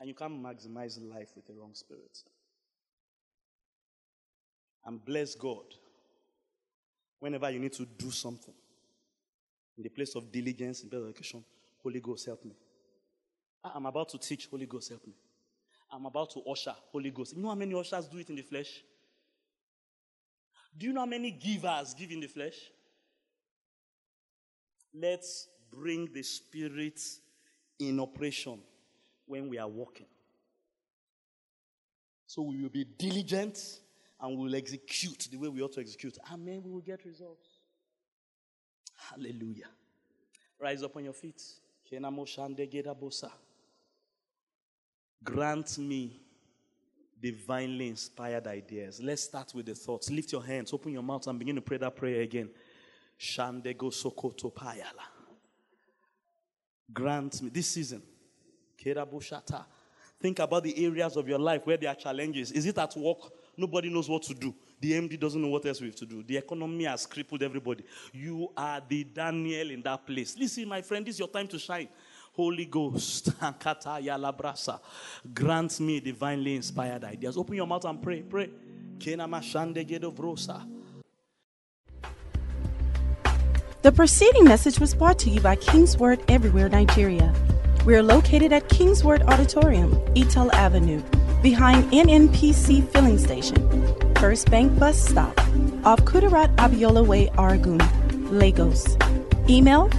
And 0.00 0.08
you 0.08 0.14
can't 0.14 0.42
maximize 0.42 0.98
life 1.00 1.30
with 1.36 1.46
the 1.46 1.54
wrong 1.54 1.72
spirit. 1.72 2.18
And 4.84 5.04
bless 5.04 5.34
God 5.34 5.64
whenever 7.20 7.50
you 7.50 7.58
need 7.58 7.72
to 7.74 7.86
do 7.86 8.10
something. 8.10 8.54
In 9.76 9.82
the 9.82 9.88
place 9.88 10.14
of 10.14 10.30
diligence, 10.30 10.82
in 10.82 10.90
education, 10.92 11.44
Holy 11.82 12.00
Ghost, 12.00 12.26
help 12.26 12.44
me. 12.44 12.54
Ah, 13.64 13.72
I'm 13.74 13.86
about 13.86 14.08
to 14.10 14.18
teach, 14.18 14.46
Holy 14.48 14.66
Ghost, 14.66 14.90
help 14.90 15.06
me. 15.06 15.14
I'm 15.90 16.06
about 16.06 16.30
to 16.30 16.40
usher, 16.50 16.74
Holy 16.92 17.10
Ghost. 17.10 17.34
You 17.34 17.42
know 17.42 17.48
how 17.48 17.54
many 17.54 17.74
ushers 17.74 18.06
do 18.06 18.18
it 18.18 18.28
in 18.28 18.36
the 18.36 18.42
flesh? 18.42 18.82
Do 20.76 20.86
you 20.86 20.92
know 20.92 21.00
how 21.00 21.06
many 21.06 21.30
givers 21.30 21.94
give 21.94 22.10
in 22.10 22.20
the 22.20 22.26
flesh? 22.26 22.56
Let's 24.92 25.48
bring 25.70 26.12
the 26.12 26.22
Spirit 26.22 27.00
in 27.78 28.00
operation 28.00 28.60
when 29.26 29.48
we 29.48 29.58
are 29.58 29.68
walking. 29.68 30.06
So 32.26 32.42
we 32.42 32.62
will 32.62 32.70
be 32.70 32.84
diligent 32.84 33.80
and 34.20 34.36
we 34.36 34.44
will 34.44 34.54
execute 34.54 35.28
the 35.30 35.36
way 35.36 35.48
we 35.48 35.62
ought 35.62 35.72
to 35.72 35.80
execute. 35.80 36.18
Amen. 36.32 36.62
We 36.64 36.70
will 36.70 36.80
get 36.80 37.04
results. 37.04 37.46
Hallelujah. 39.10 39.68
Rise 40.60 40.82
up 40.82 40.96
on 40.96 41.04
your 41.04 41.12
feet. 41.12 41.42
Grant 45.22 45.78
me 45.78 46.20
divinely 47.20 47.88
inspired 47.88 48.46
ideas. 48.46 49.00
Let's 49.02 49.22
start 49.22 49.54
with 49.54 49.66
the 49.66 49.74
thoughts. 49.74 50.10
Lift 50.10 50.32
your 50.32 50.44
hands, 50.44 50.72
open 50.72 50.92
your 50.92 51.02
mouth, 51.02 51.26
and 51.26 51.38
begin 51.38 51.54
to 51.56 51.62
pray 51.62 51.78
that 51.78 51.96
prayer 51.96 52.20
again. 52.20 52.50
Shandego 53.18 53.90
Sokoto 53.90 54.52
Payala. 54.52 55.06
Grant 56.92 57.40
me 57.42 57.50
this 57.50 57.68
season. 57.68 58.02
Kerabushata. 58.84 59.64
Think 60.20 60.38
about 60.38 60.62
the 60.62 60.84
areas 60.86 61.16
of 61.16 61.28
your 61.28 61.38
life 61.38 61.66
where 61.66 61.76
there 61.76 61.90
are 61.90 61.94
challenges. 61.94 62.52
Is 62.52 62.66
it 62.66 62.78
at 62.78 62.96
work? 62.96 63.18
Nobody 63.56 63.88
knows 63.90 64.08
what 64.08 64.22
to 64.24 64.34
do. 64.34 64.54
The 64.80 64.92
MD 64.92 65.18
doesn't 65.18 65.40
know 65.40 65.48
what 65.48 65.64
else 65.66 65.80
we 65.80 65.88
have 65.88 65.96
to 65.96 66.06
do. 66.06 66.22
The 66.22 66.36
economy 66.38 66.84
has 66.84 67.06
crippled 67.06 67.42
everybody. 67.42 67.84
You 68.12 68.48
are 68.56 68.82
the 68.86 69.04
Daniel 69.04 69.70
in 69.70 69.82
that 69.82 70.06
place. 70.06 70.36
Listen, 70.38 70.68
my 70.68 70.82
friend, 70.82 71.06
this 71.06 71.16
is 71.16 71.18
your 71.20 71.28
time 71.28 71.48
to 71.48 71.58
shine. 71.58 71.88
Holy 72.32 72.64
Ghost, 72.64 73.30
grant 75.34 75.80
me 75.80 76.00
divinely 76.00 76.56
inspired 76.56 77.04
ideas. 77.04 77.36
Open 77.36 77.54
your 77.54 77.66
mouth 77.66 77.84
and 77.84 78.02
pray. 78.02 78.22
Pray. 78.22 78.50
The 83.82 83.92
preceding 83.94 84.44
message 84.44 84.80
was 84.80 84.94
brought 84.94 85.18
to 85.20 85.30
you 85.30 85.40
by 85.40 85.56
Kingsword 85.56 86.24
Everywhere 86.28 86.68
Nigeria. 86.68 87.34
We 87.84 87.94
are 87.96 88.02
located 88.02 88.52
at 88.54 88.70
Kingsword 88.70 89.22
Auditorium, 89.24 89.92
Etal 90.16 90.50
Avenue, 90.54 91.02
behind 91.42 91.84
NNPC 91.92 92.88
Filling 92.88 93.18
Station, 93.18 94.14
First 94.14 94.50
Bank 94.50 94.78
Bus 94.78 94.98
Stop, 94.98 95.38
off 95.84 96.00
Kudirat 96.00 96.56
Abiola 96.56 97.06
Way, 97.06 97.26
Oregun, 97.36 97.82
Lagos. 98.30 98.96
Email 99.50 99.90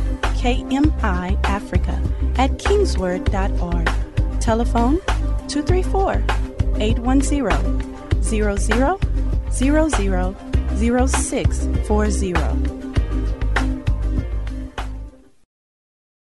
kmiafrica 0.41 1.99
at 2.39 2.57
kingsword.org. 2.57 3.87
Telephone 4.41 4.99
234 5.47 6.23
810 6.79 8.23
00 8.23 8.57
00 9.51 10.35
0640. 10.75 12.84